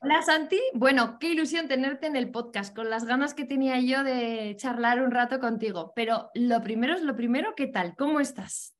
Hola 0.00 0.22
Santi, 0.22 0.60
bueno, 0.74 1.18
qué 1.18 1.30
ilusión 1.30 1.66
tenerte 1.66 2.06
en 2.06 2.14
el 2.14 2.30
podcast, 2.30 2.74
con 2.74 2.88
las 2.88 3.04
ganas 3.04 3.34
que 3.34 3.44
tenía 3.44 3.80
yo 3.80 4.04
de 4.04 4.54
charlar 4.56 5.02
un 5.02 5.10
rato 5.10 5.40
contigo. 5.40 5.92
Pero 5.96 6.30
lo 6.34 6.62
primero 6.62 6.94
es 6.94 7.02
lo 7.02 7.16
primero, 7.16 7.54
¿qué 7.56 7.66
tal? 7.66 7.96
¿Cómo 7.96 8.20
estás? 8.20 8.76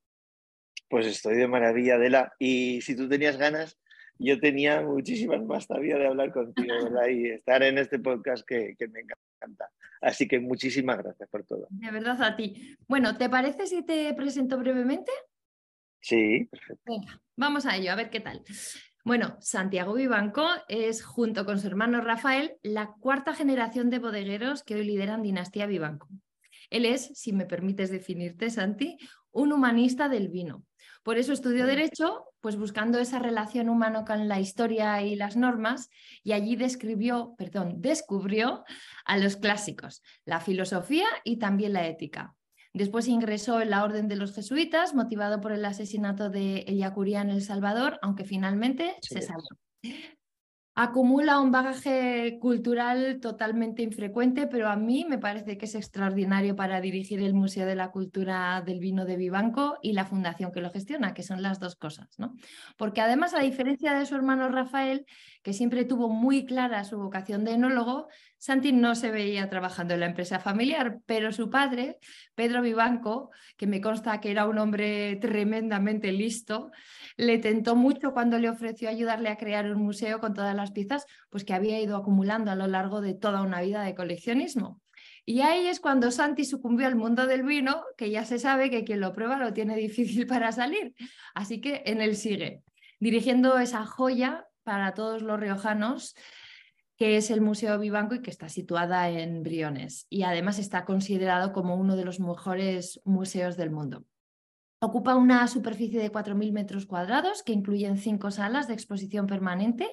Pues 0.89 1.07
estoy 1.07 1.37
de 1.37 1.49
maravilla, 1.49 1.97
Adela. 1.97 2.33
Y 2.39 2.83
si 2.83 2.95
tú 2.95 3.09
tenías 3.09 3.37
ganas, 3.37 3.77
yo 4.17 4.39
tenía 4.39 4.81
muchísimas 4.83 5.43
más 5.43 5.67
todavía 5.67 5.99
de 5.99 6.07
hablar 6.07 6.31
contigo, 6.31 6.73
¿verdad? 6.85 7.09
Y 7.09 7.31
estar 7.31 7.65
en 7.65 7.79
este 7.79 7.99
podcast 7.99 8.47
que, 8.47 8.77
me 8.79 9.01
encanta. 9.01 9.71
Así 10.01 10.29
que 10.29 10.39
muchísimas 10.39 10.99
gracias 10.99 11.29
por 11.29 11.45
todo. 11.45 11.67
De 11.71 11.91
verdad 11.91 12.23
a 12.23 12.37
ti. 12.37 12.77
Bueno, 12.87 13.19
¿te 13.19 13.29
parece 13.29 13.67
si 13.67 13.85
te 13.85 14.15
presento 14.15 14.57
brevemente? 14.57 15.11
Sí, 16.01 16.45
perfecto. 16.49 16.83
Venga, 16.87 17.21
vamos 17.35 17.67
a 17.67 17.77
ello, 17.77 17.91
a 17.91 17.97
ver 17.97 18.09
qué 18.09 18.21
tal. 18.21 18.45
Bueno, 19.09 19.39
Santiago 19.41 19.95
Vivanco 19.95 20.47
es, 20.69 21.03
junto 21.03 21.47
con 21.47 21.59
su 21.59 21.67
hermano 21.67 22.03
Rafael, 22.03 22.59
la 22.63 22.93
cuarta 23.01 23.33
generación 23.33 23.89
de 23.89 24.01
bodegueros 24.01 24.63
que 24.63 24.75
hoy 24.75 24.85
lideran 24.85 25.23
Dinastía 25.23 25.65
Vivanco. 25.65 26.11
Él 26.69 26.85
es, 26.85 27.13
si 27.15 27.33
me 27.33 27.47
permites 27.47 27.91
definirte, 27.91 28.51
Santi, 28.51 28.99
un 29.31 29.55
humanista 29.55 30.11
del 30.11 30.29
vino. 30.29 30.63
Por 31.03 31.17
eso 31.17 31.33
estudió 31.33 31.65
Derecho, 31.65 32.27
pues 32.43 32.57
buscando 32.57 32.99
esa 32.99 33.19
relación 33.19 33.71
humana 33.71 34.05
con 34.05 34.29
la 34.29 34.41
historia 34.41 35.01
y 35.01 35.17
las 35.17 35.39
normas, 35.39 35.89
y 36.23 36.33
allí 36.33 36.57
describió, 36.57 37.35
perdón, 37.39 37.77
descubrió 37.81 38.63
a 39.07 39.17
los 39.17 39.37
clásicos, 39.37 40.03
la 40.27 40.41
filosofía 40.41 41.07
y 41.25 41.39
también 41.39 41.73
la 41.73 41.87
ética. 41.87 42.37
Después 42.73 43.09
ingresó 43.09 43.61
en 43.61 43.71
la 43.71 43.85
Orden 43.85 44.09
de 44.09 44.17
los 44.17 44.35
Jesuitas, 44.35 44.95
motivado 44.95 45.41
por 45.41 45.53
el 45.53 45.65
asesinato 45.65 46.31
de 46.31 46.65
Ellacuría 46.67 47.23
en 47.23 47.31
El 47.31 47.43
Salvador, 47.43 47.99
aunque 48.03 48.25
finalmente 48.25 48.97
se 49.01 49.23
salvó 49.23 49.49
acumula 50.81 51.41
un 51.41 51.51
bagaje 51.51 52.39
cultural 52.41 53.19
totalmente 53.21 53.83
infrecuente, 53.83 54.47
pero 54.47 54.69
a 54.69 54.77
mí 54.77 55.05
me 55.09 55.19
parece 55.19 55.59
que 55.59 55.65
es 55.65 55.75
extraordinario 55.75 56.55
para 56.55 56.81
dirigir 56.81 57.21
el 57.21 57.35
Museo 57.35 57.67
de 57.67 57.75
la 57.75 57.91
Cultura 57.91 58.63
del 58.65 58.79
Vino 58.79 59.05
de 59.05 59.17
Vivanco 59.17 59.79
y 59.83 59.93
la 59.93 60.05
fundación 60.05 60.53
que 60.53 60.61
lo 60.61 60.71
gestiona, 60.71 61.15
que 61.15 61.25
son 61.25 61.43
las 61.43 61.59
dos 61.59 61.75
cosas. 61.75 62.17
¿no? 62.17 62.37
Porque 62.77 63.01
además, 63.01 63.35
a 63.35 63.41
diferencia 63.41 63.93
de 63.93 64.07
su 64.07 64.15
hermano 64.15 64.49
Rafael, 64.51 65.05
que 65.49 65.55
siempre 65.55 65.87
tuvo 65.87 66.11
muy 66.11 66.45
clara 66.45 66.85
su 66.85 66.99
vocación 66.99 67.43
de 67.43 67.53
enólogo, 67.53 68.09
Santi 68.37 68.71
no 68.71 68.95
se 68.95 69.11
veía 69.11 69.49
trabajando 69.49 69.95
en 69.95 70.01
la 70.01 70.07
empresa 70.07 70.41
familiar, 70.41 70.99
pero 71.07 71.33
su 71.33 71.49
padre, 71.49 71.97
Pedro 72.35 72.61
Vivanco, 72.61 73.31
que 73.57 73.67
me 73.67 73.81
consta 73.81 74.21
que 74.21 74.31
era 74.31 74.47
un 74.47 74.59
hombre 74.59 75.17
tremendamente 75.17 76.13
listo, 76.13 76.71
le 77.17 77.39
tentó 77.39 77.77
mucho 77.77 78.13
cuando 78.13 78.39
le 78.39 78.51
ofreció 78.51 78.91
ayudarle 78.91 79.31
a 79.31 79.39
crear 79.39 79.75
un 79.75 79.83
museo 79.83 80.21
con 80.21 80.35
todas 80.35 80.55
las 80.55 80.71
piezas 80.73 81.07
pues, 81.31 81.45
que 81.45 81.55
había 81.55 81.81
ido 81.81 81.97
acumulando 81.97 82.51
a 82.51 82.55
lo 82.55 82.67
largo 82.67 83.01
de 83.01 83.15
toda 83.15 83.41
una 83.41 83.63
vida 83.63 83.83
de 83.85 83.95
coleccionismo. 83.95 84.83
Y 85.25 85.41
ahí 85.41 85.67
es 85.67 85.81
cuando 85.81 86.11
Santi 86.11 86.45
sucumbió 86.45 86.87
al 86.87 86.97
mundo 86.97 87.27
del 87.27 87.43
vino, 87.43 87.85
que 87.97 88.11
ya 88.11 88.27
se 88.27 88.39
sabe 88.39 88.69
que 88.69 88.85
quien 88.85 89.01
lo 89.01 89.15
prueba 89.15 89.39
lo 89.39 89.55
tiene 89.55 89.77
difícil 89.79 90.27
para 90.27 90.53
salir. 90.53 90.93
Así 91.35 91.63
que 91.63 91.85
en 91.87 92.03
él 92.03 92.17
sigue, 92.17 92.65
dirigiendo 93.01 93.59
esa 93.59 93.87
joya 93.87 94.45
para 94.69 94.93
todos 94.93 95.23
los 95.23 95.41
riojanos 95.41 96.15
que 96.99 97.17
es 97.17 97.31
el 97.31 97.41
Museo 97.41 97.79
Vivanco 97.79 98.17
y 98.17 98.21
que 98.21 98.29
está 98.29 98.51
situada 98.51 99.09
en 99.09 99.43
Briones. 99.43 100.07
Y 100.11 100.25
además 100.25 100.59
está 100.59 100.85
considerado 100.85 101.55
como 101.55 101.77
uno 101.77 101.97
de 101.97 102.05
los 102.05 102.21
mejores 102.21 103.01
museos 103.07 103.57
del 103.57 103.71
mundo. 103.71 104.05
Ocupa 104.79 105.15
una 105.15 105.49
superficie 105.49 105.99
de 106.01 106.13
4.000 106.13 106.53
metros 106.53 106.85
cuadrados 106.85 107.43
que 107.43 107.55
incluyen 107.55 107.97
cinco 107.97 108.31
salas 108.31 108.69
de 108.69 108.75
exposición 108.75 109.27
permanente. 109.27 109.89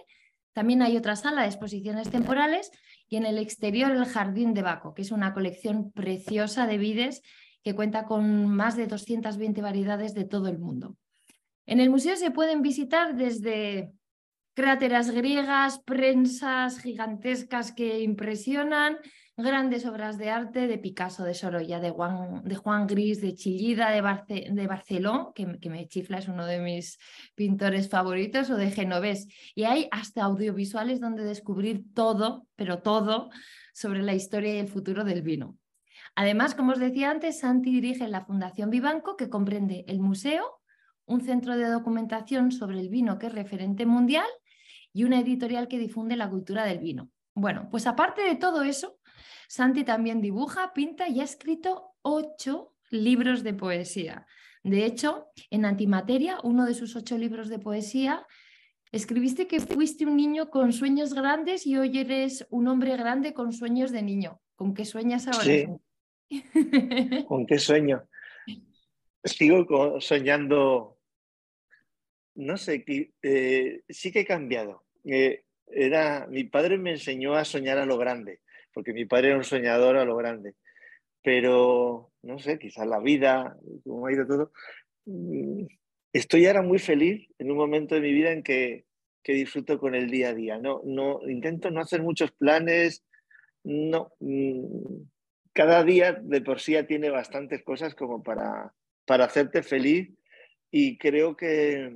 También 0.52 0.82
hay 0.82 0.98
otra 0.98 1.16
sala 1.16 1.44
de 1.44 1.48
exposiciones 1.48 2.10
temporales 2.10 2.70
y 3.08 3.16
en 3.16 3.26
el 3.26 3.38
exterior 3.38 3.92
el 3.92 4.04
Jardín 4.04 4.54
de 4.54 4.62
Baco, 4.62 4.94
que 4.94 5.04
es 5.04 5.12
una 5.12 5.34
colección 5.34 5.94
preciosa 5.94 6.68
de 6.68 6.78
vides 6.78 7.22
que 7.64 7.76
cuenta 7.76 8.04
con 8.04 8.48
más 8.48 8.76
de 8.76 8.88
220 8.88 9.62
variedades 9.62 10.14
de 10.14 10.26
todo 10.26 10.50
el 10.50 10.60
mundo. 10.60 10.98
En 11.66 11.80
el 11.80 11.90
museo 11.90 12.18
se 12.18 12.32
pueden 12.32 12.62
visitar 12.62 13.16
desde 13.16 13.94
cráteras 14.56 15.12
griegas, 15.12 15.80
prensas 15.80 16.80
gigantescas 16.80 17.74
que 17.74 18.02
impresionan, 18.02 18.98
grandes 19.36 19.86
obras 19.86 20.18
de 20.18 20.30
arte 20.30 20.66
de 20.68 20.78
Picasso, 20.78 21.26
de 21.26 21.34
Sorolla, 21.34 21.82
de 21.82 21.90
Juan, 21.92 22.42
de 22.46 22.56
Juan 22.56 22.88
Gris, 22.88 23.20
de 23.20 23.36
Chillida, 23.36 23.92
de, 23.92 24.00
Barceló, 24.02 25.34
que, 25.36 25.60
que, 25.60 25.70
me 25.70 25.88
chifla, 25.90 26.20
es 26.20 26.30
uno 26.30 26.46
de 26.46 26.60
mis 26.60 26.98
pintores 27.36 27.90
favoritos, 27.90 28.50
o 28.50 28.56
de 28.56 28.72
Genovés. 28.72 29.28
Y 29.56 29.66
hay 29.66 29.90
hasta 29.92 30.24
audiovisuales 30.24 31.02
donde 31.02 31.26
descubrir 31.26 31.84
todo, 31.94 32.48
pero 32.56 32.80
todo, 32.80 33.30
sobre 33.74 34.04
la 34.04 34.14
historia 34.14 34.56
y 34.56 34.60
el 34.60 34.70
futuro 34.70 35.04
del 35.04 35.22
vino. 35.22 35.58
Además, 36.16 36.56
como 36.56 36.72
os 36.72 36.80
decía 36.80 37.12
antes, 37.12 37.40
Santi 37.40 37.72
dirige 37.72 38.08
la 38.08 38.24
Fundación 38.24 38.70
Vivanco, 38.70 39.18
que 39.18 39.30
comprende 39.30 39.84
el 39.90 40.00
museo, 40.00 40.62
un 41.04 41.20
centro 41.20 41.58
de 41.58 41.68
documentación 41.68 42.54
sobre 42.54 42.80
el 42.80 42.88
vino 42.88 43.20
que 43.20 43.28
es 43.28 43.34
referente 43.34 43.86
mundial 43.86 44.26
y 44.96 45.04
una 45.04 45.20
editorial 45.20 45.68
que 45.68 45.78
difunde 45.78 46.16
la 46.16 46.30
cultura 46.30 46.64
del 46.64 46.80
vino. 46.80 47.12
Bueno, 47.34 47.68
pues 47.70 47.86
aparte 47.86 48.22
de 48.22 48.36
todo 48.38 48.64
eso, 48.64 48.98
Santi 49.50 49.84
también 49.84 50.22
dibuja, 50.22 50.72
pinta 50.74 51.10
y 51.10 51.20
ha 51.20 51.26
escrito 51.26 51.92
ocho 52.02 52.74
libros 52.90 53.44
de 53.44 53.54
poesía. 53.54 54.26
De 54.64 54.86
hecho, 54.86 55.28
en 55.50 55.66
Antimateria, 55.66 56.38
uno 56.44 56.66
de 56.66 56.74
sus 56.74 56.96
ocho 56.96 57.18
libros 57.18 57.50
de 57.50 57.60
poesía, 57.60 58.26
escribiste 58.94 59.48
que 59.48 59.60
fuiste 59.60 60.06
un 60.06 60.16
niño 60.16 60.50
con 60.50 60.72
sueños 60.72 61.14
grandes 61.14 61.68
y 61.68 61.76
hoy 61.76 62.00
eres 62.00 62.48
un 62.50 62.70
hombre 62.70 62.96
grande 62.96 63.34
con 63.34 63.52
sueños 63.52 63.92
de 63.92 64.02
niño. 64.02 64.40
¿Con 64.56 64.74
qué 64.74 64.86
sueñas 64.86 65.28
ahora? 65.28 65.44
Sí. 65.44 65.68
¿Con 67.28 67.46
qué 67.46 67.60
sueño? 67.60 68.08
Sigo 69.26 70.00
soñando, 70.00 70.98
no 72.36 72.56
sé, 72.56 72.86
eh, 73.22 73.84
sí 73.90 74.14
que 74.14 74.22
he 74.22 74.26
cambiado. 74.26 74.85
Eh, 75.06 75.44
era, 75.68 76.28
mi 76.28 76.44
padre 76.44 76.78
me 76.78 76.92
enseñó 76.92 77.36
a 77.36 77.46
soñar 77.46 77.78
a 77.78 77.86
lo 77.86 77.98
grande, 77.98 78.40
porque 78.74 78.94
mi 78.94 79.06
padre 79.06 79.30
era 79.30 79.38
un 79.38 79.44
soñador 79.44 79.98
a 79.98 80.06
lo 80.06 80.16
grande. 80.16 80.56
Pero, 81.24 82.12
no 82.22 82.40
sé, 82.40 82.60
quizás 82.60 82.88
la 82.88 83.00
vida, 83.00 83.58
como 83.84 84.08
ha 84.08 84.14
ido 84.14 84.28
todo, 84.28 84.52
mm, 85.06 85.66
estoy 86.14 86.46
ahora 86.46 86.62
muy 86.62 86.80
feliz 86.80 87.28
en 87.40 87.52
un 87.52 87.58
momento 87.58 87.96
de 87.96 88.02
mi 88.02 88.14
vida 88.14 88.32
en 88.32 88.44
que, 88.44 88.86
que 89.24 89.34
disfruto 89.34 89.80
con 89.80 89.96
el 89.96 90.10
día 90.10 90.30
a 90.30 90.34
día. 90.34 90.58
No, 90.60 90.82
no, 90.86 91.28
intento 91.28 91.72
no 91.72 91.82
hacer 91.82 92.02
muchos 92.04 92.32
planes, 92.32 93.04
no. 93.64 94.12
Mm, 94.20 95.04
cada 95.54 95.84
día 95.84 96.14
de 96.14 96.42
por 96.42 96.60
sí 96.60 96.74
ya 96.74 96.86
tiene 96.86 97.10
bastantes 97.10 97.64
cosas 97.64 97.96
como 97.96 98.22
para, 98.22 98.74
para 99.06 99.26
hacerte 99.26 99.64
feliz 99.64 100.10
y 100.70 100.98
creo 100.98 101.38
que, 101.38 101.96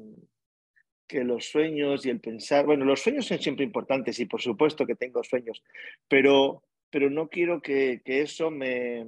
que 1.10 1.24
los 1.24 1.50
sueños 1.50 2.06
y 2.06 2.12
el 2.12 2.22
pensar, 2.22 2.66
bueno, 2.68 2.86
los 2.86 3.02
sueños 3.02 3.26
son 3.26 3.40
siempre 3.40 3.66
importantes 3.66 4.20
y 4.20 4.28
por 4.28 4.42
supuesto 4.42 4.86
que 4.86 4.96
tengo 4.96 5.24
sueños, 5.24 5.62
pero, 6.08 6.64
pero 6.92 7.10
no 7.10 7.28
quiero 7.28 7.62
que, 7.62 8.02
eso 8.06 8.52
me, 8.52 9.06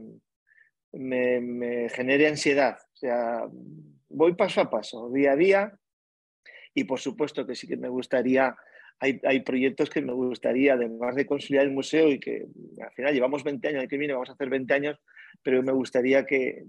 me, 0.92 1.90
genere 1.90 2.28
ansiedad. 2.28 2.80
O 2.94 2.98
sea, 2.98 3.48
voy 4.10 4.34
paso 4.34 4.62
a 4.62 4.70
paso, 4.70 5.12
día 5.12 5.34
a 5.34 5.36
día 5.36 5.80
y 6.74 6.86
por 6.86 7.00
supuesto 7.00 7.46
que 7.46 7.56
sí 7.56 7.68
que 7.68 7.78
me 7.78 7.88
gustaría, 7.88 8.58
hay, 9.00 9.22
hay 9.24 9.42
proyectos 9.42 9.92
que 9.92 10.02
me 10.02 10.14
gustaría, 10.14 10.74
además 10.74 11.16
de 11.16 11.28
consolidar 11.28 11.66
el 11.66 11.72
museo 11.72 12.10
y 12.10 12.20
que 12.20 12.48
al 12.82 12.92
final 12.94 13.14
llevamos 13.14 13.44
20 13.44 13.68
años, 13.68 13.84
el 13.84 13.90
que 13.90 13.98
viene 13.98 14.14
vamos 14.14 14.30
a 14.30 14.34
hacer 14.34 14.50
20 14.50 14.74
años, 14.74 15.00
pero 15.44 15.62
me 15.62 15.72
gustaría 15.72 16.26
que, 16.26 16.66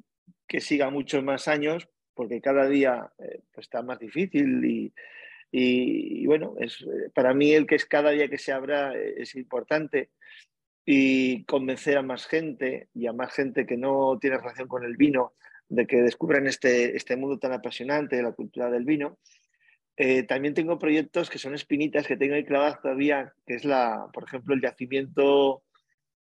que 0.46 0.61
siga 0.61 0.90
muchos 0.90 1.25
más 1.25 1.49
años 1.49 1.88
porque 2.12 2.43
cada 2.43 2.69
día 2.69 3.11
eh, 3.19 3.40
pues 3.50 3.64
está 3.64 3.82
más 3.82 3.99
difícil 3.99 4.62
y, 4.62 4.93
y, 5.54 6.26
bueno, 6.26 6.54
es, 6.58 6.81
eh, 6.81 7.10
para 7.14 7.34
mí 7.34 7.52
el 7.52 7.66
que 7.66 7.75
es 7.75 7.84
cada 7.84 8.10
día 8.10 8.28
que 8.28 8.38
se 8.38 8.52
abra 8.52 8.96
eh, 8.96 9.16
es 9.19 9.34
importante 9.34 10.10
y 10.87 11.44
convencer 11.44 11.99
a 11.99 12.02
más 12.02 12.26
gente 12.26 12.88
y 12.94 13.06
a 13.06 13.12
más 13.12 13.34
gente 13.34 13.66
que 13.66 13.76
no 13.76 14.19
tiene 14.19 14.38
relación 14.38 14.66
con 14.66 14.82
el 14.82 14.96
vino 14.96 15.34
de 15.69 15.87
que 15.87 15.99
descubran 15.99 16.46
este, 16.46 16.96
este 16.96 17.16
mundo 17.16 17.38
tan 17.38 17.52
apasionante 17.52 18.16
de 18.16 18.22
la 18.22 18.32
cultura 18.32 18.70
del 18.70 18.84
vino. 18.84 19.19
Eh, 19.99 20.22
también 20.22 20.54
tengo 20.54 20.78
proyectos 20.78 21.28
que 21.28 21.38
son 21.38 21.55
espinitas 21.55 22.06
que 22.06 22.16
tengo 22.16 22.34
ahí 22.34 22.44
clavadas 22.44 22.81
todavía, 22.81 23.34
que 23.46 23.55
es 23.55 23.66
la, 23.66 24.08
por 24.12 24.25
ejemplo, 24.25 24.55
el 24.55 24.62
yacimiento 24.62 25.62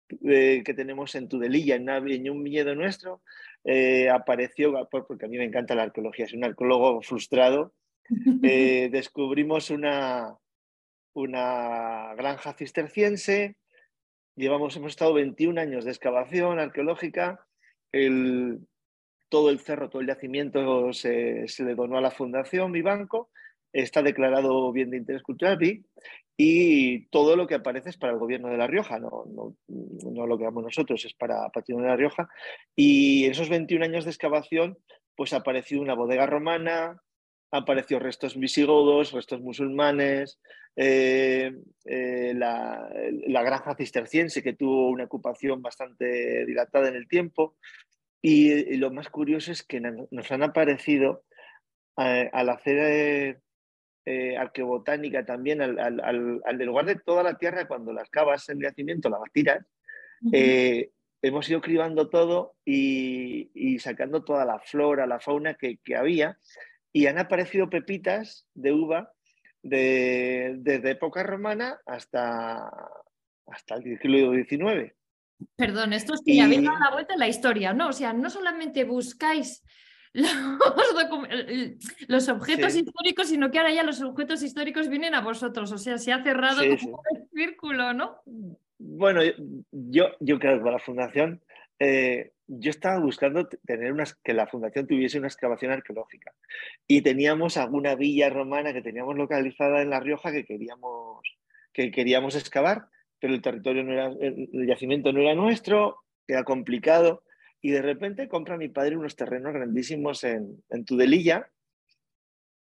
que 0.07 0.73
tenemos 0.75 1.13
en 1.13 1.29
Tudelilla, 1.29 1.75
en, 1.75 2.31
un 2.31 2.43
viñedo 2.43 2.73
nuestro, 2.73 3.21
apareció, 4.11 4.73
porque 4.89 5.25
a 5.25 5.29
mí 5.29 5.37
me 5.37 5.43
encanta 5.43 5.75
la 5.75 5.83
arqueología, 5.83 6.27
soy 6.27 6.39
un 6.39 6.45
arqueólogo 6.45 7.03
frustrado, 7.03 7.75
descubrimos 8.09 9.69
una, 9.69 10.35
una 11.13 12.13
granja 12.15 12.53
cisterciense, 12.53 13.57
llevamos, 14.35 14.75
hemos 14.75 14.91
estado 14.91 15.13
21 15.13 15.59
años 15.59 15.85
de 15.85 15.91
excavación 15.91 16.59
arqueológica, 16.59 17.45
el, 17.91 18.59
todo 19.29 19.49
el 19.49 19.59
cerro, 19.59 19.89
todo 19.89 20.01
el 20.01 20.07
yacimiento 20.07 20.91
se, 20.93 21.45
le 21.59 21.75
donó 21.75 21.97
a 21.97 22.01
la 22.01 22.11
Fundación 22.11 22.71
Vivanco 22.71 23.29
está 23.71 24.01
declarado 24.01 24.71
bien 24.71 24.89
de 24.89 24.97
interés 24.97 25.21
cultural 25.21 25.59
y 26.41 27.05
todo 27.07 27.35
lo 27.35 27.47
que 27.47 27.55
aparece 27.55 27.89
es 27.89 27.97
para 27.97 28.13
el 28.13 28.19
gobierno 28.19 28.47
de 28.47 28.57
La 28.57 28.65
Rioja, 28.65 28.97
no, 28.97 29.25
no, 29.67 30.27
lo 30.27 30.37
que 30.37 30.45
damos 30.45 30.63
nosotros, 30.63 31.03
es 31.03 31.13
para 31.13 31.49
Patrimonio 31.49 31.87
de 31.87 31.91
La 31.91 31.97
Rioja. 31.97 32.29
Y 32.77 33.25
en 33.25 33.31
esos 33.31 33.49
21 33.49 33.83
años 33.83 34.05
de 34.05 34.11
excavación, 34.11 34.77
pues 35.15 35.33
apareció 35.33 35.81
una 35.81 35.95
bodega 35.95 36.25
romana, 36.25 37.01
apareció 37.51 37.99
restos 37.99 38.37
visigodos, 38.37 39.11
restos 39.11 39.41
musulmanes, 39.41 40.39
eh, 40.75 41.51
eh, 41.85 42.33
la, 42.35 42.89
granja 43.43 43.75
cisterciense 43.75 44.43
que 44.43 44.53
tuvo 44.53 44.89
una 44.89 45.05
ocupación 45.05 45.61
bastante 45.61 46.45
dilatada 46.45 46.89
en 46.89 46.95
el 46.95 47.07
tiempo. 47.07 47.57
Y, 48.21 48.77
lo 48.77 48.91
más 48.91 49.09
curioso 49.09 49.51
es 49.51 49.63
que 49.63 49.79
nos 49.79 50.31
han 50.31 50.43
aparecido 50.43 51.23
eh, 51.97 52.29
al 52.31 52.49
hacer 52.49 53.41
eh, 54.05 54.37
arqueobotánica 54.37 55.25
también, 55.25 55.61
al, 55.61 55.79
al, 55.79 56.57
lugar 56.59 56.85
de 56.85 56.95
toda 56.95 57.23
la 57.23 57.37
tierra, 57.37 57.67
cuando 57.67 57.93
las 57.93 58.09
cavas 58.09 58.47
en 58.49 58.61
yacimiento, 58.61 59.09
las 59.09 59.21
tiras, 59.31 59.65
hemos 61.21 61.49
ido 61.49 61.61
cribando 61.61 62.09
todo 62.09 62.55
y, 62.65 63.77
sacando 63.79 64.23
toda 64.23 64.45
la 64.45 64.59
flora, 64.59 65.07
la 65.07 65.19
fauna 65.19 65.55
que, 65.55 65.79
había, 65.95 66.37
y 66.91 67.07
han 67.07 67.19
aparecido 67.19 67.69
pepitas 67.69 68.47
de 68.53 68.73
uva 68.73 69.13
de, 69.61 70.55
desde 70.59 70.91
época 70.91 71.23
romana 71.23 71.79
hasta, 71.85 72.69
hasta 73.47 73.75
el 73.75 73.83
siglo 73.99 74.33
XIX. 74.33 74.93
Perdón, 75.55 75.93
esto 75.93 76.13
es 76.13 76.21
que 76.25 76.35
ya 76.35 76.45
habéis 76.45 76.63
dado 76.63 76.79
la 76.79 76.91
vuelta 76.91 77.13
en 77.13 77.19
la 77.19 77.27
historia, 77.27 77.73
¿no? 77.73 77.89
O 77.89 77.93
sea, 77.93 78.13
no 78.13 78.29
solamente 78.29 78.83
buscáis 78.83 79.63
los, 82.07 82.29
objetos 82.29 82.75
históricos, 82.75 83.29
sino 83.29 83.51
que 83.51 83.59
ahora 83.59 83.73
ya 83.73 83.83
los 83.83 84.01
objetos 84.01 84.41
históricos 84.43 84.89
vienen 84.89 85.15
a 85.15 85.21
vosotros. 85.21 85.71
O 85.71 85.77
sea, 85.77 85.97
se 85.97 86.11
ha 86.11 86.23
cerrado 86.23 86.61
como 86.81 87.01
el 87.13 87.29
círculo, 87.33 87.93
¿no? 87.93 88.21
Bueno, 88.79 89.21
yo, 89.71 90.07
yo 90.19 90.39
creo 90.39 90.57
que 90.57 90.63
para 90.63 90.73
la 90.73 90.79
fundación, 90.79 91.41
eh, 91.79 92.31
yo 92.51 92.71
estaba 92.71 92.99
buscando 92.99 93.47
tener 93.47 93.93
que 94.23 94.33
la 94.33 94.47
fundación 94.47 94.87
tuviese 94.87 95.19
una 95.19 95.27
excavación 95.27 95.71
arqueológica. 95.71 96.33
Y 96.87 97.01
teníamos 97.01 97.57
alguna 97.57 97.93
villa 97.93 98.29
romana 98.29 98.73
que 98.73 98.81
teníamos 98.81 99.15
localizada 99.15 99.83
en 99.83 99.91
La 99.91 99.99
Rioja 99.99 100.31
que 100.31 100.45
queríamos, 100.45 101.21
que 101.71 101.91
queríamos 101.91 102.35
excavar, 102.35 102.87
pero 103.19 103.35
el 103.35 103.41
territorio 103.43 103.83
no 103.83 103.93
era, 103.93 104.07
el 104.07 104.65
yacimiento 104.67 105.13
no 105.13 105.21
era 105.21 105.35
nuestro, 105.35 105.97
era 106.27 106.43
complicado. 106.43 107.23
Y 107.61 107.69
de 107.69 107.83
repente 107.83 108.27
compra 108.27 108.57
mi 108.57 108.69
padre 108.69 108.97
unos 108.97 109.15
terrenos 109.15 109.53
grandísimos 109.53 110.23
en, 110.23 110.63
en 110.69 110.85
Tudelilla. 110.85 111.51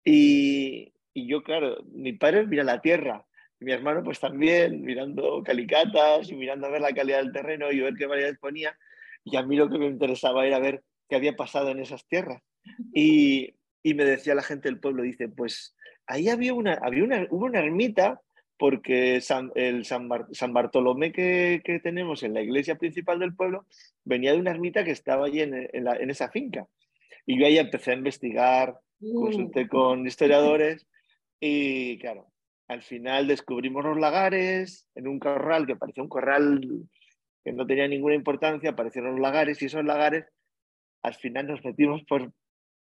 Y, 0.03 0.91
y, 1.13 1.27
yo, 1.27 1.43
claro, 1.43 1.77
mi 1.93 2.11
padre 2.13 2.45
mira 2.45 2.65
la 2.65 2.81
tierra. 2.81 3.25
Mi 3.59 3.71
hermano, 3.71 4.03
pues 4.03 4.19
también, 4.19 4.81
mirando 4.81 5.41
calicatas 5.43 6.29
y 6.29 6.35
mirando 6.35 6.67
a 6.67 6.71
ver 6.71 6.81
la 6.81 6.93
calidad 6.93 7.19
del 7.19 7.31
terreno 7.31 7.71
y 7.71 7.79
ver 7.79 7.93
qué 7.93 8.07
variedades 8.07 8.39
ponía. 8.39 8.75
Y 9.23 9.37
a 9.37 9.43
mí 9.43 9.55
lo 9.55 9.69
que 9.69 9.77
me 9.77 9.87
interesaba 9.87 10.45
era 10.45 10.59
ver 10.59 10.83
qué 11.09 11.15
había 11.15 11.35
pasado 11.35 11.69
en 11.69 11.79
esas 11.79 12.07
tierras. 12.07 12.41
Y, 12.93 13.55
y 13.83 13.93
me 13.93 14.05
decía 14.05 14.35
la 14.35 14.43
gente 14.43 14.69
del 14.69 14.79
pueblo, 14.79 15.03
dice, 15.03 15.29
pues 15.29 15.75
ahí 16.07 16.29
había 16.29 16.53
una, 16.53 16.73
había 16.73 17.03
una, 17.03 17.27
hubo 17.29 17.45
una 17.45 17.59
ermita 17.59 18.21
porque 18.61 19.21
San, 19.21 19.51
el 19.55 19.85
San, 19.85 20.07
Bartolomé 20.53 21.11
que, 21.11 21.63
tenemos 21.81 22.21
en 22.21 22.35
la 22.35 22.43
iglesia 22.43 22.75
principal 22.75 23.17
del 23.17 23.33
pueblo 23.33 23.65
venía 24.03 24.33
de 24.33 24.39
una 24.39 24.51
ermita 24.51 24.83
que 24.83 24.91
estaba 24.91 25.25
allí 25.25 25.41
en, 25.41 25.67
esa 26.11 26.29
finca. 26.29 26.67
Y 27.25 27.39
yo 27.39 27.47
ahí 27.47 27.57
empecé 27.57 27.89
a 27.89 27.95
investigar, 27.95 28.77
consulté 28.99 29.67
con 29.67 30.05
historiadores 30.05 30.85
y 31.39 31.97
claro, 31.97 32.27
al 32.67 32.83
final 32.83 33.27
descubrimos 33.27 33.83
los 33.83 33.97
lagares 33.97 34.87
en 34.93 35.07
un 35.07 35.17
corral 35.17 35.65
que 35.65 35.75
parecía 35.75 36.03
un 36.03 36.09
corral 36.09 36.61
que 37.43 37.53
no 37.53 37.65
tenía 37.65 37.87
ninguna 37.87 38.15
importancia, 38.15 38.71
aparecieron 38.71 39.11
los 39.11 39.21
lagares 39.21 39.61
y 39.61 39.65
esos 39.65 39.83
lagares, 39.83 40.25
al 41.01 41.15
final 41.15 41.47
nos 41.47 41.63
metimos 41.63 42.03
por 42.03 42.31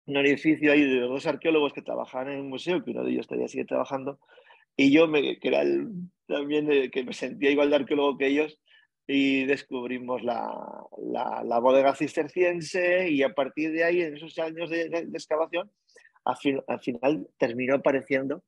un 0.06 0.18
edificio 0.18 0.72
ahí 0.72 0.82
de 0.82 1.02
dos 1.02 1.28
arqueólogos 1.28 1.74
que 1.74 1.82
trabajaban 1.82 2.30
en 2.34 2.40
un 2.40 2.50
museo, 2.50 2.84
que 2.84 2.92
uno 2.92 3.04
de 3.04 3.12
ellos 3.12 3.28
todavía 3.28 3.48
sigue 3.48 3.66
trabajando, 3.66 4.20
y 4.76 4.92
yo, 4.92 5.08
me, 5.08 5.38
que 5.40 5.48
era 5.50 5.64
también 6.28 6.90
que 6.92 7.04
me 7.04 7.14
sentía 7.14 7.52
igual 7.52 7.70
de 7.70 7.76
arqueólogo 7.76 8.18
que 8.18 8.28
ellos, 8.28 8.60
y 9.12 9.46
descubrimos 9.46 10.22
la, 10.22 10.54
la, 11.44 11.60
bodega 11.60 11.96
cisterciense 11.96 13.10
y 13.10 13.24
a 13.24 13.34
partir 13.34 13.72
de 13.72 13.84
ahí, 13.84 14.02
en 14.02 14.16
esos 14.16 14.38
años 14.38 14.70
de, 14.70 14.84
excavación, 15.14 15.72
al, 16.24 16.80
final 16.80 17.28
terminó 17.40 17.76
apareciendo. 17.76 18.44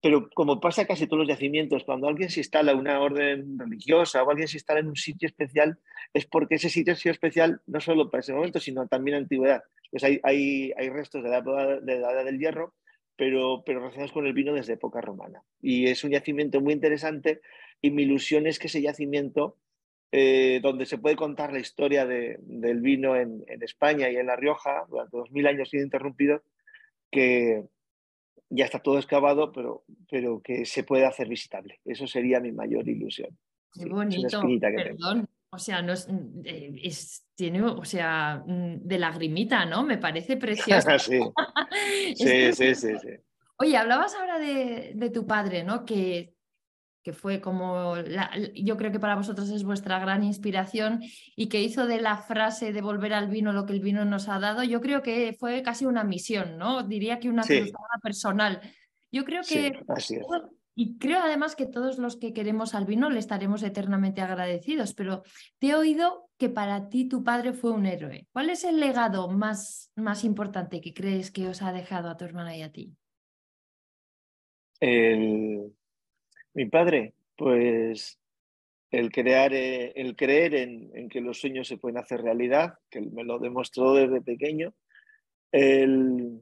Pero 0.00 0.30
como 0.30 0.60
pasa 0.60 0.86
casi 0.86 1.06
todos 1.06 1.20
los 1.20 1.28
yacimientos, 1.28 1.84
cuando 1.84 2.06
alguien 2.08 2.30
se 2.30 2.40
instala 2.40 2.74
una 2.74 3.00
orden 3.00 3.58
religiosa 3.58 4.22
o 4.22 4.30
alguien 4.30 4.48
se 4.48 4.58
instala 4.58 4.80
en 4.80 4.88
un 4.88 4.96
sitio 4.96 5.26
especial, 5.26 5.78
es 6.14 6.26
porque 6.26 6.54
ese 6.54 6.70
sitio 6.70 6.92
ha 6.92 6.96
sido 6.96 7.12
especial 7.12 7.60
no 7.66 7.80
solo 7.80 8.10
para 8.10 8.20
ese 8.20 8.32
momento, 8.32 8.60
sino 8.60 8.86
también 8.86 9.16
antigüedad. 9.16 9.62
Pues 9.90 10.04
hay, 10.04 10.20
hay, 10.22 10.72
hay 10.76 10.88
restos 10.90 11.22
de 11.24 11.30
la, 11.30 11.40
de 11.40 11.98
la 11.98 12.12
edad 12.12 12.24
del 12.24 12.38
hierro 12.38 12.74
pero, 13.18 13.64
pero 13.66 13.80
relacionados 13.80 14.12
con 14.12 14.26
el 14.26 14.32
vino 14.32 14.54
desde 14.54 14.74
época 14.74 15.00
romana. 15.00 15.42
Y 15.60 15.88
es 15.88 16.04
un 16.04 16.12
yacimiento 16.12 16.60
muy 16.60 16.72
interesante 16.72 17.40
y 17.82 17.90
mi 17.90 18.04
ilusión 18.04 18.46
es 18.46 18.60
que 18.60 18.68
ese 18.68 18.80
yacimiento, 18.80 19.56
eh, 20.12 20.60
donde 20.62 20.86
se 20.86 20.98
puede 20.98 21.16
contar 21.16 21.52
la 21.52 21.58
historia 21.58 22.06
del 22.06 22.80
vino 22.80 23.16
en, 23.16 23.44
España 23.60 24.08
y 24.08 24.16
en 24.16 24.26
La 24.28 24.36
Rioja 24.36 24.86
durante 24.88 25.16
dos 25.16 25.32
mil 25.32 25.48
años 25.48 25.74
ininterrumpidos, 25.74 26.42
que 27.10 27.64
ya 28.50 28.64
está 28.64 28.80
todo 28.80 28.98
excavado, 28.98 29.52
pero, 29.52 29.84
pero 30.10 30.40
que 30.40 30.64
se 30.64 30.84
puede 30.84 31.06
hacer 31.06 31.28
visitable. 31.28 31.80
Eso 31.84 32.06
sería 32.06 32.40
mi 32.40 32.52
mayor 32.52 32.88
ilusión. 32.88 33.36
Qué 33.72 33.86
bonito, 33.86 34.42
perdón. 34.60 35.28
O 35.50 35.58
sea, 35.58 35.80
no 35.80 35.94
eh, 36.44 36.74
es, 36.82 37.26
tiene, 37.34 37.62
o 37.62 37.84
sea, 37.84 38.42
mm, 38.46 38.80
de 38.82 38.98
lagrimita, 38.98 39.64
¿no? 39.64 39.82
Me 39.82 39.96
parece 39.96 40.36
precioso. 40.80 40.98
sí. 40.98 41.20
sí, 42.14 42.52
sí, 42.52 42.74
sí, 42.74 42.88
Oye, 43.60 43.76
hablabas 43.76 44.14
ahora 44.14 44.38
de, 44.38 45.10
tu 45.12 45.26
padre, 45.26 45.64
¿no? 45.64 45.84
Que, 45.84 46.34
que 47.02 47.12
fue 47.12 47.40
como, 47.40 47.94
yo 48.54 48.76
creo 48.76 48.92
que 48.92 49.00
para 49.00 49.16
vosotros 49.16 49.48
es 49.50 49.64
vuestra 49.64 49.98
gran 49.98 50.24
inspiración 50.24 51.00
y 51.36 51.48
que 51.48 51.62
hizo 51.62 51.86
de 51.86 52.00
la 52.00 52.18
frase 52.18 52.72
de 52.72 52.82
volver 52.82 53.14
al 53.14 53.28
vino 53.28 53.52
lo 53.52 53.66
que 53.66 53.72
el 53.72 53.80
vino 53.80 54.04
nos 54.04 54.28
ha 54.28 54.38
dado, 54.38 54.62
yo 54.62 54.80
creo 54.80 55.02
que 55.02 55.34
fue 55.38 55.62
casi 55.62 55.86
una 55.86 56.04
misión, 56.04 56.58
¿no? 56.58 56.82
Diría 56.82 57.18
que 57.18 57.28
una 57.28 57.42
cruzada 57.42 57.98
personal. 58.02 58.60
Yo 59.10 59.24
creo 59.24 59.42
que 59.42 59.80
así 59.88 60.18
y 60.80 60.96
creo 60.96 61.18
además 61.18 61.56
que 61.56 61.66
todos 61.66 61.98
los 61.98 62.16
que 62.16 62.32
queremos 62.32 62.72
al 62.76 62.84
vino 62.84 63.10
le 63.10 63.18
estaremos 63.18 63.64
eternamente 63.64 64.20
agradecidos, 64.20 64.94
pero 64.94 65.24
te 65.58 65.70
he 65.70 65.74
oído 65.74 66.30
que 66.38 66.48
para 66.48 66.88
ti 66.88 67.08
tu 67.08 67.24
padre 67.24 67.52
fue 67.52 67.72
un 67.72 67.84
héroe. 67.84 68.28
¿Cuál 68.32 68.48
es 68.48 68.62
el 68.62 68.78
legado 68.78 69.28
más, 69.28 69.90
más 69.96 70.22
importante 70.22 70.80
que 70.80 70.94
crees 70.94 71.32
que 71.32 71.48
os 71.48 71.62
ha 71.62 71.72
dejado 71.72 72.08
a 72.08 72.16
tu 72.16 72.24
hermana 72.24 72.56
y 72.56 72.62
a 72.62 72.70
ti? 72.70 72.94
Mi 76.58 76.66
padre, 76.66 77.14
pues 77.36 78.18
el, 78.90 79.12
crear, 79.12 79.54
eh, 79.54 79.92
el 79.94 80.16
creer 80.16 80.56
en, 80.56 81.08
que 81.08 81.20
los 81.20 81.38
sueños 81.38 81.68
se 81.68 81.76
pueden 81.76 81.98
hacer 81.98 82.20
realidad, 82.20 82.80
que 82.90 83.00
me 83.00 83.22
lo 83.22 83.38
demostró 83.38 83.94
desde 83.94 84.20
pequeño, 84.22 84.74
el, 85.52 86.40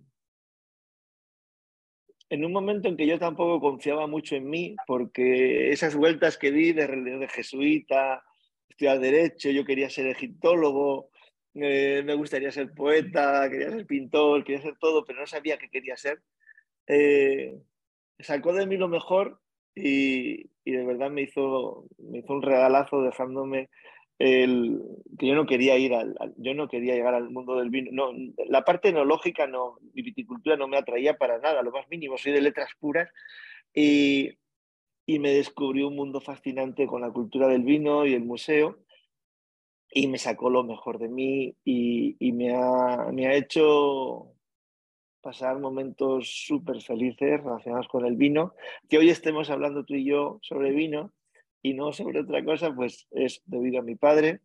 en 2.30 2.44
un 2.46 2.50
momento 2.50 2.88
en 2.88 2.96
que 2.96 3.06
yo 3.06 3.18
tampoco 3.18 3.60
confiaba 3.60 4.06
mucho 4.06 4.36
en 4.36 4.48
mí, 4.48 4.74
porque 4.86 5.70
esas 5.70 5.94
vueltas 5.94 6.38
que 6.38 6.50
di 6.50 6.72
de, 6.72 6.86
de 6.86 7.28
jesuita, 7.28 8.24
estudiar 8.70 8.98
derecho, 8.98 9.50
yo 9.50 9.66
quería 9.66 9.90
ser 9.90 10.06
egiptólogo, 10.06 11.10
eh, 11.52 12.00
me 12.06 12.14
gustaría 12.14 12.50
ser 12.50 12.72
poeta, 12.72 13.50
quería 13.50 13.68
ser 13.68 13.84
pintor, 13.84 14.44
quería 14.44 14.62
ser 14.62 14.78
todo, 14.78 15.04
pero 15.04 15.20
no 15.20 15.26
sabía 15.26 15.58
qué 15.58 15.68
quería 15.68 15.98
ser. 15.98 16.22
Eh, 16.86 17.54
sacó 18.18 18.54
de 18.54 18.66
mí 18.66 18.78
lo 18.78 18.88
mejor 18.88 19.42
y, 19.76 20.50
y, 20.64 20.72
de 20.72 20.84
verdad 20.84 21.10
me 21.10 21.22
hizo, 21.22 21.84
me 21.98 22.18
hizo 22.18 22.32
un 22.32 22.42
regalazo 22.42 23.02
dejándome 23.02 23.68
el, 24.18 24.80
que 25.18 25.26
yo 25.26 25.34
no 25.34 25.46
quería 25.46 25.76
ir 25.76 25.94
al, 25.94 26.16
yo 26.38 26.54
no 26.54 26.68
quería 26.68 26.94
llegar 26.94 27.14
al 27.14 27.30
mundo 27.30 27.56
del 27.56 27.70
vino. 27.70 27.90
No, 27.92 28.34
la 28.48 28.64
parte 28.64 28.88
enológica 28.88 29.46
no, 29.46 29.78
viticultura 29.92 30.56
no 30.56 30.66
me 30.66 30.78
atraía 30.78 31.18
para 31.18 31.38
nada, 31.38 31.62
lo 31.62 31.70
más 31.70 31.86
mínimo, 31.88 32.16
soy 32.16 32.32
de 32.32 32.40
letras 32.40 32.70
puras 32.80 33.08
y, 33.74 34.32
y 35.04 35.18
me 35.18 35.30
descubrí 35.32 35.82
un 35.82 35.94
mundo 35.94 36.20
fascinante 36.20 36.86
con 36.86 37.02
la 37.02 37.10
cultura 37.10 37.46
del 37.46 37.62
vino 37.62 38.06
y 38.06 38.14
el 38.14 38.24
museo 38.24 38.78
y 39.90 40.08
me 40.08 40.18
sacó 40.18 40.50
lo 40.50 40.64
mejor 40.64 40.98
de 40.98 41.08
mí 41.08 41.54
y, 41.64 42.16
y 42.18 42.32
me, 42.32 42.54
ha, 42.54 43.10
me 43.12 43.26
ha 43.26 43.34
hecho 43.34 44.35
pasar 45.26 45.58
momentos 45.58 46.46
súper 46.46 46.80
felices 46.80 47.42
relacionados 47.42 47.88
con 47.88 48.06
el 48.06 48.14
vino. 48.14 48.54
Que 48.88 48.98
hoy 48.98 49.10
estemos 49.10 49.50
hablando 49.50 49.84
tú 49.84 49.94
y 49.94 50.04
yo 50.04 50.38
sobre 50.40 50.70
vino 50.70 51.12
y 51.62 51.74
no 51.74 51.92
sobre 51.92 52.20
otra 52.20 52.44
cosa, 52.44 52.72
pues 52.72 53.08
es 53.10 53.42
debido 53.44 53.80
a 53.80 53.82
mi 53.82 53.96
padre. 53.96 54.40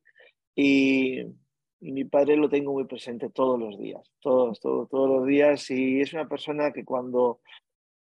Y, 0.56 1.20
mi 1.82 2.06
padre 2.06 2.36
lo 2.36 2.48
tengo 2.48 2.74
muy 2.74 2.86
presente 2.86 3.30
todos 3.30 3.60
los 3.60 3.80
días, 3.80 4.02
todos, 4.20 4.60
todos, 4.60 4.90
todos 4.90 5.10
los 5.10 5.28
días. 5.28 5.70
Y 5.70 6.02
es 6.02 6.14
una 6.14 6.28
persona 6.28 6.72
que 6.72 6.84
cuando 6.84 7.42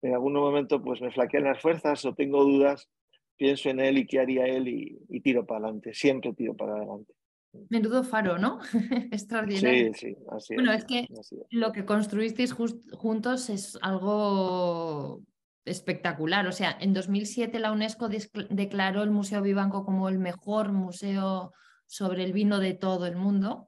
en 0.04 0.14
algún 0.14 0.34
momento 0.34 0.82
pues 0.82 1.02
me 1.02 1.12
flaquean 1.12 1.46
las 1.46 1.62
fuerzas 1.62 2.06
o 2.06 2.14
tengo 2.14 2.44
dudas, 2.44 2.90
pienso 3.38 3.70
en 3.70 3.80
él 3.80 3.98
y 3.98 4.06
qué 4.06 4.20
haría 4.20 4.46
él 4.46 4.68
y, 4.68 5.00
y 5.10 5.22
tiro 5.22 5.46
para 5.48 5.66
adelante, 5.66 5.94
siempre 5.96 6.34
tiro 6.34 6.56
para 6.56 6.74
adelante. 6.74 7.14
Menudo 7.70 8.04
faro, 8.04 8.38
¿no? 8.38 8.60
Extraordinario. 9.12 9.94
Sí, 9.94 10.14
sí, 10.14 10.18
así 10.32 10.56
Bueno, 10.56 10.74
es 10.74 10.86
que 10.86 11.08
lo 11.50 11.72
que 11.72 11.86
construisteis 11.86 12.54
juntos 12.54 13.50
es 13.50 13.78
algo 13.82 15.22
espectacular. 15.66 16.48
O 16.48 16.52
sea, 16.52 16.78
en 16.80 16.94
2007 16.94 17.60
la 17.60 17.72
UNESCO 17.72 18.10
declaró 18.50 19.04
el 19.04 19.12
Museo 19.12 19.42
Vivanco 19.42 19.86
como 19.86 20.10
el 20.10 20.20
mejor 20.20 20.72
museo 20.72 21.54
sobre 21.86 22.24
el 22.24 22.34
vino 22.34 22.60
de 22.60 22.74
todo 22.74 23.06
el 23.06 23.16
mundo. 23.16 23.68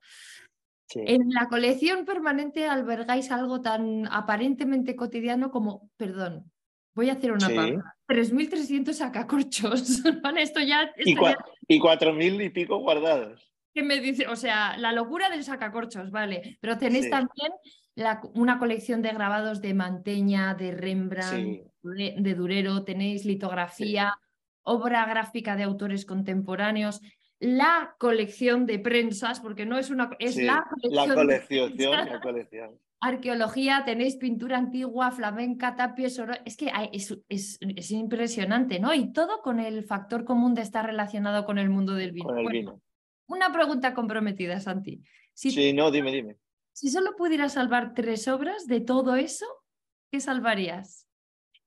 En 0.95 1.29
la 1.29 1.47
colección 1.49 2.05
permanente 2.05 2.65
albergáis 2.65 3.31
algo 3.31 3.61
tan 3.61 4.07
aparentemente 4.07 4.95
cotidiano 4.95 5.51
como, 5.51 5.91
perdón, 5.97 6.51
voy 6.95 7.09
a 7.09 7.13
hacer 7.13 7.31
una 7.31 7.47
pausa. 7.47 7.95
3.300 8.07 8.93
sacacorchos. 8.93 10.01
Esto 10.37 10.59
ya, 10.61 10.91
y, 10.97 11.13
ya... 11.13 11.37
y 11.67 11.79
4.000 11.79 12.43
y 12.43 12.49
pico 12.49 12.77
guardados 12.79 13.48
que 13.73 13.83
me 13.83 13.99
dice, 13.99 14.27
o 14.27 14.35
sea, 14.35 14.77
la 14.77 14.91
locura 14.91 15.29
del 15.29 15.43
sacacorchos, 15.43 16.11
vale, 16.11 16.57
pero 16.61 16.77
tenéis 16.77 17.09
también 17.09 17.51
una 18.33 18.59
colección 18.59 19.01
de 19.01 19.13
grabados 19.13 19.61
de 19.61 19.73
Manteña, 19.73 20.53
de 20.55 20.71
Rembrandt, 20.71 21.61
de, 21.83 22.33
Durero, 22.35 22.83
tenéis 22.83 23.25
litografía, 23.25 24.13
obra 24.63 25.05
gráfica 25.05 25.55
de 25.55 25.63
autores 25.63 26.05
contemporáneos, 26.05 27.01
la 27.39 27.95
colección 27.99 28.65
de 28.65 28.79
prensas, 28.79 29.39
porque 29.39 29.65
no 29.65 29.77
es 29.77 29.89
una, 29.89 30.09
es 30.19 30.35
la 30.37 30.65
colección. 30.69 31.07
La 31.07 32.19
colección, 32.19 32.79
Arqueología, 33.01 33.83
tenéis 33.85 34.17
pintura 34.17 34.57
antigua, 34.57 35.11
flamenca, 35.11 35.77
tapies, 35.77 36.19
oro. 36.19 36.33
Es 36.43 36.57
que 36.57 36.69
es, 36.91 37.17
es, 37.29 37.91
impresionante, 37.91 38.77
¿no? 38.81 38.93
Y 38.93 39.13
todo 39.13 39.41
con 39.41 39.61
el 39.61 39.85
factor 39.85 40.25
común 40.25 40.53
de 40.53 40.63
estar 40.63 40.85
relacionado 40.85 41.45
con 41.45 41.57
el 41.59 41.69
mundo 41.69 41.93
del 41.93 42.11
vino. 42.11 42.27
Con 42.27 42.39
el 42.39 42.47
vino. 42.49 42.81
Una 43.29 43.53
pregunta 43.53 43.93
comprometida, 43.93 44.59
Santi. 44.59 45.03
Si, 45.33 45.51
sí, 45.51 45.71
no, 45.71 45.91
dime, 45.91 46.11
dime. 46.11 46.37
Si 46.73 46.89
solo 46.89 47.15
pudieras 47.15 47.53
salvar 47.53 47.93
tres 47.93 48.27
obras 48.27 48.65
de 48.67 48.81
todo 48.81 49.15
eso, 49.15 49.45
¿qué 50.11 50.19
salvarías? 50.19 51.07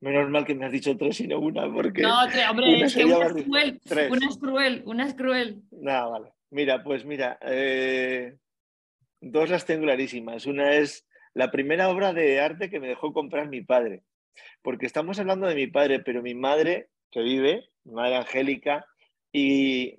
Menos 0.01 0.29
mal 0.29 0.45
que 0.45 0.57
me 0.57 0.67
has 0.67 0.73
dicho 0.73 0.97
tres 0.97 1.21
y 1.21 1.29
no 1.29 1.39
una, 1.39 1.73
porque. 1.73 2.03
No, 2.03 2.25
hombre, 2.51 2.81
es 2.83 2.95
que 2.95 3.05
una 3.05 3.27
es, 3.27 3.33
cruel, 3.45 3.81
una 4.11 4.29
es 4.29 4.39
cruel. 4.39 4.83
Una 4.85 5.07
es 5.07 5.15
cruel, 5.15 5.63
No, 5.71 6.11
vale. 6.11 6.33
Mira, 6.51 6.83
pues 6.83 7.05
mira, 7.05 7.39
eh, 7.43 8.37
dos 9.21 9.49
las 9.49 9.65
tengo 9.65 9.85
clarísimas. 9.85 10.47
Una 10.47 10.73
es 10.73 11.07
la 11.33 11.53
primera 11.53 11.89
obra 11.89 12.13
de 12.13 12.41
arte 12.41 12.69
que 12.69 12.81
me 12.81 12.89
dejó 12.89 13.13
comprar 13.13 13.49
mi 13.49 13.63
padre. 13.63 14.03
Porque 14.63 14.87
estamos 14.87 15.21
hablando 15.21 15.47
de 15.47 15.55
mi 15.55 15.69
padre, 15.69 16.01
pero 16.01 16.23
mi 16.23 16.35
madre, 16.35 16.89
que 17.13 17.23
vive, 17.23 17.69
mi 17.85 17.95
madre 17.95 18.17
Angélica, 18.17 18.85
y 19.33 19.99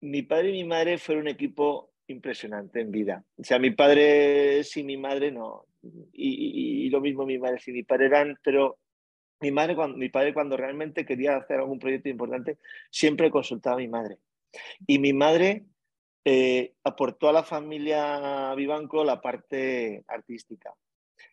mi 0.00 0.22
padre 0.22 0.50
y 0.50 0.52
mi 0.52 0.64
madre 0.64 0.98
fueron 0.98 1.22
un 1.22 1.28
equipo 1.28 1.90
impresionante 2.08 2.80
en 2.80 2.90
vida. 2.90 3.24
O 3.36 3.44
sea, 3.44 3.58
mi 3.58 3.70
padre 3.70 4.62
sin 4.64 4.86
mi 4.86 4.96
madre 4.96 5.30
no. 5.32 5.66
Y, 6.12 6.88
lo 6.90 7.00
mismo 7.00 7.26
mi 7.26 7.38
madre 7.38 7.58
sin 7.58 7.74
mi 7.74 7.82
padre 7.82 8.06
eran, 8.06 8.38
pero 8.42 8.78
mi, 9.40 9.50
madre, 9.50 9.74
cuando, 9.74 9.98
mi 9.98 10.08
padre 10.08 10.32
cuando 10.32 10.56
realmente 10.56 11.04
quería 11.04 11.36
hacer 11.36 11.58
algún 11.58 11.78
proyecto 11.78 12.08
importante, 12.08 12.58
siempre 12.90 13.30
consultaba 13.30 13.76
a 13.76 13.78
mi 13.78 13.88
madre. 13.88 14.18
Y 14.86 14.98
mi 14.98 15.12
madre 15.12 15.64
eh, 16.24 16.74
aportó 16.84 17.28
a 17.28 17.32
la 17.32 17.42
familia 17.42 18.54
Vivanco 18.54 19.04
la 19.04 19.20
parte 19.20 20.04
artística. 20.08 20.74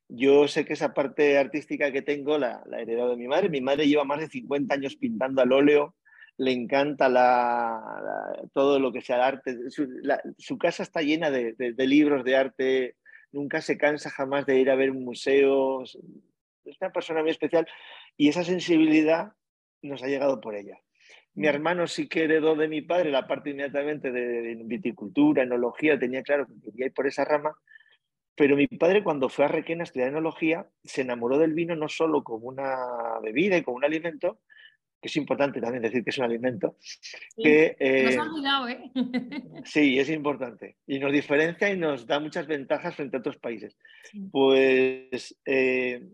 Yo 0.07 0.47
sé 0.47 0.65
que 0.65 0.73
esa 0.73 0.93
parte 0.93 1.37
artística 1.37 1.91
que 1.91 2.01
tengo 2.01 2.37
la, 2.37 2.63
la 2.67 2.79
he 2.79 2.83
heredado 2.83 3.11
de 3.11 3.17
mi 3.17 3.27
madre. 3.27 3.49
Mi 3.49 3.61
madre 3.61 3.87
lleva 3.87 4.03
más 4.03 4.19
de 4.19 4.27
50 4.27 4.73
años 4.73 4.95
pintando 4.95 5.41
al 5.41 5.51
óleo, 5.51 5.95
le 6.43 6.51
encanta 6.51 7.09
la, 7.09 8.41
todo 8.53 8.79
lo 8.79 8.91
que 8.91 9.01
sea 9.01 9.25
arte. 9.25 9.57
Su, 9.69 10.57
casa 10.57 10.83
está 10.83 11.01
llena 11.01 11.31
de, 11.31 11.73
libros 11.77 12.23
de 12.23 12.35
arte, 12.35 12.95
nunca 13.31 13.61
se 13.61 13.77
cansa 13.77 14.09
jamás 14.09 14.45
de 14.45 14.59
ir 14.59 14.69
a 14.69 14.75
ver 14.75 14.91
museos. 14.91 15.97
Es 16.65 16.77
una 16.81 16.91
persona 16.91 17.21
muy 17.21 17.31
especial 17.31 17.67
y 18.17 18.29
esa 18.29 18.43
sensibilidad 18.43 19.33
nos 19.81 20.03
ha 20.03 20.07
llegado 20.07 20.39
por 20.39 20.55
ella. 20.55 20.77
Mi 21.35 21.47
mm. 21.47 21.49
hermano 21.49 21.87
sí 21.87 22.07
que 22.07 22.25
heredó 22.25 22.55
de 22.55 22.67
mi 22.67 22.81
padre 22.81 23.11
la 23.11 23.27
parte 23.27 23.49
inmediatamente 23.49 24.11
de, 24.11 24.55
viticultura, 24.65 25.43
enología, 25.43 25.97
tenía 25.97 26.23
claro 26.23 26.45
que 26.45 26.71
quería 26.71 26.87
ir 26.87 26.93
por 26.93 27.07
esa 27.07 27.25
rama, 27.25 27.55
pero 28.35 28.55
mi 28.55 28.67
padre 28.67 29.03
cuando 29.03 29.29
fue 29.29 29.45
a 29.45 29.47
Requena 29.47 29.83
a 29.83 29.85
estudiar 29.85 30.09
enología 30.09 30.67
se 30.83 31.01
enamoró 31.01 31.37
del 31.37 31.53
vino 31.53 31.75
no 31.75 31.87
solo 31.87 32.23
como 32.23 32.47
una 32.47 33.19
bebida 33.21 33.57
y 33.57 33.63
como 33.63 33.77
un 33.77 33.85
alimento, 33.85 34.39
que 35.03 35.09
es 35.09 35.17
importante 35.17 35.59
también 35.59 35.83
decir 35.83 36.01
que 36.01 36.11
es 36.11 36.17
un 36.17 36.23
alimento. 36.23 36.77
que, 37.35 37.75
nos 38.05 38.15
ha 38.15 38.23
eh, 38.23 38.29
olvidado, 38.29 38.67
¿eh? 38.69 38.91
sí, 39.65 39.99
es 39.99 40.09
importante. 40.09 40.77
Y 40.87 40.97
nos 40.97 41.11
diferencia 41.11 41.69
y 41.69 41.77
nos 41.77 42.07
da 42.07 42.21
muchas 42.21 42.47
ventajas 42.47 42.95
frente 42.95 43.17
a 43.17 43.19
otros 43.19 43.35
países. 43.35 43.77
Pues 44.31 45.37
eh, 45.45 46.07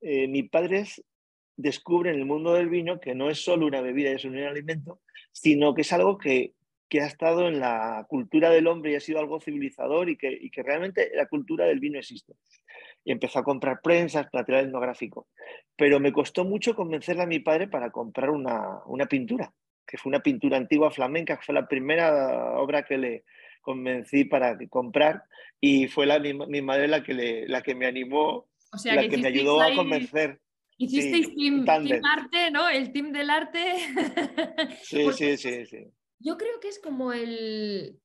eh, 0.00 0.26
mis 0.26 0.48
padres 0.48 1.04
descubren 1.56 2.14
en 2.14 2.20
el 2.20 2.26
mundo 2.26 2.54
del 2.54 2.70
vino 2.70 2.98
que 2.98 3.14
no 3.14 3.28
es 3.28 3.44
solo 3.44 3.66
una 3.66 3.82
bebida 3.82 4.10
y 4.10 4.14
es 4.14 4.24
un 4.24 4.38
alimento, 4.38 5.02
sino 5.30 5.74
que 5.74 5.82
es 5.82 5.92
algo 5.92 6.16
que, 6.16 6.54
que, 6.88 7.02
ha 7.02 7.06
estado 7.06 7.46
en 7.46 7.60
la 7.60 8.06
cultura 8.08 8.48
del 8.48 8.68
hombre 8.68 8.92
y 8.92 8.94
ha 8.94 9.00
sido 9.00 9.18
algo 9.18 9.38
civilizador 9.38 10.08
y 10.08 10.16
que, 10.16 10.32
y 10.32 10.48
que 10.48 10.62
realmente 10.62 11.10
la 11.14 11.26
cultura 11.26 11.66
del 11.66 11.78
vino 11.78 11.98
existe 11.98 12.32
y 13.04 13.12
empezó 13.12 13.38
a 13.38 13.44
comprar 13.44 13.80
prensas, 13.82 14.26
material 14.32 14.66
etnográfico. 14.66 15.28
Pero 15.76 16.00
me 16.00 16.12
costó 16.12 16.44
mucho 16.44 16.74
convencerle 16.74 17.22
a 17.22 17.26
mi 17.26 17.38
padre 17.38 17.68
para 17.68 17.90
comprar 17.90 18.30
una, 18.30 18.80
una 18.86 19.06
pintura, 19.06 19.52
que 19.86 19.98
fue 19.98 20.10
una 20.10 20.22
pintura 20.22 20.56
antigua 20.56 20.90
flamenca, 20.90 21.36
que 21.36 21.44
fue 21.44 21.54
la 21.54 21.68
primera 21.68 22.58
obra 22.58 22.82
que 22.82 22.96
le 22.98 23.24
convencí 23.60 24.24
para 24.24 24.56
comprar 24.68 25.24
y 25.60 25.88
fue 25.88 26.06
la, 26.06 26.18
mi, 26.18 26.62
madre 26.62 26.88
la 26.88 27.02
que, 27.02 27.14
le, 27.14 27.48
la 27.48 27.62
que 27.62 27.74
me 27.74 27.86
animó, 27.86 28.46
la 28.84 29.08
que, 29.08 29.18
me 29.18 29.28
ayudó 29.28 29.60
a 29.60 29.74
convencer. 29.74 30.40
Hicisteis 30.76 31.34
team, 31.34 31.64
arte, 31.68 32.50
¿no? 32.50 32.68
El 32.68 32.92
team 32.92 33.12
del 33.12 33.30
arte. 33.30 33.74
sí, 34.82 35.06
sí, 35.12 35.36
sí, 35.36 35.66
sí. 35.66 35.86
Yo 36.18 36.36
creo 36.36 36.58
que 36.60 36.68
es 36.68 36.80
como 36.80 37.12
el, 37.12 38.00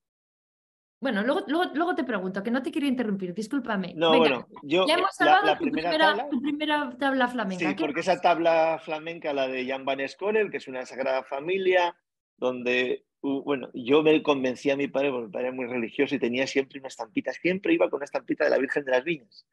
bueno, 1.02 1.24
luego, 1.24 1.46
luego, 1.48 1.96
te 1.96 2.04
pregunto, 2.04 2.44
que 2.44 2.52
no 2.52 2.62
te 2.62 2.72
quiero 2.72 2.88
interrumpir, 2.88 3.34
discúlpame. 3.34 3.94
No, 3.96 4.18
bueno, 4.18 4.48
yo. 4.64 4.86
Ya 4.88 4.96
hemos 4.96 5.20
hablado 5.22 5.46
la, 5.46 5.52
de 5.54 5.58
tu 5.58 5.72
primera, 5.72 5.98
tabla, 5.98 6.30
tu 6.30 6.42
primera, 6.42 6.98
tabla, 7.00 7.28
flamenca. 7.28 7.70
Sí, 7.70 7.76
porque 7.76 8.02
esa 8.02 8.20
tabla 8.20 8.82
flamenca, 8.84 9.34
la 9.34 9.48
de 9.48 9.66
Jan 9.66 9.86
van 9.86 10.08
Scorel, 10.08 10.52
que 10.52 10.58
es 10.58 10.68
una 10.68 10.86
sagrada 10.86 11.24
familia, 11.24 11.96
donde, 12.38 13.06
bueno, 13.22 13.70
yo 13.74 14.04
me 14.04 14.22
convencí 14.22 14.72
a 14.72 14.76
mi 14.76 14.88
padre, 14.88 15.12
porque 15.12 15.28
mi 15.28 15.32
padre 15.32 15.48
era 15.48 15.56
muy 15.56 15.68
religioso 15.68 16.16
y 16.16 16.20
tenía 16.20 16.48
siempre 16.48 16.80
una 16.80 16.90
estampita, 16.90 17.32
siempre 17.32 17.74
iba 17.74 17.90
con 17.90 17.98
una 17.98 18.06
estampita 18.06 18.44
de 18.44 18.50
la 18.50 18.58
Virgen 18.58 18.84
de 18.84 18.92
las 18.92 19.04
Viñas. 19.04 19.46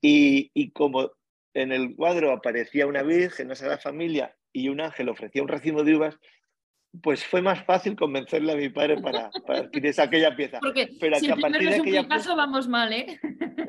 Y, 0.00 0.50
y 0.54 0.70
como 0.70 1.10
en 1.52 1.72
el 1.72 1.94
cuadro 1.94 2.32
aparecía 2.32 2.86
una 2.86 3.02
Virgen, 3.02 3.46
una 3.46 3.54
sagrada 3.54 3.78
familia 3.78 4.34
y 4.52 4.70
un 4.70 4.80
ángel 4.80 5.10
ofrecía 5.10 5.42
un 5.42 5.48
racimo 5.48 5.82
de 5.82 5.96
uvas, 5.96 6.18
pues 7.02 7.24
fue 7.24 7.42
más 7.42 7.64
fácil 7.64 7.96
convencerle 7.96 8.52
a 8.52 8.56
mi 8.56 8.68
padre 8.68 9.00
para, 9.00 9.30
para 9.46 9.60
adquirir 9.60 9.94
aquella 9.98 10.34
pieza. 10.36 10.58
Porque 10.60 10.88
pero 11.00 11.18
si 11.18 11.30
a 11.30 11.36
partir 11.36 11.68
de 11.68 11.76
aquella 11.76 12.06
vamos 12.36 12.68
mal, 12.68 12.92
¿eh? 12.92 13.18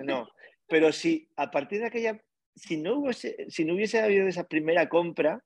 No, 0.03 0.27
pero 0.67 0.91
si 0.91 1.29
a 1.35 1.51
partir 1.51 1.79
de 1.79 1.87
aquella, 1.87 2.21
si 2.55 2.77
no 2.77 2.99
hubiese, 2.99 3.45
si 3.49 3.65
no 3.65 3.73
hubiese 3.73 4.01
habido 4.01 4.27
esa 4.27 4.47
primera 4.47 4.87
compra, 4.89 5.43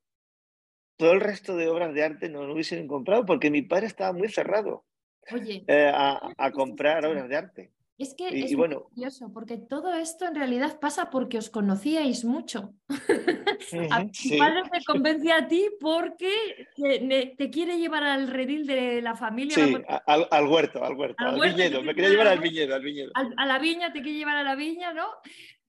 todo 0.97 1.13
el 1.13 1.21
resto 1.21 1.55
de 1.55 1.67
obras 1.67 1.93
de 1.93 2.03
arte 2.03 2.29
no 2.29 2.45
lo 2.45 2.53
hubiesen 2.53 2.87
comprado 2.87 3.25
porque 3.25 3.49
mi 3.49 3.63
padre 3.63 3.87
estaba 3.87 4.13
muy 4.13 4.29
cerrado 4.29 4.85
Oye, 5.31 5.63
eh, 5.67 5.91
a, 5.93 6.19
a, 6.37 6.51
comprar 6.51 7.05
obras 7.05 7.27
de 7.27 7.35
arte. 7.35 7.71
Es 7.97 8.15
que 8.15 8.27
es 8.29 8.55
bueno, 8.55 8.85
curioso, 8.85 9.31
porque 9.31 9.57
todo 9.57 9.93
esto 9.93 10.25
en 10.25 10.33
realidad 10.33 10.79
pasa 10.79 11.11
porque 11.11 11.37
os 11.37 11.49
conocíais 11.49 12.25
mucho. 12.25 12.73
a 13.91 14.05
tu 14.05 14.37
padre 14.39 14.63
te 14.71 14.83
convence 14.83 15.31
a 15.31 15.47
ti 15.47 15.69
porque 15.79 16.31
te, 17.37 17.49
quiere 17.51 17.77
llevar 17.77 18.03
al 18.03 18.27
redil 18.27 18.65
de 18.65 19.01
la 19.01 19.15
familia. 19.15 19.55
Sí, 19.55 19.75
al, 20.07 20.47
huerto, 20.47 20.83
al 20.83 20.95
huerto, 20.95 21.23
al, 21.23 21.39
viñedo. 21.39 21.83
Me 21.83 21.93
quería 21.93 22.09
llevar 22.09 22.27
al 22.27 22.39
viñedo, 22.39 22.73
al 22.73 22.81
viñedo. 22.81 23.11
a 23.13 23.45
la 23.45 23.59
viña, 23.59 23.93
te 23.93 24.01
quiere 24.01 24.17
llevar 24.17 24.37
a 24.37 24.43
la 24.43 24.55
viña, 24.55 24.93
¿no? 24.93 25.05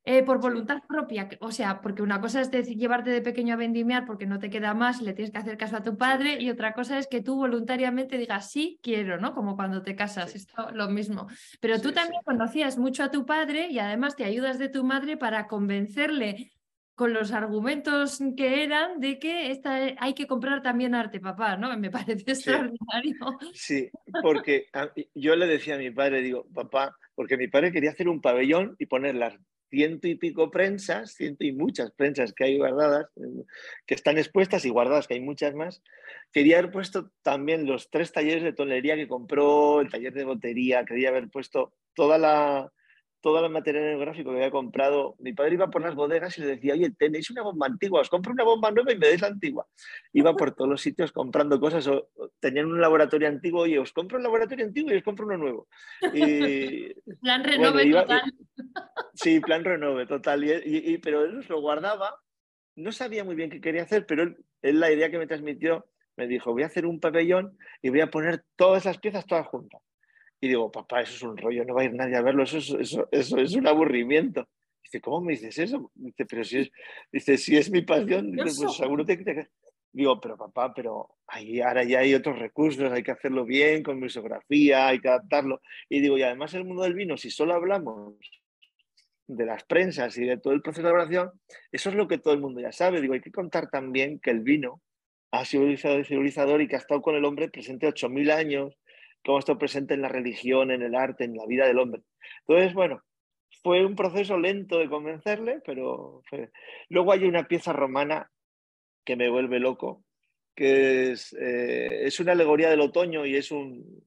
Eh, 0.05 0.25
por 0.25 0.41
voluntad 0.41 0.83
propia, 0.89 1.29
o 1.39 1.53
sea, 1.53 1.81
porque 1.81 2.03
una 2.03 2.21
cosa 2.21 2.41
es 2.41 2.51
decir, 2.51 2.77
llevarte 2.77 3.11
de 3.11 3.21
pequeño 3.21 3.55
a 3.55 3.57
vendimiar 3.57 4.05
porque 4.05 4.27
no 4.27 4.41
te 4.41 4.51
queda 4.51 4.75
más, 4.75 5.01
le 5.01 5.13
tienes 5.13 5.31
que 5.31 5.39
hacer 5.39 5.57
caso 5.57 5.77
a 5.77 5.85
tu 5.85 5.97
padre, 5.97 6.43
y 6.43 6.51
otra 6.51 6.73
cosa 6.73 6.99
es 6.99 7.07
que 7.07 7.21
tú 7.21 7.37
voluntariamente 7.37 8.19
digas 8.19 8.51
sí, 8.51 8.81
quiero, 8.83 9.21
¿no? 9.21 9.33
Como 9.33 9.55
cuando 9.55 9.83
te 9.83 9.95
casas, 9.95 10.35
esto 10.35 10.73
lo 10.73 10.89
mismo. 10.89 11.29
Pero 11.61 11.81
tú 11.81 11.93
también 11.93 12.21
conocías 12.25 12.79
mucho 12.79 13.05
a 13.05 13.13
tu 13.13 13.25
padre 13.25 13.69
y 13.69 13.79
además 13.79 14.17
te 14.17 14.25
ayudas 14.25 14.59
de 14.59 14.69
tu 14.69 14.83
madre 14.83 15.17
para 15.17 15.47
convencerle 15.47 16.51
con 16.95 17.13
los 17.13 17.33
argumentos 17.33 18.19
que 18.37 18.65
eran 18.65 18.99
de 18.99 19.19
que 19.19 19.51
esta, 19.51 19.95
hay 19.99 20.15
que 20.15 20.27
comprar 20.27 20.63
también 20.63 20.97
arte, 20.97 21.21
papá, 21.21 21.57
¿no? 21.57 21.77
Me 21.79 21.91
parece 21.91 22.25
extraordinario. 22.33 23.39
Sí, 23.55 23.89
porque 24.21 24.67
yo 25.15 25.37
le 25.37 25.47
decía 25.47 25.77
a 25.77 25.79
mi 25.79 25.91
padre, 25.91 26.23
digo, 26.23 26.47
papá, 26.53 26.97
porque 27.15 27.37
mi 27.37 27.49
padre 27.49 27.73
quería 27.73 27.91
hacer 27.91 28.09
un 28.09 28.21
pabellón 28.21 28.75
y 28.79 28.87
poner 28.87 29.15
las 29.15 29.39
ciento 29.73 30.07
y 30.07 30.17
pico 30.17 30.51
prensas, 30.51 31.15
ciento 31.15 31.47
y 31.47 31.53
muchas 31.53 31.93
prensas 31.93 32.35
que 32.35 32.45
hay 32.45 32.59
guardadas, 32.59 33.07
que 33.87 33.95
están 33.95 34.19
expuestas 34.19 34.67
y 34.67 34.69
guardadas, 34.69 35.09
que 35.09 35.15
hay 35.15 35.21
muchas 35.21 35.55
más. 35.55 35.83
Quería 36.31 36.59
haber 36.59 36.71
puesto 36.71 37.11
también 37.23 37.65
los 37.65 37.89
tres 37.89 38.13
talleres 38.13 38.43
de 38.43 38.53
tonelería 38.53 38.97
que 38.97 39.09
compró, 39.09 39.81
el 39.81 39.89
taller 39.89 40.13
de 40.13 40.25
botería, 40.25 40.85
quería 40.85 41.09
haber 41.09 41.31
puesto 41.31 41.73
toda 41.95 42.19
la, 42.19 42.71
toda 43.23 43.41
la 43.41 43.49
material 43.49 43.99
gráfico 43.99 44.31
que 44.31 44.37
había 44.37 44.51
comprado. 44.51 45.15
Mi 45.21 45.33
padre 45.33 45.55
iba 45.55 45.71
por 45.71 45.81
las 45.81 45.95
bodegas 45.95 46.37
y 46.37 46.43
le 46.43 46.49
decía, 46.49 46.75
oye, 46.75 46.91
tenéis 46.91 47.31
una 47.31 47.43
bomba 47.43 47.67
antigua, 47.67 48.01
os 48.01 48.11
compro 48.11 48.33
una 48.33 48.45
bomba 48.45 48.71
nueva 48.71 48.93
y 48.93 48.99
me 48.99 49.07
deis 49.07 49.23
la 49.23 49.29
antigua. 49.29 49.67
Iba 50.13 50.35
por 50.35 50.55
todos 50.55 50.69
los 50.69 50.83
sitios 50.83 51.13
comprando 51.13 51.59
cosas, 51.59 51.87
o, 51.87 52.11
tenían 52.41 52.67
un 52.67 52.81
laboratorio 52.81 53.29
antiguo, 53.29 53.67
y 53.67 53.79
os 53.79 53.93
compro 53.93 54.19
un 54.19 54.25
laboratorio 54.25 54.67
antiguo 54.67 54.93
y 54.93 54.97
os 54.97 55.05
compro 55.05 55.25
uno 55.25 55.39
nuevo. 55.39 55.69
Y, 56.13 56.93
plan 57.23 57.45
renove 57.45 57.91
total. 57.91 58.35
sí, 59.15 59.41
plan 59.41 59.65
renove 59.65 60.07
total. 60.07 60.45
Y, 60.45 60.99
pero 60.99 61.25
él 61.25 61.47
lo 61.49 61.61
guardaba, 61.61 62.21
no 62.75 62.91
sabía 62.91 63.25
muy 63.25 63.37
bien 63.37 63.51
qué 63.51 63.61
quería 63.61 63.85
hacer, 63.85 64.05
pero 64.05 64.25
él, 64.25 64.37
él 64.63 64.81
la 64.81 64.93
idea 64.93 65.11
que 65.11 65.19
me 65.19 65.29
transmitió 65.29 65.87
me 66.17 66.27
dijo, 66.27 66.53
voy 66.53 66.65
a 66.65 66.67
hacer 66.67 66.87
un 66.87 67.01
pabellón 67.01 67.57
y 67.81 67.91
voy 67.91 68.01
a 68.01 68.11
poner 68.11 68.45
todas 68.57 68.85
las 68.85 68.99
piezas 68.99 69.27
todas 69.27 69.47
juntas. 69.47 69.81
Y 70.45 70.49
digo, 70.49 70.73
papá, 70.73 71.03
eso 71.03 71.15
es 71.15 71.23
un 71.23 71.37
rollo, 71.37 71.65
no 71.65 71.73
va 71.73 71.83
a 71.83 71.85
ir 71.85 71.95
nadie 71.95 72.17
a 72.17 72.21
verlo, 72.21 72.43
eso 72.43 72.59
es, 72.59 72.99
eso, 73.13 73.39
es 73.39 73.55
un 73.55 73.69
aburrimiento. 73.69 74.49
Dice, 74.83 75.01
¿cómo 75.01 75.21
me 75.21 75.35
dices 75.35 75.57
eso? 75.57 75.93
Dice, 75.95 76.27
pero 76.27 76.43
si 76.43 76.59
es, 76.59 76.71
dice, 77.13 77.39
si 77.39 77.57
es 77.57 77.71
mi 77.71 77.83
pasión, 77.83 78.33
pues 78.35 78.57
seguro 78.77 79.07
que 79.07 79.19
te... 79.19 79.51
Digo, 79.93 80.21
pero 80.21 80.37
papá, 80.37 80.75
pero 80.75 81.19
ahí, 81.29 81.61
ahora 81.61 81.85
ya 81.85 82.01
hay 82.01 82.15
otros 82.15 82.41
recursos, 82.41 82.91
hay 82.91 83.05
que 83.05 83.13
hacerlo 83.13 83.45
bien, 83.45 83.85
con 83.85 84.01
misografía, 84.01 84.89
hay 84.89 84.99
que 84.99 85.09
adaptarlo. 85.09 85.61
Y 85.89 86.01
digo, 86.01 86.19
y 86.19 86.23
además 86.23 86.55
el 86.55 86.65
mundo 86.65 86.83
del 86.83 86.95
vino, 86.95 87.17
si 87.17 87.31
solo 87.31 87.55
hablamos 87.55 88.15
de 89.29 89.47
las 89.47 89.63
prensas 89.63 90.19
y 90.19 90.25
de 90.25 90.39
todo 90.39 90.55
el 90.55 90.63
proceso 90.63 90.83
de 90.83 90.89
elaboración, 90.89 91.31
eso 91.71 91.91
es 91.91 91.95
lo 91.95 92.09
que 92.09 92.19
todo 92.19 92.35
el 92.35 92.41
mundo 92.41 92.61
ya 92.61 92.73
sabe. 92.73 93.01
Digo, 93.01 93.15
hay 93.15 93.21
que 93.21 93.31
contar 93.31 93.71
también 93.71 94.19
que 94.19 94.31
el 94.31 94.41
vino 94.41 94.81
ha 95.31 95.45
sido 95.45 95.65
civilizador 96.05 96.61
y 96.61 96.69
que 96.69 96.77
ha 96.77 96.81
estado 96.81 97.01
con 97.01 97.15
el 97.15 97.25
hombre 97.25 97.49
presente 97.49 97.87
8.000 97.87 98.33
años, 98.33 98.77
cómo 99.25 99.39
esto 99.39 99.59
presente 99.59 99.95
en 99.95 100.03
la 100.03 100.09
religión, 100.09 100.71
en 100.71 100.83
el 100.83 100.95
arte, 100.95 101.25
en 101.25 101.37
la 101.37 101.47
vida 101.47 101.67
del 101.67 101.79
hombre. 101.79 102.03
Entonces, 102.47 102.75
bueno, 102.75 103.03
fue 103.63 103.85
un 103.85 103.95
proceso 103.95 104.39
lento 104.39 104.79
de 104.79 104.89
convencerle, 104.89 105.61
pero 105.65 106.23
luego 106.89 107.13
hay 107.13 107.25
una 107.25 107.47
pieza 107.47 107.73
romana 107.73 108.31
que 109.05 109.17
me 109.17 109.29
vuelve 109.29 109.61
loco, 109.61 110.05
que 110.55 111.13
es, 111.13 111.35
eh, 111.39 112.09
una 112.21 112.33
alegoría 112.33 112.71
del 112.71 112.81
otoño 112.81 113.25
y 113.27 113.37
es 113.37 113.51
un, 113.51 114.05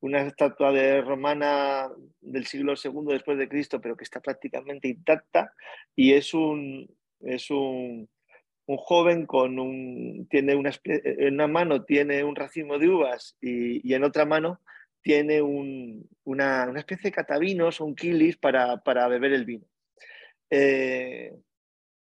una 0.00 0.22
estatua 0.22 0.72
de 0.72 1.00
romana 1.02 1.88
del 2.20 2.46
siglo 2.46 2.74
II 2.82 3.12
después 3.12 3.38
de 3.38 3.48
Cristo, 3.48 3.80
pero 3.80 3.96
que 3.96 4.04
está 4.04 4.20
prácticamente 4.20 4.88
intacta 4.88 5.52
y 5.94 6.12
es 6.12 6.34
un, 6.34 6.88
es 7.20 7.50
un, 7.50 8.08
un 8.66 8.76
joven 8.76 9.26
con 9.26 9.58
un, 9.58 10.26
tiene 10.28 10.54
una, 10.56 10.70
en 10.84 11.34
una 11.34 11.46
mano 11.46 11.84
tiene 11.84 12.24
un 12.24 12.34
racimo 12.34 12.78
de 12.78 12.88
uvas 12.88 13.36
y, 13.40 13.94
en 13.94 14.04
otra 14.04 14.24
mano 14.24 14.60
tiene 15.02 15.40
una, 15.40 16.72
especie 16.76 17.10
de 17.10 17.14
catavinos 17.14 17.80
o 17.80 17.84
un 17.84 17.94
kilis 17.94 18.36
para, 18.36 19.08
beber 19.08 19.32
el 19.32 19.44
vino. 19.44 19.64
Eh, 20.50 21.32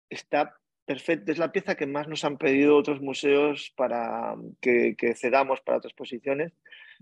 está 0.08 0.56
perfecto, 0.84 1.32
es 1.32 1.38
la 1.38 1.50
pieza 1.50 1.74
que 1.74 1.86
más 1.86 2.06
nos 2.06 2.24
han 2.24 2.38
pedido 2.38 2.76
otros 2.76 3.00
museos 3.00 3.72
para 3.76 4.36
que, 4.60 4.94
cedamos 5.16 5.60
para 5.60 5.78
otras 5.78 5.90
exposiciones 5.90 6.52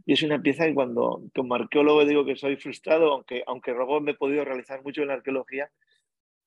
y 0.07 0.15
es 0.15 0.23
una 0.23 0.41
pieza 0.41 0.65
que 0.65 0.75
cuando 0.75 1.23
como 1.35 1.55
arqueólogo 1.55 2.07
digo 2.07 2.25
que 2.25 2.37
soy 2.37 2.57
frustrado, 2.57 3.13
aunque, 3.13 3.43
aunque 3.47 3.73
luego 3.73 4.01
me 4.01 4.13
he 4.13 4.15
podido 4.15 4.47
realizar 4.47 4.83
mucho 4.83 5.03
en 5.03 5.09
la 5.09 5.15
arqueología, 5.15 5.71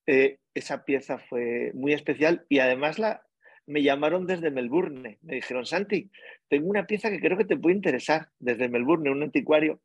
eh, 0.06 0.38
esa 0.54 0.84
pieza 0.84 1.18
fue 1.18 1.72
muy 1.74 1.92
especial 1.92 2.46
y 2.48 2.60
además 2.60 2.98
la, 2.98 3.26
me 3.66 3.82
llamaron 3.82 4.26
desde 4.26 4.50
Melbourne. 4.50 5.18
Me 5.22 5.34
dijeron, 5.34 5.66
Santi, 5.66 6.10
tengo 6.48 6.68
una 6.68 6.86
pieza 6.86 7.10
que 7.10 7.20
creo 7.20 7.36
que 7.36 7.44
te 7.44 7.56
puede 7.56 7.76
interesar 7.76 8.28
desde 8.38 8.68
Melbourne, 8.68 9.10
un 9.10 9.22
anticuario. 9.22 9.80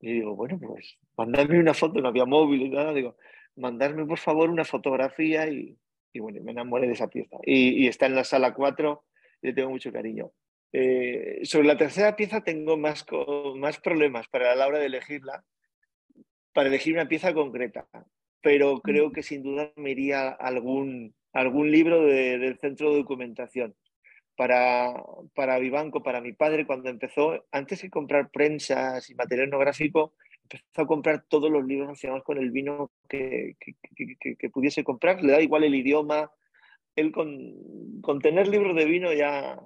Y 0.00 0.12
digo, 0.12 0.36
bueno, 0.36 0.58
pues 0.58 0.98
mandadme 1.16 1.58
una 1.58 1.74
foto, 1.74 2.00
no 2.00 2.08
había 2.08 2.26
móvil 2.26 2.70
nada. 2.70 2.92
Digo, 2.92 3.16
mandarme 3.56 4.04
por 4.04 4.18
favor 4.18 4.50
una 4.50 4.64
fotografía 4.64 5.48
y, 5.48 5.76
bueno, 6.18 6.42
me 6.42 6.52
enamoré 6.52 6.86
de 6.86 6.92
esa 6.92 7.08
pieza. 7.08 7.36
Y, 7.42 7.86
está 7.88 8.06
en 8.06 8.14
la 8.14 8.24
sala 8.24 8.54
4 8.54 9.04
y 9.42 9.46
le 9.48 9.52
tengo 9.54 9.70
mucho 9.70 9.92
cariño. 9.92 10.32
Eh, 10.72 11.40
sobre 11.44 11.66
la 11.66 11.78
tercera 11.78 12.16
pieza 12.16 12.42
tengo 12.42 12.76
más, 12.76 13.06
más 13.56 13.80
problemas 13.80 14.28
para 14.28 14.54
la 14.54 14.66
hora 14.66 14.78
de 14.78 14.86
elegirla, 14.86 15.44
para 16.52 16.68
elegir 16.68 16.94
una 16.94 17.08
pieza 17.08 17.32
concreta 17.32 17.86
pero 18.46 18.80
creo 18.80 19.10
que 19.10 19.24
sin 19.24 19.42
duda 19.42 19.72
me 19.74 19.90
iría 19.90 20.28
algún, 20.28 21.16
algún 21.32 21.72
libro 21.72 22.04
del 22.04 22.56
centro 22.60 22.92
de 22.92 22.98
documentación. 22.98 23.74
Para, 24.36 24.94
para 25.34 25.58
Vivanco, 25.58 26.04
para 26.04 26.20
mi 26.20 26.32
padre, 26.32 26.64
cuando 26.64 26.88
empezó, 26.88 27.44
antes 27.50 27.82
de 27.82 27.90
comprar 27.90 28.30
prensas 28.30 29.10
y 29.10 29.16
material 29.16 29.48
etnográfico, 29.48 30.14
empezó 30.42 30.82
a 30.82 30.86
comprar 30.86 31.24
todos 31.26 31.50
los 31.50 31.66
libros 31.66 31.88
relacionados 31.88 32.22
con 32.22 32.38
el 32.38 32.52
vino 32.52 32.92
que, 33.08 33.56
que, 33.58 34.50
pudiese 34.50 34.84
comprar, 34.84 35.24
le 35.24 35.32
da 35.32 35.42
igual 35.42 35.64
el 35.64 35.74
idioma. 35.74 36.30
Él 36.94 37.10
con, 37.10 38.00
con 38.00 38.20
tener 38.20 38.46
libros 38.46 38.76
de 38.76 38.84
vino 38.84 39.12
ya 39.12 39.60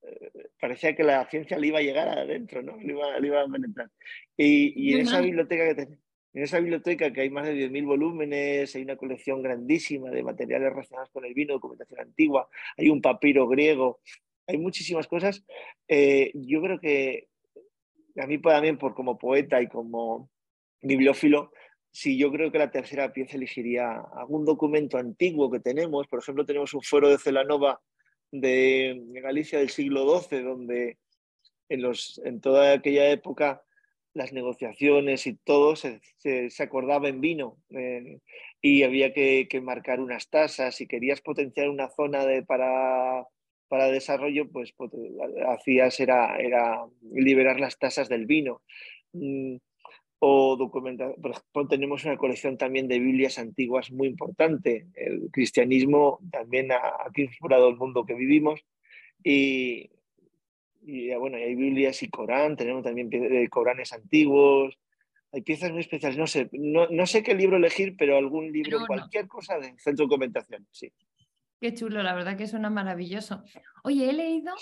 eh, 0.00 0.48
parecía 0.58 0.96
que 0.96 1.04
la 1.04 1.28
ciencia 1.28 1.58
le 1.58 1.66
iba 1.66 1.78
a 1.78 1.82
llegar 1.82 2.08
adentro, 2.08 2.62
¿no? 2.62 2.78
Le 2.78 2.94
iba, 2.94 3.20
le 3.20 3.26
iba 3.26 3.42
a 3.42 3.46
penetrar. 3.46 3.90
Y, 4.34 4.72
y 4.82 4.94
en 4.94 5.00
esa 5.02 5.20
biblioteca 5.20 5.68
que 5.68 5.74
tenía 5.74 6.01
en 6.34 6.42
esa 6.42 6.60
biblioteca, 6.60 7.12
que 7.12 7.20
hay 7.20 7.30
más 7.30 7.46
de 7.46 7.54
10.000 7.54 7.86
volúmenes, 7.86 8.74
hay 8.74 8.82
una 8.82 8.96
colección 8.96 9.42
grandísima 9.42 10.10
de 10.10 10.22
materiales 10.22 10.70
relacionados 10.70 11.10
con 11.10 11.24
el 11.24 11.34
vino, 11.34 11.54
documentación 11.54 12.00
antigua, 12.00 12.48
hay 12.76 12.88
un 12.88 13.02
papiro 13.02 13.46
griego, 13.48 14.00
hay 14.46 14.58
muchísimas 14.58 15.06
cosas. 15.06 15.44
Eh, 15.88 16.30
yo 16.34 16.62
creo 16.62 16.80
que 16.80 17.28
a 18.16 18.26
mí 18.26 18.38
también, 18.38 18.78
por 18.78 18.94
como 18.94 19.18
poeta 19.18 19.60
y 19.60 19.68
como 19.68 20.30
bibliófilo, 20.80 21.52
sí, 21.90 22.16
yo 22.18 22.32
creo 22.32 22.50
que 22.50 22.58
la 22.58 22.70
tercera 22.70 23.12
pieza 23.12 23.36
elegiría 23.36 24.02
algún 24.14 24.44
documento 24.44 24.98
antiguo 24.98 25.50
que 25.50 25.60
tenemos. 25.60 26.06
Por 26.08 26.20
ejemplo, 26.20 26.46
tenemos 26.46 26.74
un 26.74 26.82
fuero 26.82 27.08
de 27.08 27.18
Celanova 27.18 27.80
de, 28.30 29.00
Galicia 29.22 29.58
del 29.58 29.70
siglo 29.70 30.20
XII, 30.20 30.42
donde 30.42 30.98
en, 31.68 31.82
los, 31.82 32.20
en 32.24 32.40
toda 32.40 32.72
aquella 32.72 33.10
época 33.10 33.62
las 34.14 34.32
negociaciones 34.32 35.26
y 35.26 35.34
todo 35.34 35.76
se, 35.76 36.00
se, 36.18 36.62
acordaba 36.62 37.08
en 37.08 37.20
vino 37.20 37.56
eh, 37.70 38.18
y 38.60 38.82
había 38.82 39.12
que, 39.12 39.48
que, 39.48 39.60
marcar 39.60 40.00
unas 40.00 40.28
tasas. 40.28 40.74
Si 40.74 40.86
querías 40.86 41.20
potenciar 41.20 41.68
una 41.68 41.88
zona 41.88 42.26
de, 42.26 42.42
para, 42.42 43.26
para 43.68 43.88
desarrollo, 43.88 44.50
pues, 44.50 44.72
pues 44.76 44.92
hacías 45.48 45.98
era, 46.00 46.36
era 46.36 46.84
liberar 47.10 47.58
las 47.58 47.78
tasas 47.78 48.08
del 48.08 48.26
vino. 48.26 48.62
Mm, 49.12 49.56
o 50.24 50.56
documentar, 50.56 51.16
por 51.20 51.32
ejemplo, 51.32 51.66
tenemos 51.68 52.04
una 52.04 52.16
colección 52.16 52.56
también 52.56 52.86
de 52.86 53.00
Biblias 53.00 53.38
antiguas 53.38 53.90
muy 53.90 54.06
importante. 54.06 54.86
El 54.94 55.30
cristianismo 55.32 56.20
también 56.30 56.70
ha, 56.70 56.76
ha 56.76 57.10
el 57.16 57.76
mundo 57.76 58.04
que 58.04 58.14
vivimos 58.14 58.60
y, 59.24 59.90
y 60.82 61.14
bueno, 61.14 61.36
hay 61.36 61.54
Biblias 61.54 62.02
y 62.02 62.10
Corán, 62.10 62.56
tenemos 62.56 62.82
también 62.82 63.08
Coranes 63.48 63.92
antiguos, 63.92 64.78
hay 65.32 65.42
piezas 65.42 65.70
muy 65.70 65.80
especiales. 65.80 66.18
No 66.18 66.26
sé, 66.26 66.50
no, 66.52 67.06
sé 67.06 67.22
qué 67.22 67.34
libro 67.34 67.56
elegir, 67.56 67.96
pero 67.96 68.16
algún 68.16 68.52
libro, 68.52 68.86
cualquier 68.86 69.26
cosa 69.28 69.58
de 69.58 69.74
centro 69.78 70.06
de 70.06 70.10
comentación, 70.10 70.66
sí. 70.70 70.92
Qué 71.60 71.72
chulo, 71.74 72.02
la 72.02 72.14
verdad 72.14 72.36
que 72.36 72.48
suena 72.48 72.70
maravilloso. 72.70 73.44
Oye, 73.84 74.10
he 74.10 74.12
leído 74.12 74.52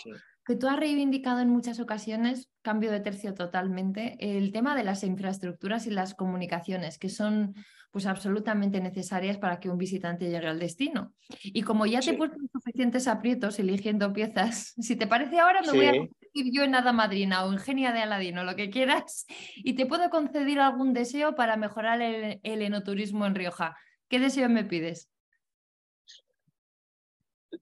que 0.45 0.57
tú 0.57 0.69
has 0.69 0.79
reivindicado 0.79 1.41
en 1.41 1.51
muchas 1.51 1.81
ocasiones, 1.81 2.51
cambio 2.63 2.91
de 2.91 3.01
tercio 3.01 3.35
totalmente, 3.35 4.17
el 4.21 4.53
tema 4.53 4.75
de 4.75 4.85
las 4.85 5.05
infraestructuras 5.05 5.87
y 5.87 5.91
las 5.91 6.15
comunicaciones, 6.15 6.99
que 6.99 7.09
son 7.09 7.55
pues 7.91 8.07
absolutamente 8.07 8.81
necesarias 8.81 9.39
para 9.39 9.59
que 9.59 9.69
un 9.69 9.77
visitante 9.77 10.31
llegue 10.31 10.47
al 10.47 10.61
destino. 10.61 11.13
Y 11.43 11.63
como 11.63 11.87
ya 11.87 12.01
te 12.01 12.11
he 12.11 12.17
puesto 12.17 12.37
suficientes 12.53 13.09
aprietos 13.09 13.59
eligiendo 13.59 14.13
piezas, 14.13 14.75
si 14.79 14.97
te 14.97 15.07
parece 15.07 15.41
ahora 15.41 15.61
me 15.63 15.73
voy 15.73 15.87
a 15.87 15.91
convertir 15.91 16.53
yo 16.53 16.63
en 16.63 16.75
Hada 16.75 16.93
Madrina 16.93 17.45
o 17.45 17.53
en 17.53 17.59
Genia 17.59 17.93
de 17.93 18.01
Aladino, 18.01 18.45
lo 18.45 18.55
que 18.55 18.71
quieras, 18.71 19.27
y 19.57 19.75
te 19.75 19.87
puedo 19.87 20.09
conceder 20.11 20.61
algún 20.61 20.93
deseo 20.93 21.35
para 21.35 21.57
mejorar 21.57 22.01
el, 22.01 22.41
enoturismo 22.43 23.27
en 23.27 23.35
Rioja. 23.35 23.77
¿Qué 24.09 24.21
deseo 24.21 24.49
me 24.49 24.65
pides? 24.65 25.10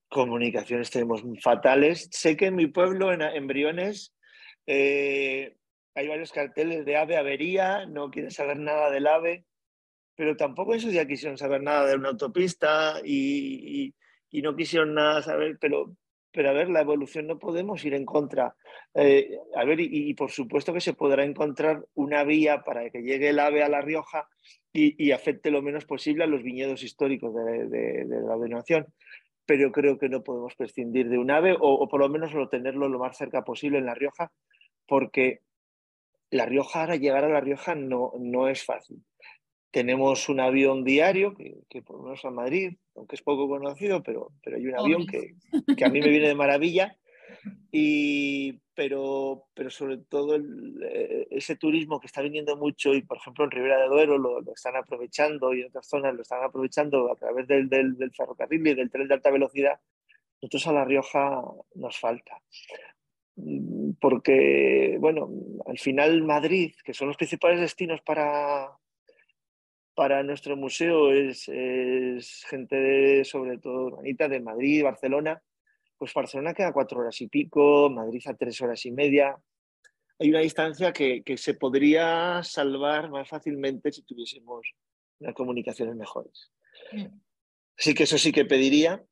Comunicaciones 0.09 0.91
tenemos 0.91 1.23
fatales. 1.43 2.09
Sé 2.13 2.37
que 2.37 2.47
en 2.47 2.57
mi 2.57 2.67
pueblo, 2.67 3.13
en, 3.13 3.47
Briones, 3.47 4.15
eh, 4.67 5.57
hay 5.95 6.09
varios 6.09 6.33
carteles 6.33 6.85
de 6.85 6.97
ave 6.97 7.17
avería, 7.17 7.87
no 7.87 8.11
quieren 8.11 8.31
saber 8.31 8.59
nada 8.59 8.91
del 8.91 9.07
ave 9.07 9.45
pero 10.19 10.37
tampoco 10.37 10.75
en 10.75 10.81
su 10.81 10.89
día 10.89 11.07
quisieron 11.07 11.39
saber 11.39 11.63
nada 11.63 11.87
de 11.87 11.95
una 11.95 12.09
autopista 12.09 12.97
y, 13.05 13.95
no 14.33 14.57
quisieron 14.57 14.93
nada 14.93 15.23
saber, 15.23 15.59
pero, 15.61 15.95
pero 16.33 16.51
a 16.51 16.53
ver, 16.53 16.69
la 16.71 16.81
evolución 16.81 17.29
no 17.29 17.39
podemos 17.39 17.85
ir 17.85 17.95
en 17.95 18.05
contra. 18.05 18.57
Eh, 18.95 19.39
a 19.55 19.65
ver, 19.65 19.79
y, 19.79 20.13
por 20.15 20.33
supuesto 20.33 20.73
que 20.73 20.81
se 20.81 20.93
podrá 20.93 21.23
encontrar 21.23 21.87
una 21.95 22.25
vía 22.25 22.63
para 22.65 22.91
que 22.91 23.03
llegue 23.03 23.29
el 23.29 23.39
ave 23.39 23.63
a 23.63 23.69
La 23.69 23.81
Rioja 23.81 24.29
y, 24.73 25.13
afecte 25.13 25.53
lo 25.53 25.63
menos 25.63 25.85
posible 25.85 26.25
a 26.25 26.27
los 26.27 26.43
viñedos 26.43 26.83
históricos 26.83 27.33
de, 27.33 28.05
la 28.09 28.35
denominación. 28.35 28.87
Pero 29.49 29.73
creo 29.73 29.99
que 29.99 30.11
no 30.11 30.23
podemos 30.23 30.55
prescindir 30.57 31.09
de 31.09 31.17
un 31.17 31.31
ave 31.31 31.55
o, 31.55 31.73
o 31.73 31.89
por 31.89 32.01
lo 32.01 32.11
menos 32.11 32.35
lo 32.35 32.51
tenerlo 32.51 32.87
lo 32.87 32.99
más 32.99 33.17
cerca 33.17 33.45
posible 33.45 33.79
en 33.79 33.87
La 33.87 33.95
Rioja, 33.95 34.31
porque 34.87 35.41
La 36.31 36.45
Rioja, 36.45 36.83
ahora 36.83 36.97
llegar 36.97 37.25
a 37.25 37.31
La 37.31 37.41
Rioja 37.41 37.75
no, 37.75 38.13
no 38.21 38.49
es 38.49 38.63
fácil. 38.63 39.03
Tenemos 39.71 40.29
un 40.29 40.41
avión 40.41 40.85
diario 40.85 41.35
que, 41.35 41.61
que 41.71 41.81
por 41.81 41.97
lo 41.97 42.03
menos 42.03 42.23
a 42.27 42.31
Madrid, 42.31 42.77
aunque 42.95 43.17
es 43.17 43.23
poco 43.23 43.49
conocido, 43.49 44.03
pero, 44.03 44.33
pero 44.45 44.59
hay 44.59 44.67
un 44.67 44.79
avión 44.79 45.07
que, 45.07 45.35
que, 45.75 45.85
a 45.85 45.89
mí 45.89 46.01
me 46.01 46.11
viene 46.11 46.29
de 46.29 46.35
maravilla. 46.35 46.99
Y, 47.71 48.61
pero, 48.75 49.47
pero 49.55 49.71
sobre 49.71 49.99
todo 49.99 50.37
eh, 50.37 51.27
ese 51.31 51.57
turismo 51.57 52.01
que 52.01 52.07
está 52.07 52.23
viniendo 52.23 52.57
mucho 52.57 52.95
y 52.95 53.03
por 53.03 53.19
ejemplo 53.19 53.45
en 53.45 53.51
Ribera 53.51 53.81
de 53.81 53.89
Duero 53.89 54.19
lo, 54.19 54.41
lo, 54.41 54.53
están 54.55 54.77
aprovechando 54.77 55.55
y 55.55 55.61
en 55.61 55.69
otras 55.69 55.89
zonas 55.89 56.15
lo 56.15 56.23
están 56.23 56.43
aprovechando 56.43 57.11
a 57.11 57.17
través 57.17 57.47
del, 57.47 57.69
del, 57.69 57.97
del 57.97 58.13
ferrocarril 58.13 58.67
y 58.67 58.75
del 58.75 58.91
tren 58.91 59.09
de 59.09 59.15
alta 59.15 59.31
velocidad, 59.31 59.81
nosotros 60.41 60.67
a 60.67 60.73
La 60.73 60.85
Rioja 60.85 61.43
nos 61.75 61.99
falta 61.99 62.41
mm, 63.37 63.93
porque, 64.01 64.97
bueno, 65.01 65.29
al 65.67 65.79
final 65.79 66.23
Madrid, 66.23 66.73
que 66.85 66.95
son 66.95 67.09
los 67.09 67.17
principales 67.17 67.61
destinos 67.61 68.01
para, 68.03 68.71
para 69.99 70.23
nuestro 70.23 70.57
museo 70.57 71.13
es, 71.13 71.51
gente 72.49 73.25
sobre 73.25 73.59
todo 73.59 73.87
urbanita 73.87 74.29
de 74.29 74.39
Madrid, 74.39 74.85
Barcelona. 74.85 75.43
Pues 75.99 76.15
Barcelona 76.15 76.55
queda 76.55 76.73
cuatro 76.73 77.01
horas 77.01 77.21
y 77.21 77.27
pico, 77.29 77.91
Madrid 77.91 78.23
a 78.27 78.35
tres 78.35 78.61
horas 78.61 78.85
y 78.87 78.93
media. 78.93 79.37
Hay 80.21 80.31
una 80.31 80.41
distancia 80.41 80.93
que, 80.93 81.23
se 81.37 81.55
podría 81.55 82.43
salvar 82.43 83.11
más 83.11 83.29
fácilmente 83.29 83.93
si 83.93 84.03
tuviésemos 84.03 84.67
unas 85.21 85.35
comunicaciones 85.35 85.97
mejores. 85.97 86.51
Mm. 86.93 87.07
Así 87.79 87.95
que 87.95 88.05
eso 88.05 88.19
sí 88.19 88.33
que 88.33 88.45
pediría 88.45 89.05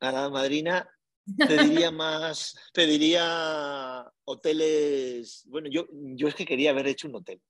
a 0.00 0.12
la 0.12 0.28
madrina 0.28 0.88
pediría 1.36 1.90
más, 1.90 2.56
pediría 2.72 4.10
hoteles. 4.24 5.44
Bueno, 5.48 5.68
yo, 5.70 5.86
yo 5.90 6.28
es 6.28 6.34
que 6.34 6.46
quería 6.46 6.70
haber 6.70 6.86
hecho 6.86 7.08
un 7.08 7.16
hotel. 7.16 7.40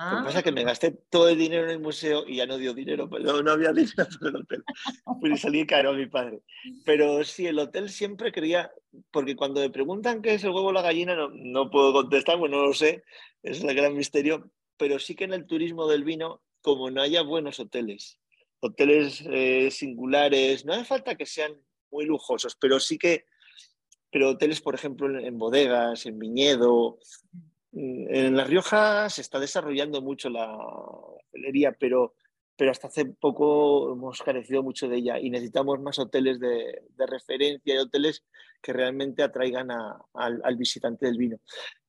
Lo 0.00 0.16
que 0.16 0.24
pasa 0.24 0.38
es 0.38 0.44
que 0.44 0.52
me 0.52 0.62
ah. 0.62 0.64
gasté 0.64 0.92
todo 1.10 1.28
el 1.28 1.38
dinero 1.38 1.64
en 1.64 1.70
el 1.70 1.78
museo 1.78 2.24
y 2.26 2.36
ya 2.36 2.46
no 2.46 2.56
dio 2.56 2.72
dinero, 2.72 3.10
pero 3.10 3.42
no 3.42 3.50
había 3.50 3.72
dinero 3.74 4.06
para 4.18 4.30
el 4.30 4.36
hotel. 4.36 4.64
Fui 5.20 5.36
salí 5.36 5.66
caro 5.66 5.90
a 5.90 5.92
mi 5.92 6.06
padre. 6.06 6.40
Pero 6.86 7.22
sí, 7.22 7.46
el 7.46 7.58
hotel 7.58 7.90
siempre 7.90 8.32
quería, 8.32 8.72
porque 9.10 9.36
cuando 9.36 9.60
me 9.60 9.68
preguntan 9.68 10.22
qué 10.22 10.34
es 10.34 10.44
el 10.44 10.50
huevo 10.50 10.68
o 10.68 10.72
la 10.72 10.80
gallina, 10.80 11.14
no, 11.14 11.28
no 11.28 11.70
puedo 11.70 11.92
contestar, 11.92 12.38
bueno, 12.38 12.56
no 12.56 12.68
lo 12.68 12.74
sé, 12.74 13.04
es 13.42 13.62
el 13.62 13.74
gran 13.74 13.94
misterio, 13.94 14.50
pero 14.78 14.98
sí 14.98 15.14
que 15.14 15.24
en 15.24 15.34
el 15.34 15.46
turismo 15.46 15.86
del 15.86 16.04
vino, 16.04 16.40
como 16.62 16.90
no 16.90 17.02
haya 17.02 17.20
buenos 17.20 17.60
hoteles, 17.60 18.18
hoteles 18.60 19.22
eh, 19.26 19.70
singulares, 19.70 20.64
no 20.64 20.72
hace 20.72 20.84
falta 20.86 21.14
que 21.14 21.26
sean 21.26 21.54
muy 21.90 22.06
lujosos, 22.06 22.56
pero 22.58 22.80
sí 22.80 22.96
que, 22.96 23.26
pero 24.10 24.30
hoteles, 24.30 24.62
por 24.62 24.74
ejemplo, 24.74 25.18
en 25.18 25.38
bodegas, 25.38 26.06
en 26.06 26.18
viñedo, 26.18 26.98
en 27.72 28.36
La 28.36 28.44
Rioja 28.44 29.08
se 29.08 29.20
está 29.20 29.38
desarrollando 29.38 30.02
mucho 30.02 30.28
la 30.28 30.56
hotelería, 30.56 31.72
pero, 31.72 32.14
pero 32.56 32.70
hasta 32.70 32.88
hace 32.88 33.04
poco 33.04 33.92
hemos 33.92 34.20
carecido 34.22 34.62
mucho 34.62 34.88
de 34.88 34.96
ella 34.96 35.18
y 35.20 35.30
necesitamos 35.30 35.80
más 35.80 35.98
hoteles 35.98 36.40
de, 36.40 36.82
referencia 36.98 37.74
y 37.74 37.78
hoteles 37.78 38.24
que 38.60 38.72
realmente 38.72 39.22
atraigan 39.22 39.68
al, 39.70 40.56
visitante 40.56 41.06
del 41.06 41.18
vino. 41.18 41.38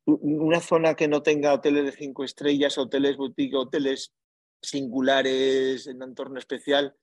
Una 0.05 0.59
zona 0.59 0.95
que 0.95 1.07
no 1.07 1.21
tenga 1.21 1.53
hoteles 1.53 1.85
de 1.85 1.91
cinco 1.91 2.23
estrellas, 2.23 2.77
hoteles 2.77 3.17
boutique, 3.17 3.55
hoteles 3.55 4.13
singulares 4.61 5.87
en 5.87 5.97
un 5.97 6.09
entorno 6.09 6.39
especial, 6.39 6.95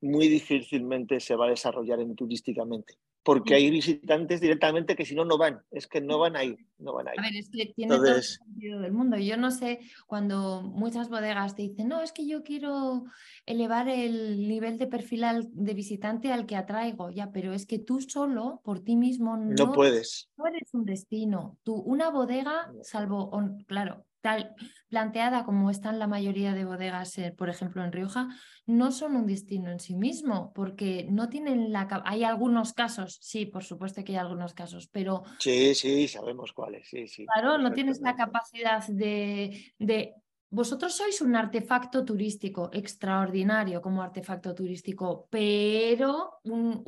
muy 0.00 0.28
difícilmente 0.28 1.20
se 1.20 1.36
va 1.36 1.46
a 1.46 1.50
desarrollar 1.50 2.00
en 2.00 2.14
turísticamente 2.14 2.96
porque 3.22 3.54
hay 3.54 3.70
visitantes 3.70 4.40
directamente 4.40 4.96
que 4.96 5.04
si 5.04 5.14
no, 5.14 5.24
no 5.24 5.36
van, 5.36 5.60
es 5.70 5.86
que 5.86 6.00
no 6.00 6.18
van 6.18 6.36
ahí, 6.36 6.56
no 6.78 6.94
van 6.94 7.08
ahí. 7.08 7.16
A 7.18 7.22
ver, 7.22 7.36
es 7.36 7.50
que 7.50 7.66
tiene 7.74 7.94
todo 7.94 8.06
el 8.06 8.22
sentido 8.22 8.80
del 8.80 8.92
mundo. 8.92 9.18
Yo 9.18 9.36
no 9.36 9.50
sé, 9.50 9.80
cuando 10.06 10.62
muchas 10.62 11.10
bodegas 11.10 11.54
te 11.54 11.62
dicen, 11.62 11.88
no, 11.88 12.00
es 12.00 12.12
que 12.12 12.26
yo 12.26 12.42
quiero 12.42 13.04
elevar 13.44 13.88
el 13.88 14.48
nivel 14.48 14.78
de 14.78 14.86
perfil 14.86 15.24
de 15.52 15.74
visitante 15.74 16.32
al 16.32 16.46
que 16.46 16.56
atraigo, 16.56 17.10
ya, 17.10 17.30
pero 17.30 17.52
es 17.52 17.66
que 17.66 17.78
tú 17.78 18.00
solo, 18.00 18.60
por 18.64 18.80
ti 18.80 18.96
mismo, 18.96 19.36
no, 19.36 19.72
puedes. 19.72 20.30
No 20.36 20.46
eres 20.46 20.72
un 20.72 20.84
destino. 20.84 21.58
Tú, 21.62 21.74
una 21.74 22.10
bodega, 22.10 22.72
salvo, 22.82 23.30
claro, 23.66 24.06
tal 24.20 24.54
planteada 24.88 25.44
como 25.44 25.70
están 25.70 25.98
la 25.98 26.06
mayoría 26.06 26.52
de 26.52 26.64
bodegas, 26.64 27.16
eh, 27.18 27.32
por 27.36 27.48
ejemplo 27.48 27.84
en 27.84 27.92
Rioja, 27.92 28.28
no 28.66 28.90
son 28.92 29.16
un 29.16 29.26
destino 29.26 29.70
en 29.70 29.80
sí 29.80 29.94
mismo, 29.94 30.52
porque 30.54 31.06
no 31.10 31.28
tienen 31.28 31.72
la... 31.72 31.88
Hay 32.04 32.24
algunos 32.24 32.72
casos, 32.72 33.18
sí, 33.20 33.46
por 33.46 33.64
supuesto 33.64 34.02
que 34.04 34.12
hay 34.12 34.18
algunos 34.18 34.54
casos, 34.54 34.88
pero... 34.88 35.22
Sí, 35.38 35.74
sí, 35.74 36.08
sabemos 36.08 36.52
cuáles, 36.52 36.88
sí, 36.88 37.06
sí. 37.06 37.26
Claro, 37.26 37.58
no 37.58 37.72
tienes 37.72 38.00
la 38.00 38.16
capacidad 38.16 38.86
de, 38.88 39.72
de... 39.78 40.14
Vosotros 40.52 40.94
sois 40.94 41.20
un 41.20 41.36
artefacto 41.36 42.04
turístico 42.04 42.70
extraordinario 42.72 43.80
como 43.80 44.02
artefacto 44.02 44.52
turístico, 44.52 45.28
pero 45.30 46.40
un, 46.42 46.82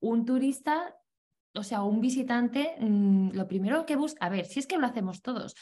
un 0.00 0.24
turista 0.24 0.94
o 1.54 1.62
sea, 1.62 1.82
un 1.82 2.00
visitante, 2.00 2.74
mm, 2.80 3.30
lo 3.32 3.46
primero 3.46 3.86
que 3.86 3.96
busca, 3.96 4.24
a 4.26 4.28
ver, 4.28 4.44
si 4.46 4.58
es 4.58 4.66
que 4.66 4.76
lo 4.76 4.86
hacemos 4.86 5.22
todos, 5.22 5.54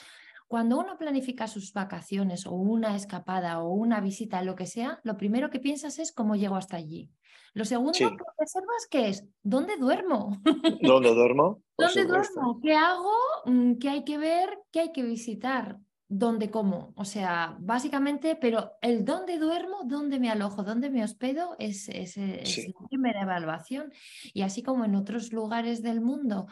cuando 0.52 0.78
uno 0.78 0.98
planifica 0.98 1.48
sus 1.48 1.72
vacaciones 1.72 2.44
o 2.46 2.52
una 2.52 2.94
escapada 2.94 3.62
o 3.62 3.70
una 3.70 4.02
visita, 4.02 4.42
lo 4.42 4.54
que 4.54 4.66
sea, 4.66 5.00
lo 5.02 5.16
primero 5.16 5.48
que 5.48 5.60
piensas 5.60 5.98
es 5.98 6.12
cómo 6.12 6.36
llego 6.36 6.56
hasta 6.56 6.76
allí. 6.76 7.10
Lo 7.54 7.64
segundo 7.64 7.94
que 7.94 8.04
observas 8.36 8.86
que 8.90 9.08
es, 9.08 9.24
¿dónde 9.42 9.78
duermo? 9.78 10.42
¿Dónde 10.82 11.14
duermo? 11.14 11.62
¿Dónde 11.78 12.04
duermo? 12.04 12.60
¿Qué 12.62 12.74
hago? 12.74 13.14
Mm, 13.46 13.78
¿Qué 13.78 13.88
hay 13.88 14.04
que 14.04 14.18
ver? 14.18 14.58
¿Qué 14.70 14.80
hay 14.80 14.92
que 14.92 15.02
visitar? 15.02 15.78
Dónde 16.14 16.50
como, 16.50 16.92
o 16.94 17.06
sea, 17.06 17.56
básicamente, 17.58 18.36
pero 18.36 18.72
el 18.82 19.04
dónde 19.04 19.38
duermo, 19.38 19.78
dónde 19.86 20.20
me 20.20 20.30
alojo, 20.30 20.62
dónde 20.62 20.90
me 20.90 21.02
hospedo 21.02 21.56
es, 21.58 21.88
es, 21.88 22.18
la 22.18 22.86
primera 22.88 23.22
evaluación. 23.22 23.90
Y 24.34 24.42
así 24.42 24.62
como 24.62 24.84
en 24.84 24.94
otros 24.94 25.32
lugares 25.32 25.82
del 25.82 26.02
mundo, 26.02 26.46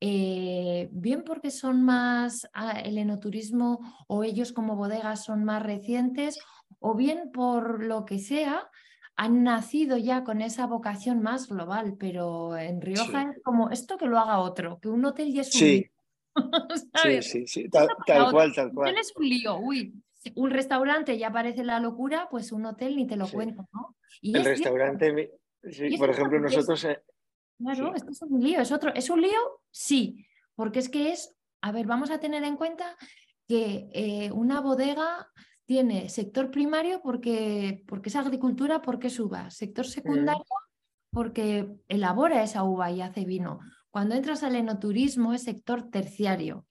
eh, 0.00 0.88
bien 0.92 1.24
porque 1.24 1.50
son 1.50 1.82
más, 1.82 2.48
ah, 2.54 2.78
el 2.78 2.98
enoturismo 2.98 3.80
o 4.06 4.22
ellos 4.22 4.52
como 4.52 4.76
bodegas 4.76 5.24
son 5.24 5.42
más 5.42 5.60
recientes, 5.62 6.38
o 6.78 6.94
bien 6.94 7.30
por 7.32 7.82
lo 7.82 8.04
que 8.04 8.20
sea, 8.20 8.70
han 9.16 9.42
nacido 9.42 9.96
ya 9.96 10.22
con 10.22 10.40
esa 10.40 10.66
vocación 10.66 11.20
más 11.20 11.48
global, 11.48 11.96
pero 11.98 12.56
en 12.56 12.80
Rioja 12.80 13.22
es 13.22 13.42
como 13.42 13.70
esto 13.70 13.98
que 13.98 14.06
lo 14.06 14.20
haga 14.20 14.38
otro, 14.38 14.78
que 14.78 14.88
un 14.88 15.04
hotel 15.04 15.32
ya 15.32 15.40
es 15.40 15.52
un 15.54 15.60
Sí, 15.60 15.90
sí, 17.22 17.46
sí, 17.46 17.68
tal, 17.68 17.88
cual, 18.30 18.54
tal 18.54 18.72
cual. 18.72 18.96
es 18.96 19.12
un 19.16 19.28
lío, 19.28 19.58
uy. 19.58 19.94
Un 20.34 20.50
restaurante 20.50 21.16
ya 21.16 21.32
parece 21.32 21.64
la 21.64 21.80
locura, 21.80 22.28
pues 22.30 22.52
un 22.52 22.66
hotel 22.66 22.94
ni 22.96 23.06
te 23.06 23.16
lo 23.16 23.26
cuento, 23.26 23.66
¿no? 23.72 23.96
el 24.22 24.44
restaurante, 24.44 25.30
por 25.98 26.10
ejemplo, 26.10 26.38
nosotros... 26.38 26.84
Eh, 26.84 27.02
claro, 27.58 27.94
esto 27.94 28.10
es 28.10 28.22
un 28.22 28.42
lío, 28.42 28.60
es 28.60 28.70
otro, 28.70 28.92
¿es 28.94 29.08
un 29.08 29.22
lío? 29.22 29.62
Sí, 29.70 30.26
porque 30.54 30.78
es 30.78 30.90
que 30.90 31.12
es, 31.12 31.34
a 31.62 31.72
ver, 31.72 31.86
vamos 31.86 32.10
a 32.10 32.20
tener 32.20 32.44
en 32.44 32.56
cuenta 32.56 32.98
que 33.48 33.88
eh, 33.94 34.30
una 34.32 34.60
bodega 34.60 35.30
tiene 35.64 36.10
sector 36.10 36.50
primario 36.50 37.00
porque, 37.00 37.82
porque 37.86 38.10
es 38.10 38.16
agricultura, 38.16 38.82
porque 38.82 39.06
es 39.06 39.18
uva, 39.18 39.50
sector 39.50 39.86
secundario 39.86 40.44
porque 41.10 41.68
elabora 41.88 42.42
esa 42.42 42.62
uva 42.64 42.90
y 42.90 43.02
hace 43.02 43.24
vino, 43.24 43.60
cuando 43.90 44.14
entras 44.14 44.42
al 44.42 44.56
enoturismo 44.56 45.34
es 45.34 45.42
sector 45.42 45.90
terciario. 45.90 46.66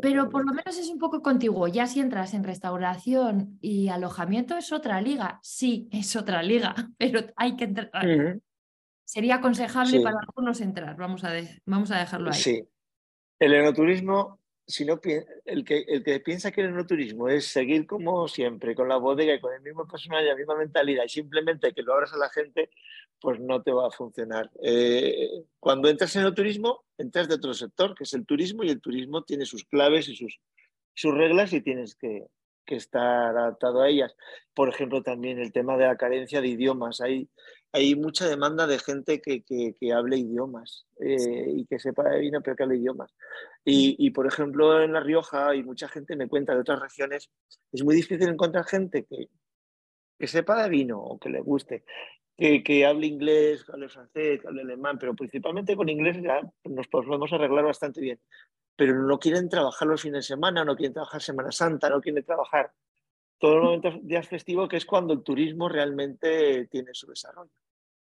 Pero 0.00 0.28
por 0.30 0.44
lo 0.46 0.52
menos 0.52 0.78
es 0.78 0.88
un 0.88 0.98
poco 0.98 1.22
contiguo. 1.22 1.68
Ya 1.68 1.86
si 1.86 2.00
entras 2.00 2.34
en 2.34 2.44
restauración 2.44 3.58
y 3.60 3.88
alojamiento 3.88 4.56
es 4.56 4.72
otra 4.72 5.00
liga. 5.00 5.38
Sí, 5.42 5.88
es 5.92 6.16
otra 6.16 6.42
liga, 6.42 6.74
pero 6.98 7.20
hay 7.36 7.56
que 7.56 7.64
entrar. 7.64 7.90
Sería 9.04 9.36
aconsejable 9.36 10.00
para 10.00 10.18
algunos 10.20 10.60
entrar. 10.60 10.96
Vamos 10.96 11.24
a, 11.24 11.32
vamos 11.66 11.90
a 11.90 11.98
dejarlo 11.98 12.30
ahí. 12.30 12.40
Sí. 12.40 12.62
El 13.38 13.54
enoturismo 13.54 14.41
el, 14.66 15.00
que, 15.00 15.24
el 15.86 16.04
que 16.04 16.20
piensa 16.20 16.50
que 16.50 16.60
el 16.60 16.68
enoturismo 16.68 17.28
es 17.28 17.46
seguir 17.46 17.86
como 17.86 18.28
siempre, 18.28 18.74
con 18.74 18.88
la 18.88 18.96
bodega 18.96 19.34
y 19.34 19.40
con 19.40 19.52
el 19.54 19.60
mismo 19.60 19.86
personal 19.86 20.24
y 20.24 20.28
la 20.28 20.36
misma 20.36 20.56
mentalidad, 20.56 21.04
y 21.04 21.08
simplemente 21.08 21.72
que 21.72 21.82
lo 21.82 21.94
abras 21.94 22.12
a 22.12 22.18
la 22.18 22.28
gente, 22.30 22.70
pues 23.20 23.40
no 23.40 23.62
te 23.62 23.72
va 23.72 23.88
a 23.88 23.90
funcionar. 23.90 24.50
Eh, 24.62 25.44
cuando 25.60 25.88
entras 25.88 26.14
en 26.16 26.24
el 26.24 26.34
turismo, 26.34 26.84
entras 26.98 27.28
de 27.28 27.34
otro 27.34 27.54
sector, 27.54 27.94
que 27.94 28.04
es 28.04 28.14
el 28.14 28.26
turismo, 28.26 28.64
y 28.64 28.70
el 28.70 28.80
turismo 28.80 29.24
tiene 29.24 29.44
sus 29.46 29.64
claves 29.64 30.08
y 30.08 30.16
sus, 30.16 30.40
sus 30.94 31.14
reglas 31.14 31.52
y 31.52 31.60
tienes 31.60 31.94
que, 31.94 32.26
que 32.64 32.76
estar 32.76 33.36
adaptado 33.36 33.82
a 33.82 33.88
ellas. 33.88 34.14
Por 34.54 34.68
ejemplo, 34.68 35.02
también 35.02 35.38
el 35.38 35.52
tema 35.52 35.76
de 35.76 35.86
la 35.86 35.96
carencia 35.96 36.40
de 36.40 36.48
idiomas. 36.48 37.00
Hay, 37.00 37.28
hay 37.72 37.94
mucha 37.94 38.28
demanda 38.28 38.66
de 38.66 38.78
gente 38.78 39.20
que, 39.20 39.42
que, 39.42 39.92
hable 39.92 40.18
idiomas 40.18 40.86
eh, 41.00 41.46
y 41.48 41.66
que 41.66 41.78
sepa 41.78 42.08
de 42.08 42.20
vino, 42.20 42.40
pero 42.42 42.56
que 42.56 42.62
hable 42.64 42.76
idiomas. 42.76 43.14
Y, 43.64 43.96
y, 43.98 44.10
por 44.10 44.26
ejemplo, 44.26 44.82
en 44.82 44.92
La 44.92 45.00
Rioja, 45.00 45.54
y 45.54 45.62
mucha 45.62 45.88
gente 45.88 46.16
me 46.16 46.28
cuenta 46.28 46.54
de 46.54 46.60
otras 46.60 46.80
regiones, 46.80 47.30
es 47.72 47.84
muy 47.84 47.94
difícil 47.94 48.28
encontrar 48.28 48.64
gente 48.64 49.04
que, 49.04 49.28
que 50.18 50.26
sepa 50.26 50.62
de 50.62 50.68
vino 50.68 51.00
o 51.00 51.18
que 51.18 51.30
le 51.30 51.40
guste, 51.40 51.84
que, 52.36 52.62
que 52.62 52.84
hable 52.84 53.06
inglés, 53.06 53.64
que 53.64 53.72
hable 53.72 53.88
francés, 53.88 54.40
que 54.40 54.48
hable 54.48 54.62
alemán, 54.62 54.98
pero 54.98 55.14
principalmente 55.14 55.74
con 55.76 55.88
inglés 55.88 56.22
ya 56.22 56.40
nos 56.64 56.88
podemos 56.88 57.32
arreglar 57.32 57.64
bastante 57.64 58.00
bien 58.00 58.20
pero 58.76 59.00
no 59.02 59.18
quieren 59.18 59.48
trabajar 59.48 59.86
los 59.86 60.02
fines 60.02 60.26
de 60.26 60.34
semana, 60.34 60.64
no 60.64 60.76
quieren 60.76 60.94
trabajar 60.94 61.22
Semana 61.22 61.52
Santa, 61.52 61.88
no 61.88 62.00
quieren 62.00 62.24
trabajar 62.24 62.72
todos 63.38 63.82
los 63.82 64.06
días 64.06 64.28
festivos, 64.28 64.68
que 64.68 64.76
es 64.76 64.86
cuando 64.86 65.12
el 65.12 65.22
turismo 65.22 65.68
realmente 65.68 66.66
tiene 66.68 66.90
su 66.92 67.08
desarrollo. 67.08 67.50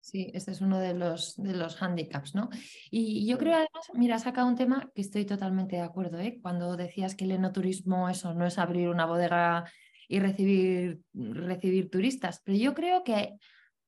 Sí, 0.06 0.30
este 0.34 0.52
es 0.52 0.60
uno 0.60 0.78
de 0.78 0.94
los, 0.94 1.34
de 1.34 1.52
los 1.52 1.82
handicaps, 1.82 2.36
¿no? 2.36 2.48
Y 2.92 3.26
yo 3.26 3.38
creo 3.38 3.54
además, 3.54 3.90
mira, 3.94 4.14
has 4.14 4.22
sacado 4.22 4.46
un 4.46 4.54
tema 4.54 4.88
que 4.94 5.00
estoy 5.00 5.24
totalmente 5.24 5.74
de 5.74 5.82
acuerdo, 5.82 6.20
¿eh? 6.20 6.38
Cuando 6.40 6.76
decías 6.76 7.16
que 7.16 7.24
el 7.24 7.32
enoturismo, 7.32 8.08
eso 8.08 8.32
no 8.32 8.46
es 8.46 8.56
abrir 8.56 8.88
una 8.88 9.04
bodega 9.04 9.64
y 10.06 10.20
recibir, 10.20 11.00
recibir 11.12 11.90
turistas, 11.90 12.40
pero 12.44 12.56
yo 12.56 12.72
creo 12.72 13.02
que 13.02 13.34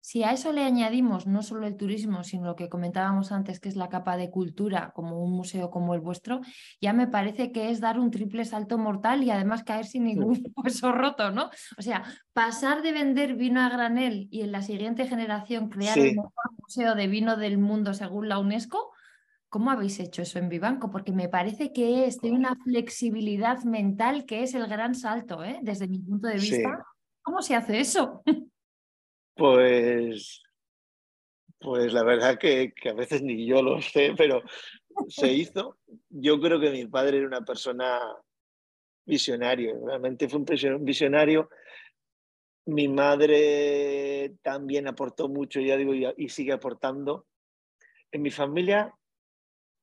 si 0.09 0.23
a 0.23 0.33
eso 0.33 0.55
le 0.55 0.65
añadimos 0.65 1.27
no 1.27 1.43
solo 1.43 1.67
el 1.67 1.77
turismo, 1.77 2.25
sino 2.25 2.47
lo 2.47 2.57
que 2.57 2.71
comentábamos 2.71 3.31
antes, 3.31 3.61
que 3.61 3.69
es 3.69 3.77
la 3.77 3.91
capa 3.91 4.17
de 4.17 4.31
cultura, 4.31 4.91
como 4.95 5.23
un 5.23 5.33
museo 5.33 5.71
como 5.71 5.93
el 5.93 6.01
vuestro, 6.01 6.41
ya 6.81 6.95
me 6.95 7.09
parece 7.09 7.53
que 7.53 7.69
es 7.69 7.79
dar 7.79 7.99
un 7.99 8.11
triple 8.11 8.47
salto 8.47 8.79
mortal 8.79 9.23
y 9.23 9.31
además 9.31 9.65
caer 9.65 9.85
sin 9.85 10.05
ningún 10.05 10.43
hueso 10.57 10.93
roto, 10.93 11.31
¿no? 11.31 11.51
O 11.77 11.83
sea, 11.83 12.05
pasar 12.33 12.81
de 12.81 12.93
vender 12.93 13.35
vino 13.35 13.61
a 13.61 13.69
granel 13.69 14.29
y 14.31 14.41
en 14.41 14.51
la 14.51 14.63
siguiente 14.63 15.07
generación 15.07 15.69
crear 15.69 15.99
el 15.99 16.17
mejor 16.17 16.53
museo 16.59 16.95
de 16.95 17.07
vino 17.07 17.37
del 17.37 17.59
mundo 17.59 17.93
según 17.93 18.31
la 18.31 18.39
UNESCO, 18.39 18.95
¿Cómo 19.51 19.71
habéis 19.71 19.99
hecho 19.99 20.21
eso 20.21 20.39
en 20.39 20.51
Vivanco? 20.51 20.91
Porque 20.91 21.11
me 21.11 21.31
parece 21.31 21.73
que 21.73 22.07
es 22.07 22.21
de 22.21 22.33
una 22.33 22.55
flexibilidad 22.65 23.63
mental 23.65 24.27
que 24.27 24.43
es 24.43 24.55
el 24.55 24.67
gran 24.67 24.95
salto, 24.95 25.43
¿eh? 25.43 25.59
desde 25.63 25.89
mi 25.89 25.99
punto 26.01 26.29
de 26.29 26.35
vista. 26.35 26.85
¿Cómo 27.23 27.41
se 27.41 27.55
hace 27.55 27.81
eso? 27.81 28.23
Pues, 29.39 30.43
pues 31.61 31.93
la 31.93 32.03
verdad 32.03 32.39
que, 32.39 32.75
a 32.91 32.93
veces 32.93 33.23
ni 33.23 33.47
yo 33.47 33.63
lo 33.63 33.81
sé, 33.81 34.13
pero 34.17 34.43
se 35.09 35.33
hizo. 35.33 35.79
Yo 36.09 36.41
creo 36.41 36.59
que 36.59 36.73
mi 36.73 36.87
padre 36.87 37.19
era 37.19 37.29
una 37.29 37.43
persona 37.43 38.01
visionario, 39.07 39.87
realmente 39.87 40.29
fue 40.29 40.41
un 40.41 40.85
visionario. 40.85 41.49
Mi 42.67 42.89
madre 42.89 44.35
también 44.43 44.89
aportó 44.89 45.29
mucho, 45.29 45.61
ya 45.61 45.77
digo, 45.77 45.95
y, 45.95 46.29
sigue 46.29 46.53
aportando. 46.53 47.25
En 48.11 48.23
mi 48.23 48.33
familia, 48.33 48.93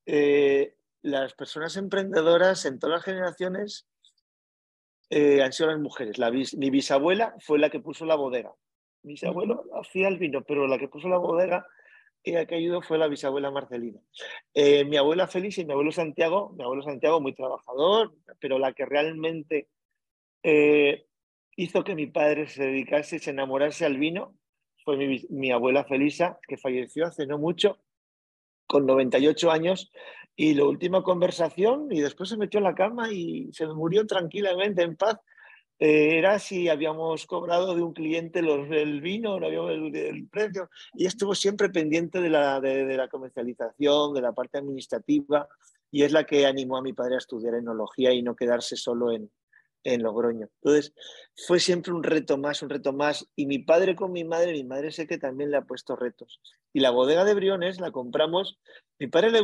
eh, 0.05 0.75
las 1.01 1.33
personas 1.33 1.77
emprendedoras 1.77 2.65
en 2.65 2.77
todas 2.77 2.97
las 2.97 3.05
generaciones 3.05 3.87
eh, 5.09 5.41
han 5.41 5.53
sido 5.53 5.69
las 5.69 5.79
mujeres. 5.79 6.17
mi 6.57 6.69
bisabuela 6.69 7.33
fue 7.39 7.57
la 7.57 7.69
que 7.69 7.79
puso 7.79 8.05
la 8.05 8.15
bodega. 8.15 8.53
Mis 9.05 9.23
abuelos 9.23 9.59
hacían 9.79 10.13
el 10.13 10.19
vino, 10.19 10.43
pero 10.43 10.67
la 10.67 10.79
que 10.79 10.87
puso 10.87 11.07
la 11.07 11.17
bodega 11.17 11.65
y 12.23 12.31
la 12.31 12.45
que 12.47 12.55
ayudó 12.55 12.81
fue 12.81 12.97
la 12.97 13.07
bisabuela 13.07 13.51
Marcelina. 13.51 13.99
Eh, 14.53 14.83
mi 14.83 14.97
abuela 14.97 15.27
Félix 15.27 15.59
y 15.59 15.65
mi 15.65 15.73
abuelo 15.73 15.91
Santiago, 15.91 16.53
mi 16.57 16.63
abuelo 16.63 16.81
Santiago 16.81 17.21
muy 17.21 17.33
trabajador, 17.33 18.15
pero 18.39 18.57
la 18.57 18.73
que 18.73 18.85
realmente 18.85 19.69
eh, 20.41 21.05
hizo 21.55 21.83
que 21.83 21.93
mi 21.93 22.07
padre 22.07 22.47
se 22.47 22.63
dedicase, 22.63 23.19
se 23.19 23.29
enamorase 23.29 23.85
al 23.85 23.97
vino, 23.97 24.35
fue 24.83 24.97
mi, 24.97 25.23
mi 25.29 25.51
abuela 25.51 25.83
Felisa, 25.83 26.39
que 26.47 26.57
falleció 26.57 27.05
hace 27.05 27.27
no 27.27 27.37
mucho, 27.37 27.77
con 28.65 28.87
98 28.87 29.51
años, 29.51 29.91
y 30.35 30.55
la 30.55 30.65
última 30.65 31.03
conversación, 31.03 31.89
y 31.91 32.01
después 32.01 32.29
se 32.29 32.37
metió 32.37 32.57
en 32.57 32.63
la 32.63 32.75
cama 32.75 33.11
y 33.11 33.53
se 33.53 33.67
murió 33.67 34.07
tranquilamente, 34.07 34.81
en 34.81 34.95
paz, 34.97 35.19
eh, 35.77 36.17
era 36.17 36.39
si 36.39 36.69
habíamos 36.69 37.25
cobrado 37.25 37.75
de 37.75 37.81
un 37.81 37.93
cliente 37.93 38.41
los, 38.41 38.69
el 38.71 39.01
vino, 39.01 39.39
no 39.39 39.47
habíamos 39.47 39.71
el, 39.71 40.27
precio, 40.29 40.69
y 40.93 41.05
estuvo 41.05 41.35
siempre 41.35 41.69
pendiente 41.69 42.21
de 42.21 42.29
la, 42.29 42.61
de, 42.61 42.95
la 42.95 43.09
comercialización, 43.09 44.13
de 44.13 44.21
la 44.21 44.31
parte 44.31 44.57
administrativa, 44.57 45.49
y 45.91 46.03
es 46.03 46.11
la 46.11 46.25
que 46.25 46.45
animó 46.45 46.77
a 46.77 46.81
mi 46.81 46.93
padre 46.93 47.15
a 47.15 47.19
estudiar 47.19 47.55
enología 47.55 48.13
y 48.13 48.21
no 48.23 48.35
quedarse 48.35 48.77
solo 48.77 49.11
en, 49.11 49.29
en 49.83 50.01
Logroño. 50.01 50.47
Entonces, 50.61 50.93
fue 51.45 51.59
siempre 51.59 51.93
un 51.93 52.03
reto 52.03 52.37
más, 52.37 52.61
un 52.61 52.69
reto 52.69 52.93
más, 52.93 53.27
y 53.35 53.45
mi 53.45 53.59
padre 53.59 53.95
con 53.95 54.13
mi 54.13 54.23
madre, 54.23 54.53
mi 54.53 54.63
madre 54.63 54.91
sé 54.91 55.07
que 55.07 55.17
también 55.17 55.51
le 55.51 55.57
ha 55.57 55.65
puesto 55.65 55.97
retos. 55.97 56.41
Y 56.71 56.79
la 56.79 56.91
bodega 56.91 57.25
de 57.25 57.33
Briones 57.33 57.81
la 57.81 57.91
compramos, 57.91 58.59
mi 58.97 59.07
padre 59.07 59.31
le, 59.31 59.41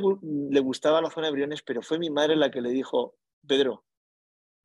le 0.49 0.59
gustaba 0.61 1.01
la 1.01 1.09
zona 1.09 1.27
de 1.27 1.33
Briones, 1.33 1.61
pero 1.61 1.81
fue 1.81 1.99
mi 1.99 2.09
madre 2.09 2.37
la 2.37 2.51
que 2.51 2.61
le 2.61 2.69
dijo, 2.69 3.15
Pedro, 3.45 3.83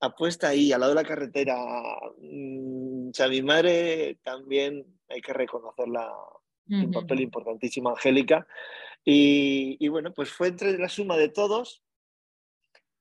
apuesta 0.00 0.48
ahí, 0.48 0.72
al 0.72 0.80
lado 0.80 0.94
de 0.94 1.02
la 1.02 1.08
carretera. 1.08 1.56
Mm, 2.18 3.10
o 3.10 3.14
sea, 3.14 3.28
mi 3.28 3.42
madre 3.42 4.18
también 4.22 4.84
hay 5.08 5.20
que 5.20 5.32
reconocerla, 5.32 6.12
un 6.68 6.90
papel 6.90 7.20
importantísimo, 7.20 7.90
Angélica. 7.90 8.46
Y, 9.04 9.86
bueno, 9.88 10.12
pues 10.12 10.30
fue 10.30 10.48
entre 10.48 10.76
la 10.78 10.88
suma 10.88 11.16
de 11.16 11.28
todos, 11.28 11.84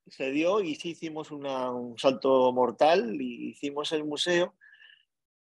se 0.08 0.30
dio 0.30 0.62
y 0.62 0.76
sí 0.76 0.90
hicimos 0.90 1.32
un 1.32 1.98
salto 1.98 2.52
mortal 2.54 3.20
y 3.20 3.50
hicimos 3.50 3.92
el 3.92 4.04
museo. 4.04 4.54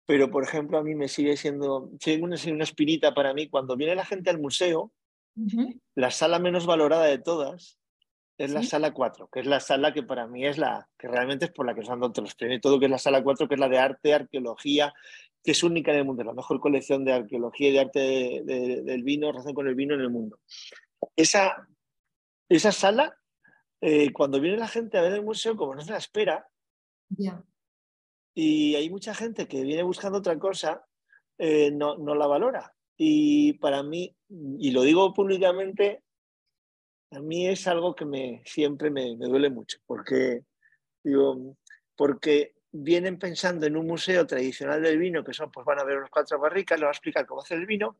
Pero, 0.08 0.32
por 0.32 0.44
ejemplo, 0.44 0.80
a 0.80 0.84
mí 0.84 0.96
me 0.96 1.08
sigue 1.08 1.38
siendo, 1.38 1.92
sigue 2.00 2.24
una, 2.24 2.36
una 2.48 2.64
espinita 2.64 3.14
para 3.14 3.34
mí. 3.34 3.48
Cuando 3.48 3.76
viene 3.76 3.96
la 3.96 4.06
gente 4.06 4.32
al 4.32 4.40
museo, 4.40 4.92
la 5.94 6.10
sala 6.10 6.40
menos 6.40 6.66
valorada 6.66 7.06
de 7.06 7.20
todas 7.20 7.78
es 8.38 8.52
la 8.52 8.64
sala 8.64 8.94
4, 8.94 9.30
que 9.32 9.40
es 9.40 9.46
la 9.46 9.60
sala 9.60 9.94
que 9.94 10.04
para 10.04 10.28
mí 10.28 10.46
es 10.46 10.58
la 10.58 10.90
que 10.98 11.08
realmente 11.08 11.46
es 11.46 11.52
por 11.52 11.66
la 11.66 11.74
que 11.74 11.84
se 11.84 11.92
han 11.92 12.00
dado 12.00 12.12
todos 12.12 12.28
los 12.30 12.36
premios, 12.36 12.62
todo 12.62 12.80
que 12.80 12.86
es 12.86 12.92
la 12.92 12.98
sala 12.98 13.24
4, 13.24 13.48
que 13.48 13.54
es 13.54 13.60
la 13.60 13.70
de 13.70 13.80
arte, 13.80 14.14
arqueología, 14.14 14.94
que 15.44 15.52
es 15.52 15.64
única 15.64 15.92
en 15.92 16.00
el 16.00 16.06
mundo, 16.06 16.24
la 16.24 16.34
mejor 16.34 16.60
colección 16.60 17.06
de 17.06 17.14
arqueología 17.14 17.70
y 17.70 17.72
de 17.72 17.80
arte 17.80 18.44
del 18.44 19.04
vino, 19.04 19.32
relación 19.32 19.54
con 19.54 19.68
el 19.68 19.76
vino 19.76 19.94
en 19.94 20.02
el 20.02 20.10
mundo. 20.10 20.40
Esa, 21.16 21.68
esa 22.50 22.72
sala, 22.72 23.18
eh, 23.80 24.12
cuando 24.12 24.42
viene 24.42 24.58
la 24.58 24.68
gente 24.68 24.98
a 24.98 25.02
ver 25.02 25.14
el 25.14 25.24
museo, 25.24 25.56
como 25.56 25.76
no 25.76 25.82
se 25.82 25.92
la 25.92 25.98
espera, 25.98 26.48
y 28.34 28.76
hay 28.76 28.90
mucha 28.90 29.14
gente 29.14 29.48
que 29.48 29.64
viene 29.64 29.84
buscando 29.84 30.18
otra 30.18 30.38
cosa, 30.38 30.86
eh, 31.38 31.72
no, 31.72 31.98
no 31.98 32.16
la 32.16 32.28
valora. 32.28 32.74
Y 32.98 33.54
para 33.54 33.84
mí, 33.84 34.16
y 34.30 34.72
lo 34.72 34.82
digo 34.82 35.14
públicamente, 35.14 36.04
a 37.12 37.20
mí 37.20 37.48
es 37.48 37.68
algo 37.68 37.96
que 37.96 38.06
me, 38.06 38.42
siempre 38.46 38.90
me, 38.90 39.16
duele 39.16 39.50
mucho, 39.50 39.78
porque, 39.86 40.42
digo, 41.04 41.58
porque 41.96 42.56
vienen 42.72 43.18
pensando 43.18 43.66
en 43.66 43.78
un 43.78 43.88
museo 43.88 44.26
tradicional 44.28 44.82
del 44.82 44.98
vino, 44.98 45.24
que 45.24 45.34
son, 45.34 45.52
pues 45.52 45.66
van 45.66 45.80
a 45.80 45.84
ver 45.84 45.98
unas 45.98 46.10
cuatro 46.10 46.40
barricas, 46.40 46.78
les 46.78 46.84
van 46.84 46.90
a 46.90 46.98
explicar 46.98 47.26
cómo 47.26 47.42
hacer 47.42 47.60
el 47.60 47.66
vino, 47.66 48.00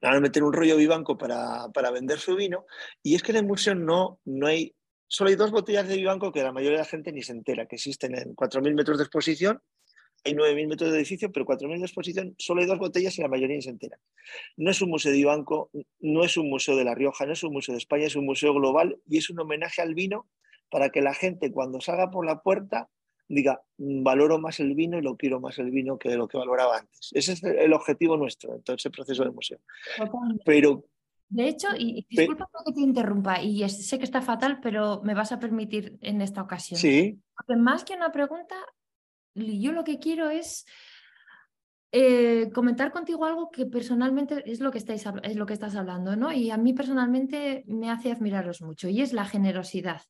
van 0.00 0.16
a 0.16 0.20
meter 0.20 0.42
un 0.42 0.52
rollo 0.52 0.76
vivanco 0.76 1.18
para, 1.18 1.68
para 1.74 1.90
vender 1.90 2.18
su 2.18 2.36
vino, 2.36 2.66
y 3.02 3.14
es 3.14 3.22
que 3.22 3.32
en 3.32 3.38
el 3.38 3.46
museo 3.46 3.74
no, 3.74 4.20
no 4.24 4.46
hay, 4.46 4.74
solo 5.06 5.30
hay 5.30 5.36
dos 5.36 5.50
botellas 5.50 5.88
de 5.88 5.96
vivanco 5.96 6.32
que 6.32 6.42
la 6.42 6.52
mayoría 6.52 6.78
de 6.78 6.84
la 6.84 6.90
gente 6.90 7.12
ni 7.12 7.22
se 7.22 7.32
entera, 7.32 7.66
que 7.66 7.76
existen 7.76 8.16
en 8.16 8.34
4.000 8.34 8.74
metros 8.74 8.98
de 8.98 9.04
exposición 9.04 9.62
hay 10.26 10.34
9.000 10.34 10.68
metros 10.68 10.90
de 10.90 10.98
edificio, 10.98 11.30
pero 11.32 11.46
4.000 11.46 11.78
de 11.78 11.84
exposición, 11.84 12.34
solo 12.38 12.60
hay 12.60 12.66
dos 12.66 12.78
botellas 12.78 13.18
y 13.18 13.22
la 13.22 13.28
mayoría 13.28 13.60
se 13.62 13.70
entera. 13.70 13.98
No 14.56 14.70
es 14.70 14.82
un 14.82 14.90
museo 14.90 15.12
de 15.12 15.18
Ibanco, 15.18 15.70
no 16.00 16.24
es 16.24 16.36
un 16.36 16.50
museo 16.50 16.76
de 16.76 16.84
La 16.84 16.94
Rioja, 16.94 17.26
no 17.26 17.32
es 17.32 17.42
un 17.42 17.52
museo 17.52 17.72
de 17.72 17.78
España, 17.78 18.06
es 18.06 18.16
un 18.16 18.26
museo 18.26 18.52
global 18.54 18.98
y 19.08 19.18
es 19.18 19.30
un 19.30 19.38
homenaje 19.38 19.82
al 19.82 19.94
vino 19.94 20.26
para 20.70 20.90
que 20.90 21.00
la 21.00 21.14
gente 21.14 21.52
cuando 21.52 21.80
salga 21.80 22.10
por 22.10 22.26
la 22.26 22.42
puerta 22.42 22.88
diga, 23.28 23.62
mm, 23.78 24.02
valoro 24.02 24.38
más 24.38 24.60
el 24.60 24.74
vino 24.74 24.98
y 24.98 25.02
lo 25.02 25.16
quiero 25.16 25.40
más 25.40 25.58
el 25.58 25.70
vino 25.70 25.98
que 25.98 26.14
lo 26.16 26.28
que 26.28 26.38
valoraba 26.38 26.78
antes. 26.78 27.10
Ese 27.12 27.32
es 27.32 27.42
el 27.42 27.72
objetivo 27.72 28.16
nuestro 28.16 28.54
en 28.54 28.62
todo 28.62 28.76
ese 28.76 28.90
proceso 28.90 29.22
del 29.22 29.32
museo. 29.32 29.58
Pero 30.44 30.84
De 31.28 31.48
hecho, 31.48 31.68
y, 31.76 32.06
disculpa 32.08 32.48
que 32.64 32.72
te 32.72 32.80
interrumpa, 32.80 33.42
y 33.42 33.68
sé 33.68 33.98
que 33.98 34.04
está 34.04 34.22
fatal, 34.22 34.60
pero 34.60 35.02
me 35.02 35.14
vas 35.14 35.32
a 35.32 35.40
permitir 35.40 35.98
en 36.00 36.20
esta 36.20 36.40
ocasión. 36.42 36.78
Sí. 36.78 37.20
Porque 37.36 37.60
más 37.60 37.84
que 37.84 37.94
una 37.94 38.12
pregunta, 38.12 38.54
yo 39.36 39.72
lo 39.72 39.84
que 39.84 39.98
quiero 39.98 40.30
es 40.30 40.66
eh, 41.92 42.50
comentar 42.52 42.90
contigo 42.90 43.24
algo 43.24 43.50
que 43.50 43.66
personalmente 43.66 44.42
es 44.50 44.60
lo 44.60 44.70
que, 44.70 44.78
estáis, 44.78 45.04
es 45.22 45.36
lo 45.36 45.46
que 45.46 45.54
estás 45.54 45.76
hablando, 45.76 46.16
¿no? 46.16 46.32
Y 46.32 46.50
a 46.50 46.56
mí 46.56 46.72
personalmente 46.72 47.64
me 47.66 47.90
hace 47.90 48.10
admiraros 48.10 48.62
mucho, 48.62 48.88
y 48.88 49.02
es 49.02 49.12
la 49.12 49.24
generosidad 49.24 50.02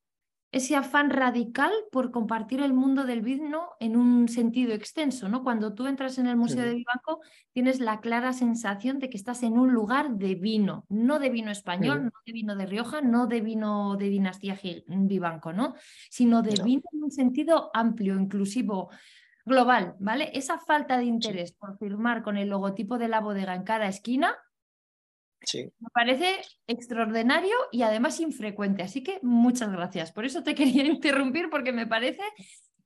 ese 0.57 0.75
afán 0.75 1.11
radical 1.11 1.71
por 1.93 2.11
compartir 2.11 2.61
el 2.61 2.73
mundo 2.73 3.05
del 3.05 3.21
vino 3.21 3.69
en 3.79 3.95
un 3.95 4.27
sentido 4.27 4.73
extenso. 4.73 5.29
¿no? 5.29 5.45
Cuando 5.45 5.75
tú 5.75 5.87
entras 5.87 6.17
en 6.17 6.27
el 6.27 6.37
Museo 6.37 6.65
de 6.65 6.75
Vivanco, 6.75 7.21
tienes 7.53 7.79
la 7.79 8.01
clara 8.01 8.33
sensación 8.33 8.99
de 8.99 9.11
que 9.11 9.19
estás 9.19 9.43
en 9.43 9.59
un 9.59 9.75
lugar 9.75 10.13
de 10.13 10.35
vino, 10.35 10.87
no 10.89 11.19
de 11.19 11.29
vino 11.29 11.51
español, 11.51 12.05
no 12.05 12.13
de 12.25 12.33
vino 12.33 12.57
de 12.57 12.65
Rioja, 12.65 13.03
no 13.03 13.27
de 13.27 13.43
vino 13.43 13.97
de 13.97 14.09
dinastía 14.09 14.59
Vivanco, 14.87 15.53
¿no? 15.53 15.75
sino 16.09 16.41
de 16.41 16.63
vino 16.63 16.83
en 16.91 17.05
un 17.05 17.11
sentido 17.11 17.71
amplio, 17.75 18.19
inclusivo. 18.19 18.91
Global, 19.49 19.95
¿vale? 20.01 20.33
Esa 20.35 20.59
falta 20.59 20.99
de 20.99 21.05
interés 21.05 21.53
por 21.53 21.79
firmar 21.79 22.25
con 22.25 22.37
el 22.37 22.49
logotipo 22.49 22.99
de 22.99 23.07
la 23.07 23.21
bodega 23.21 23.55
en 23.55 23.63
cada 23.63 23.87
esquina 23.87 24.37
me 25.55 25.89
parece 25.93 26.37
extraordinario 26.67 27.55
y 27.73 27.83
además 27.83 28.21
infrecuente. 28.21 28.83
Así 28.83 29.03
que 29.03 29.19
muchas 29.23 29.71
gracias. 29.71 30.13
Por 30.13 30.25
eso 30.25 30.43
te 30.43 30.55
quería 30.55 30.85
interrumpir 30.85 31.49
porque 31.51 31.73
me 31.73 31.87
parece 31.87 32.23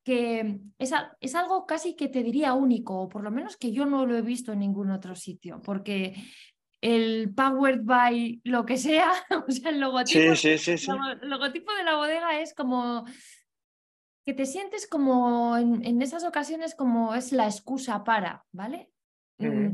que 0.02 0.60
es, 0.78 0.92
es, 1.20 1.34
algo 1.34 1.66
casi 1.66 1.94
que 1.94 2.08
te 2.08 2.22
diría 2.22 2.54
único, 2.54 3.02
o 3.02 3.08
por 3.08 3.22
lo 3.22 3.30
menos 3.30 3.56
que 3.56 3.70
yo 3.70 3.84
no 3.84 4.06
lo 4.06 4.16
he 4.16 4.22
visto 4.22 4.52
en 4.52 4.60
ningún 4.60 4.90
otro 4.90 5.14
sitio, 5.14 5.60
porque 5.62 6.14
el 6.80 7.34
powered 7.34 7.80
by 7.82 8.40
lo 8.44 8.64
que 8.64 8.76
sea, 8.76 9.12
o 9.48 9.50
sea, 9.50 9.70
el 9.70 9.80
logotipo, 9.80 10.32
logotipo 11.22 11.74
de 11.74 11.84
la 11.84 11.96
bodega 11.96 12.40
es 12.40 12.54
como 12.54 13.04
que 14.24 14.34
te 14.34 14.46
sientes 14.46 14.86
como 14.86 15.56
en, 15.56 16.02
esas 16.02 16.24
ocasiones 16.24 16.74
como 16.74 17.14
es 17.14 17.32
la 17.32 17.46
excusa 17.46 18.04
para, 18.04 18.44
¿vale? 18.52 18.90
Mm, 19.38 19.72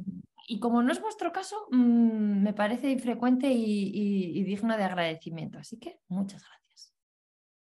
y 0.49 0.61
como 0.61 0.83
no 0.83 0.93
es 0.93 1.01
vuestro 1.01 1.33
caso, 1.33 1.67
mm, 1.71 2.43
me 2.43 2.53
parece 2.53 2.91
infrecuente 2.91 3.49
y, 3.51 4.45
digno 4.45 4.77
de 4.77 4.85
agradecimiento. 4.85 5.59
Así 5.59 5.79
que 5.79 6.01
muchas 6.09 6.43
gracias. 6.43 6.95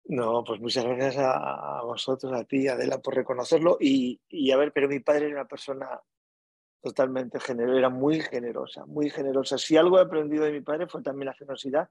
No, 0.05 0.43
pues 0.43 0.61
muchas 0.61 0.85
gracias 0.85 1.17
a, 1.19 1.81
vosotros, 1.83 2.33
a 2.33 2.45
ti, 2.45 2.67
Adela, 2.67 2.99
por 2.99 3.15
reconocerlo. 3.15 3.77
Y, 3.79 4.19
a 4.51 4.57
ver, 4.57 4.71
pero 4.71 4.87
mi 4.87 5.01
padre 5.01 5.25
era 5.25 5.35
una 5.35 5.47
persona 5.47 5.87
totalmente 6.81 7.39
generosa, 7.41 7.77
era 7.77 7.89
muy 7.89 8.21
generosa, 8.21 8.85
muy 8.85 9.09
generosa. 9.09 9.57
Si 9.57 9.75
algo 9.75 9.99
he 9.99 10.03
aprendido 10.03 10.45
de 10.45 10.53
mi 10.53 10.61
padre 10.61 10.87
fue 10.87 11.01
también 11.01 11.27
la 11.27 11.33
generosidad. 11.33 11.89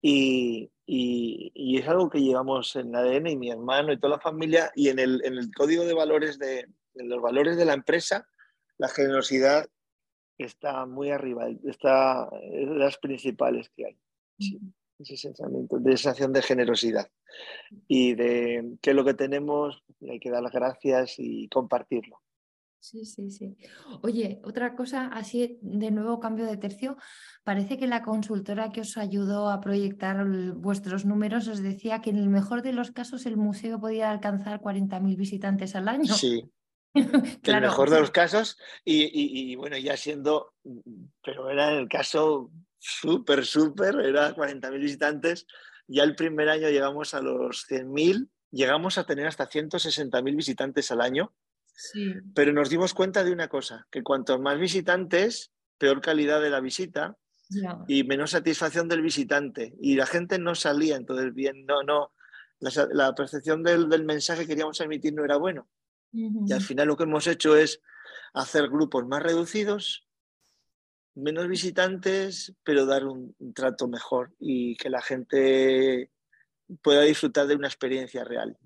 Y, 0.00 0.70
es 0.86 1.88
algo 1.88 2.08
que 2.08 2.22
llevamos 2.22 2.76
en 2.76 2.88
el 2.88 2.94
ADN 2.94 3.26
y 3.26 3.36
mi 3.36 3.50
hermano 3.50 3.92
y 3.92 3.98
toda 3.98 4.16
la 4.16 4.20
familia 4.20 4.70
y 4.74 4.88
en 4.88 4.98
el, 4.98 5.50
código 5.54 5.84
de 5.84 5.94
valores 5.94 6.38
de 6.38 6.66
los 6.94 7.20
valores 7.20 7.56
de 7.56 7.64
la 7.64 7.74
empresa, 7.74 8.26
la 8.78 8.88
generosidad 8.88 9.68
está 10.38 10.86
muy 10.86 11.10
arriba, 11.10 11.48
está 11.64 12.28
de 12.30 12.66
las 12.66 12.98
principales 12.98 13.70
que 13.70 13.86
hay. 13.86 13.98
ese 14.98 15.16
sentimiento 15.16 15.78
de 15.78 15.96
sensación 15.96 16.32
de 16.32 16.42
generosidad 16.42 17.10
y 17.88 18.14
de 18.14 18.76
que 18.80 18.94
lo 18.94 19.04
que 19.04 19.14
tenemos 19.14 19.82
hay 20.08 20.20
que 20.20 20.30
dar 20.30 20.42
las 20.42 20.52
gracias 20.52 21.16
y 21.18 21.48
compartirlo. 21.48 22.20
Sí, 22.84 23.06
sí, 23.06 23.30
sí. 23.30 23.56
Oye, 24.02 24.42
otra 24.44 24.76
cosa, 24.76 25.06
así 25.06 25.58
de 25.62 25.90
nuevo 25.90 26.20
cambio 26.20 26.44
de 26.44 26.58
tercio, 26.58 26.98
parece 27.42 27.78
que 27.78 27.86
la 27.86 28.02
consultora 28.02 28.72
que 28.72 28.82
os 28.82 28.98
ayudó 28.98 29.48
a 29.48 29.62
proyectar 29.62 30.22
vuestros 30.54 31.06
números 31.06 31.48
os 31.48 31.62
decía 31.62 32.02
que 32.02 32.10
en 32.10 32.18
el 32.18 32.28
mejor 32.28 32.60
de 32.60 32.74
los 32.74 32.90
casos 32.90 33.24
el 33.24 33.38
museo 33.38 33.80
podía 33.80 34.10
alcanzar 34.10 34.60
40.000 34.60 35.16
visitantes 35.16 35.74
al 35.74 35.88
año. 35.88 36.12
Sí, 36.12 36.44
el 37.42 37.60
mejor 37.60 37.90
de 37.90 38.00
los 38.00 38.10
casos, 38.10 38.56
y, 38.84 39.54
bueno, 39.56 39.76
ya 39.76 39.96
siendo, 39.96 40.54
pero 41.22 41.50
era 41.50 41.72
en 41.72 41.78
el 41.78 41.88
caso 41.88 42.52
súper, 42.78 43.44
súper, 43.44 43.96
era 44.00 44.34
40.000 44.34 44.78
visitantes, 44.78 45.46
ya 45.88 46.04
el 46.04 46.14
primer 46.14 46.48
año 46.48 46.68
llegamos 46.68 47.14
a 47.14 47.20
los 47.20 47.66
100.000, 47.68 48.28
llegamos 48.52 48.98
a 48.98 49.04
tener 49.04 49.26
hasta 49.26 49.48
160.000 49.48 50.36
visitantes 50.36 50.90
al 50.92 51.00
año, 51.00 51.34
pero 52.34 52.52
nos 52.52 52.70
dimos 52.70 52.94
cuenta 52.94 53.24
de 53.24 53.32
una 53.32 53.48
cosa, 53.48 53.88
que 53.90 54.04
cuanto 54.04 54.38
más 54.38 54.58
visitantes, 54.60 55.50
peor 55.78 56.00
calidad 56.00 56.40
de 56.40 56.50
la 56.50 56.60
visita 56.60 57.16
y 57.88 58.04
menos 58.04 58.30
satisfacción 58.30 58.88
del 58.88 59.02
visitante, 59.02 59.74
y 59.80 59.96
la 59.96 60.06
gente 60.06 60.38
no 60.38 60.54
salía, 60.54 60.94
entonces 60.94 61.34
bien, 61.34 61.66
no, 61.66 61.82
no, 61.82 62.12
la, 62.60 63.14
percepción 63.16 63.64
del, 63.64 63.88
del 63.88 64.04
mensaje 64.04 64.42
que 64.42 64.48
queríamos 64.48 64.80
emitir 64.80 65.12
no 65.12 65.24
era 65.24 65.36
bueno. 65.36 65.68
Y 66.14 66.52
al 66.52 66.60
final 66.60 66.88
lo 66.88 66.96
que 66.96 67.04
hemos 67.04 67.26
hecho 67.26 67.56
es 67.56 67.80
hacer 68.34 68.68
grupos 68.68 69.06
más 69.06 69.22
reducidos, 69.22 70.06
menos 71.14 71.48
visitantes, 71.48 72.54
pero 72.62 72.86
dar 72.86 73.04
un, 73.04 73.34
trato 73.54 73.88
mejor 73.88 74.32
y 74.38 74.76
que 74.76 74.90
la 74.90 75.02
gente 75.02 76.10
pueda 76.82 77.02
disfrutar 77.02 77.46
de 77.46 77.56
una 77.56 77.68
experiencia 77.68 78.24
real. 78.24 78.56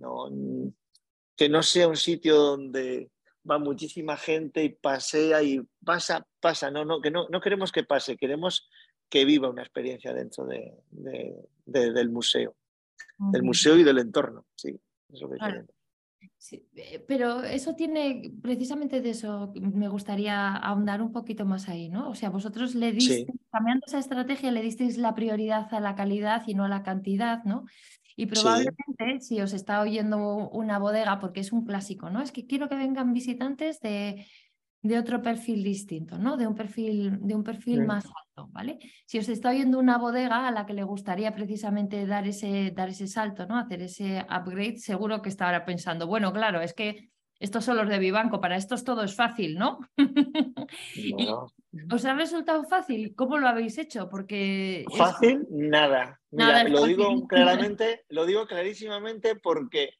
Que 1.36 1.48
no 1.48 1.62
sea 1.62 1.88
un 1.88 1.96
sitio 1.96 2.36
donde 2.36 3.10
va 3.48 3.58
muchísima 3.58 4.16
gente 4.16 4.62
y 4.64 4.70
pasea 4.70 5.42
y 5.42 5.62
pasa, 5.84 6.26
pasa. 6.40 6.70
No, 6.70 6.84
no, 6.84 7.00
que 7.00 7.10
no, 7.10 7.28
no 7.30 7.40
queremos 7.40 7.72
que 7.72 7.84
pase, 7.84 8.16
queremos 8.16 8.68
que 9.08 9.24
viva 9.24 9.48
una 9.48 9.62
experiencia 9.62 10.12
dentro 10.12 10.44
de, 10.44 10.74
del 11.64 12.10
museo, 12.10 12.56
del 13.18 13.42
museo 13.42 13.76
y 13.76 13.84
del 13.84 13.98
entorno. 13.98 14.46
Sí, 14.54 14.78
es 15.08 15.20
lo 15.20 15.30
que 15.30 15.38
eh, 16.50 17.04
pero 17.06 17.42
eso 17.42 17.74
tiene, 17.74 18.32
precisamente 18.42 19.00
de 19.00 19.10
eso 19.10 19.52
me 19.60 19.88
gustaría 19.88 20.54
ahondar 20.54 21.02
un 21.02 21.12
poquito 21.12 21.44
más 21.44 21.68
ahí, 21.68 21.88
¿no? 21.88 22.08
O 22.10 22.14
sea, 22.14 22.30
vosotros 22.30 22.74
le 22.74 22.92
disteis, 22.92 23.26
cambiando 23.50 23.84
esa 23.86 23.98
estrategia, 23.98 24.50
le 24.50 24.62
disteis 24.62 24.98
la 24.98 25.14
prioridad 25.14 25.72
a 25.72 25.80
la 25.80 25.94
calidad 25.94 26.42
y 26.46 26.54
no 26.54 26.64
a 26.64 26.68
la 26.68 26.82
cantidad, 26.82 27.44
¿no? 27.44 27.64
Y 28.16 28.26
probablemente 28.26 29.20
si 29.20 29.40
os 29.40 29.52
está 29.52 29.80
oyendo 29.80 30.48
una 30.50 30.78
bodega, 30.78 31.20
porque 31.20 31.40
es 31.40 31.52
un 31.52 31.64
clásico, 31.64 32.10
¿no? 32.10 32.20
Es 32.20 32.32
que 32.32 32.46
quiero 32.46 32.68
que 32.68 32.74
vengan 32.74 33.12
visitantes 33.12 33.80
de 33.80 34.26
de 34.82 34.98
otro 34.98 35.22
perfil 35.22 35.64
distinto, 35.64 36.18
¿no? 36.18 36.36
De 36.36 36.46
un 36.46 36.54
perfil, 36.54 37.18
de 37.20 37.34
un 37.34 37.42
perfil 37.42 37.84
más 37.84 38.04
alto, 38.04 38.48
¿vale? 38.52 38.78
Si 39.06 39.18
os 39.18 39.28
está 39.28 39.50
oyendo 39.50 39.78
una 39.78 39.98
bodega 39.98 40.46
a 40.46 40.52
la 40.52 40.66
que 40.66 40.72
le 40.72 40.84
gustaría 40.84 41.34
precisamente 41.34 42.06
dar 42.06 42.26
ese, 42.26 42.70
dar 42.70 42.88
ese 42.88 43.08
salto, 43.08 43.46
¿no? 43.46 43.58
Hacer 43.58 43.82
ese 43.82 44.24
upgrade, 44.30 44.78
seguro 44.78 45.20
que 45.20 45.30
está 45.30 45.46
ahora 45.46 45.64
pensando, 45.64 46.06
bueno, 46.06 46.32
claro, 46.32 46.60
es 46.60 46.74
que 46.74 47.10
estos 47.40 47.64
son 47.64 47.76
los 47.76 47.88
de 47.88 47.98
Vivanco, 47.98 48.40
para 48.40 48.56
estos 48.56 48.84
todo 48.84 49.02
es 49.02 49.14
fácil, 49.14 49.58
¿no? 49.58 49.78
¿Os 51.92 52.04
ha 52.04 52.14
resultado 52.14 52.64
fácil? 52.64 53.14
¿Cómo 53.14 53.38
lo 53.38 53.48
habéis 53.48 53.78
hecho? 53.78 54.08
Porque 54.08 54.84
fácil, 54.96 55.46
nada. 55.50 56.20
Mira, 56.30 56.64
lo 56.64 56.84
digo 56.84 57.26
claramente, 57.26 58.04
lo 58.08 58.26
digo 58.26 58.46
clarísimamente 58.46 59.36
porque 59.36 59.90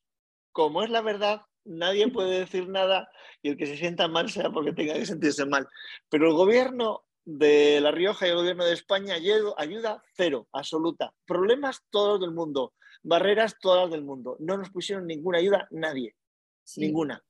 como 0.53 0.83
es 0.83 0.91
la 0.91 1.03
verdad, 1.03 1.43
nadie 1.69 2.09
puede 2.09 2.41
decir 2.41 2.69
nada 2.69 3.09
y 3.43 3.51
el 3.51 3.57
que 3.57 3.67
se 3.67 3.77
sienta 3.77 4.09
mal 4.09 4.31
sea 4.31 4.51
porque 4.51 4.73
tenga 4.73 4.95
que 4.95 5.07
sentirse 5.07 5.47
mal. 5.47 5.69
Pero 6.09 6.29
el 6.29 6.35
gobierno 6.35 7.05
de 7.25 7.81
La 7.81 7.91
Rioja 7.91 8.27
y 8.27 8.31
el 8.31 8.37
gobierno 8.37 8.65
de 8.65 8.73
España 8.73 9.15
ayuda 9.15 10.03
cero, 10.15 10.49
absoluta. 10.53 11.13
Problemas 11.27 11.85
todos 11.91 12.21
del 12.21 12.33
mundo, 12.33 12.75
barreras 13.03 13.59
todas 13.61 13.91
del 13.91 14.03
mundo. 14.03 14.37
No 14.41 14.57
nos 14.57 14.71
pusieron 14.71 15.07
ninguna 15.07 15.39
ayuda 15.39 15.69
nadie, 15.71 16.17
ninguna. 16.77 17.23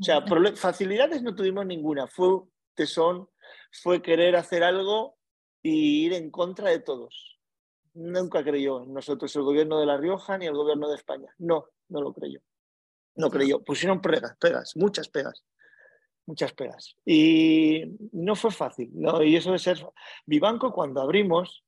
O 0.00 0.04
sea, 0.04 0.24
facilidades 0.54 1.22
no 1.22 1.34
tuvimos 1.34 1.66
ninguna. 1.66 2.06
Fue 2.06 2.42
tesón, 2.74 3.28
fue 3.72 4.02
querer 4.02 4.36
hacer 4.36 4.62
algo 4.62 5.16
y 5.62 6.04
ir 6.04 6.12
en 6.12 6.30
contra 6.30 6.70
de 6.70 6.80
todos. 6.80 7.40
Nunca 7.94 8.44
creyó 8.44 8.82
en 8.82 8.92
nosotros 8.92 9.34
el 9.36 9.42
gobierno 9.42 9.80
de 9.80 9.86
La 9.86 9.96
Rioja 9.96 10.36
ni 10.36 10.46
el 10.46 10.54
gobierno 10.54 10.88
de 10.88 10.96
España. 10.96 11.34
No, 11.38 11.66
no 11.88 12.02
lo 12.02 12.12
creyó. 12.12 12.40
No 13.16 13.30
creyó. 13.30 13.62
Pusieron 13.62 14.00
pegas, 14.00 14.36
pegas, 14.38 14.76
muchas 14.76 15.08
pegas. 15.08 15.44
Muchas 16.26 16.52
pegas. 16.52 16.96
Y 17.04 17.84
no 18.12 18.34
fue 18.34 18.50
fácil. 18.50 18.90
¿no? 18.94 19.22
Y 19.22 19.36
eso 19.36 19.52
de 19.52 19.58
ser. 19.58 19.86
Vivanco, 20.26 20.72
cuando 20.72 21.00
abrimos, 21.00 21.64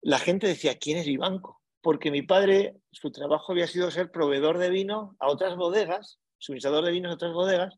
la 0.00 0.18
gente 0.18 0.46
decía: 0.46 0.78
¿quién 0.78 0.98
es 0.98 1.06
Vivanco? 1.06 1.60
Porque 1.80 2.10
mi 2.10 2.22
padre, 2.22 2.76
su 2.90 3.10
trabajo 3.10 3.52
había 3.52 3.66
sido 3.66 3.90
ser 3.90 4.10
proveedor 4.10 4.58
de 4.58 4.70
vino 4.70 5.16
a 5.18 5.28
otras 5.28 5.56
bodegas, 5.56 6.20
suministrador 6.38 6.84
de 6.84 6.92
vinos 6.92 7.10
a 7.10 7.14
otras 7.14 7.32
bodegas, 7.32 7.74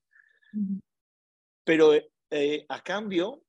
pero 1.64 1.94
eh, 2.30 2.66
a 2.68 2.82
cambio 2.82 3.42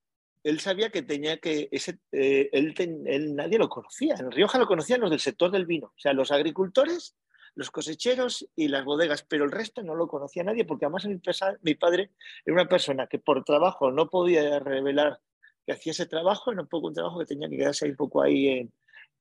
él 0.45 0.59
sabía 0.59 0.91
que 0.91 1.01
tenía 1.01 1.39
que, 1.39 1.67
ese, 1.71 1.97
eh, 2.11 2.49
él, 2.53 2.75
él, 2.77 3.35
nadie 3.35 3.57
lo 3.57 3.67
conocía, 3.67 4.13
en 4.13 4.29
Rioja 4.29 4.59
lo 4.59 4.67
conocían 4.67 5.01
los 5.01 5.09
del 5.09 5.19
sector 5.19 5.49
del 5.49 5.65
vino, 5.65 5.87
o 5.87 5.99
sea, 5.99 6.13
los 6.13 6.31
agricultores 6.31 7.15
los 7.55 7.71
cosecheros 7.71 8.47
y 8.55 8.67
las 8.67 8.83
bodegas, 8.83 9.23
pero 9.23 9.45
el 9.45 9.51
resto 9.51 9.81
no 9.81 9.95
lo 9.95 10.07
conocía 10.07 10.43
nadie 10.43 10.65
porque 10.65 10.85
además 10.85 11.05
mi, 11.05 11.19
mi 11.61 11.75
padre 11.75 12.11
era 12.45 12.53
una 12.53 12.67
persona 12.67 13.07
que 13.07 13.17
por 13.17 13.43
trabajo 13.43 13.91
no 13.91 14.09
podía 14.09 14.59
revelar 14.59 15.21
que 15.65 15.73
hacía 15.73 15.91
ese 15.91 16.05
trabajo, 16.05 16.51
era 16.51 16.61
un 16.61 16.67
poco 16.67 16.87
un 16.87 16.93
trabajo 16.93 17.19
que 17.19 17.25
tenía 17.25 17.49
que 17.49 17.57
quedarse 17.57 17.85
ahí 17.85 17.91
un 17.91 17.97
poco 17.97 18.21
ahí, 18.21 18.47
en, 18.47 18.73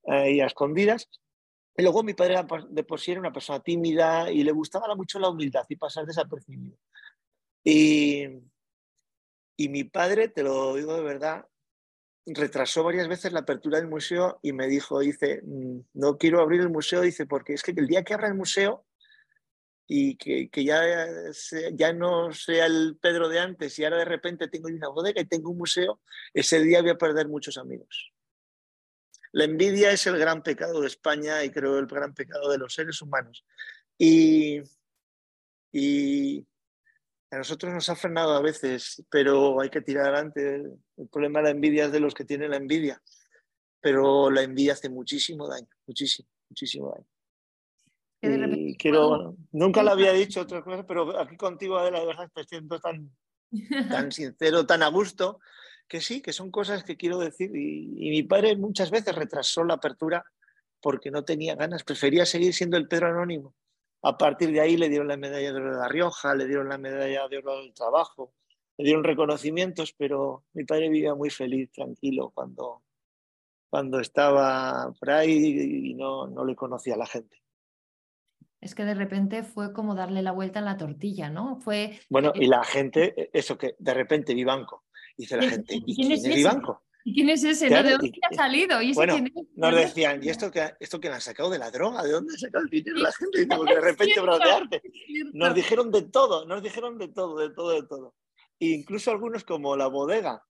ahí 0.07 0.41
a 0.41 0.45
escondidas. 0.45 1.09
Y 1.77 1.81
luego 1.81 2.03
mi 2.03 2.13
padre 2.13 2.35
de 2.69 2.83
por 2.83 2.99
sí 2.99 3.11
era 3.11 3.19
una 3.19 3.33
persona 3.33 3.59
tímida 3.61 4.31
y 4.31 4.43
le 4.43 4.51
gustaba 4.51 4.93
mucho 4.95 5.19
la 5.19 5.29
humildad 5.29 5.65
y 5.67 5.75
pasar 5.75 6.05
desapercibido. 6.05 6.77
Y, 7.63 8.25
y 9.57 9.69
mi 9.69 9.85
padre, 9.85 10.27
te 10.27 10.43
lo 10.43 10.75
digo 10.75 10.93
de 10.93 11.01
verdad, 11.01 11.47
retrasó 12.25 12.83
varias 12.83 13.07
veces 13.07 13.31
la 13.31 13.41
apertura 13.41 13.77
del 13.77 13.87
museo 13.87 14.39
y 14.41 14.51
me 14.53 14.67
dijo, 14.67 14.99
dice, 14.99 15.41
mm, 15.43 15.79
no 15.93 16.17
quiero 16.17 16.41
abrir 16.41 16.61
el 16.61 16.69
museo, 16.69 17.01
dice, 17.01 17.25
porque 17.25 17.53
es 17.53 17.63
que 17.63 17.71
el 17.71 17.87
día 17.87 18.03
que 18.03 18.13
abra 18.13 18.27
el 18.27 18.33
museo 18.33 18.85
y 19.87 20.15
que, 20.17 20.49
que 20.49 20.63
ya, 20.63 20.81
ya 21.73 21.93
no 21.93 22.31
sea 22.33 22.65
el 22.65 22.97
Pedro 22.99 23.29
de 23.29 23.39
antes 23.39 23.77
y 23.77 23.83
ahora 23.83 23.97
de 23.97 24.05
repente 24.05 24.47
tengo 24.47 24.67
una 24.67 24.89
bodega 24.89 25.21
y 25.21 25.25
tengo 25.25 25.51
un 25.51 25.57
museo, 25.59 26.01
ese 26.33 26.59
día 26.61 26.81
voy 26.81 26.91
a 26.91 26.97
perder 26.97 27.27
muchos 27.27 27.57
amigos. 27.57 28.11
La 29.31 29.43
envidia 29.43 29.91
es 29.91 30.07
el 30.07 30.17
gran 30.17 30.41
pecado 30.41 30.81
de 30.81 30.87
España 30.87 31.43
y 31.43 31.51
creo 31.51 31.77
el 31.77 31.87
gran 31.87 32.13
pecado 32.13 32.49
de 32.49 32.57
los 32.57 32.73
seres 32.73 33.01
humanos. 33.01 33.43
Y, 33.97 34.61
y 35.73 36.45
a 37.35 37.39
nosotros 37.39 37.73
nos 37.73 37.89
ha 37.89 37.95
frenado 37.95 38.33
a 38.33 38.41
veces, 38.41 39.03
pero 39.09 39.59
hay 39.59 39.69
que 39.69 39.81
tirar 39.81 40.05
adelante. 40.05 40.63
El 40.97 41.07
problema 41.09 41.39
de 41.39 41.43
la 41.43 41.49
envidia 41.51 41.85
es 41.85 41.91
de 41.91 41.99
los 41.99 42.13
que 42.13 42.23
tienen 42.23 42.51
la 42.51 42.57
envidia, 42.57 43.01
pero 43.81 44.31
la 44.31 44.41
envidia 44.41 44.73
hace 44.73 44.89
muchísimo 44.89 45.47
daño, 45.47 45.67
muchísimo, 45.85 46.29
muchísimo 46.49 46.91
daño. 46.91 47.05
Y 48.55 48.77
quiero, 48.77 49.35
nunca 49.51 49.83
lo 49.83 49.91
había 49.91 50.13
dicho 50.13 50.41
otra 50.41 50.63
cosa, 50.63 50.87
pero 50.87 51.19
aquí 51.19 51.35
contigo, 51.35 51.77
Adela, 51.77 51.99
de 51.99 52.05
verdad, 52.05 52.31
te 52.33 52.45
siento 52.45 52.79
tan, 52.79 53.11
tan 53.89 54.11
sincero, 54.11 54.65
tan 54.65 54.81
a 54.81 54.87
gusto, 54.87 55.39
que 55.87 55.99
sí, 55.99 56.21
que 56.21 56.31
son 56.31 56.49
cosas 56.51 56.85
que 56.85 56.95
quiero 56.95 57.19
decir. 57.19 57.51
Y, 57.53 58.07
y, 58.07 58.09
mi 58.11 58.23
padre 58.23 58.55
muchas 58.55 58.89
veces 58.89 59.13
retrasó 59.13 59.63
la 59.65 59.75
apertura 59.75 60.23
porque 60.81 61.11
no 61.11 61.25
tenía 61.25 61.55
ganas, 61.55 61.83
prefería 61.83 62.25
seguir 62.25 62.53
siendo 62.53 62.77
el 62.77 62.87
Pedro 62.87 63.07
Anónimo. 63.07 63.53
A 64.05 64.15
partir 64.19 64.51
de 64.51 64.61
ahí 64.61 64.77
le 64.77 64.87
dieron 64.87 65.07
la 65.07 65.17
medalla 65.17 65.51
de 65.51 65.59
oro 65.59 65.73
de 65.73 65.79
La 65.79 65.87
Rioja, 65.87 66.35
le 66.35 66.45
dieron 66.45 66.69
la 66.69 66.77
medalla 66.77 67.27
de 67.27 67.39
oro 67.39 67.57
del 67.57 67.73
trabajo, 67.73 68.35
le 68.77 68.85
dieron 68.85 69.03
reconocimientos, 69.03 69.95
pero 69.97 70.43
mi 70.53 70.63
padre 70.63 70.89
vivía 70.89 71.15
muy 71.15 71.31
feliz, 71.31 71.71
tranquilo, 71.71 72.29
cuando, 72.29 72.83
cuando 73.67 73.99
estaba 73.99 74.93
por 74.99 75.09
ahí 75.09 75.89
y 75.89 75.93
no, 75.95 76.27
no 76.27 76.45
le 76.45 76.55
conocía 76.55 76.93
a 76.93 76.97
la 76.97 77.07
gente. 77.07 77.41
Es 78.61 78.75
que 78.75 78.85
de 78.85 78.93
repente 78.93 79.41
fue 79.41 79.73
como 79.73 79.95
darle 79.95 80.21
la 80.21 80.33
vuelta 80.33 80.59
a 80.59 80.61
la 80.61 80.77
tortilla, 80.77 81.31
¿no? 81.31 81.59
Fue. 81.61 81.99
Bueno, 82.07 82.31
y 82.35 82.45
la 82.45 82.63
gente, 82.63 83.31
eso 83.33 83.57
que 83.57 83.75
de 83.79 83.93
repente 83.95 84.35
Vivanco. 84.35 84.83
Dice 85.17 85.37
la 85.37 85.49
gente, 85.49 85.81
¿y 85.83 85.95
quién, 85.95 86.11
es, 86.11 86.23
Vivanco? 86.23 86.83
¿Y 87.07 87.13
quién 87.13 87.29
es 87.29 87.43
ese? 87.43 87.69
¿De 87.69 87.91
dónde 87.91 88.11
ha 88.31 88.35
salido? 88.35 88.81
¿Y 88.81 88.91
bueno, 88.93 89.15
nos 89.53 89.75
decían, 89.75 90.23
¿y 90.23 90.29
esto 90.29 90.49
que, 90.49 90.73
esto 90.79 90.99
que 90.99 91.07
le 91.07 91.13
han 91.13 91.21
sacado 91.21 91.51
de 91.51 91.59
la 91.59 91.69
droga? 91.69 92.01
¿De 92.01 92.11
dónde 92.11 92.33
ha 92.33 92.39
sacado 92.39 92.63
el 92.63 92.69
dinero 92.71 92.97
la 92.97 93.11
gente? 93.11 93.45
Porque 93.45 93.75
de 93.75 93.81
repente 93.81 94.19
brotearte. 94.19 94.81
Nos 95.33 95.53
dijeron 95.53 95.91
de 95.91 96.01
todo, 96.01 96.47
nos 96.47 96.63
dijeron 96.63 96.97
de 96.97 97.09
todo, 97.09 97.37
de 97.37 97.51
todo, 97.51 97.79
de 97.79 97.87
todo. 97.87 98.15
E 98.59 98.69
incluso 98.69 99.11
algunos 99.11 99.43
como 99.43 99.75
la 99.77 99.85
bodega. 99.85 100.43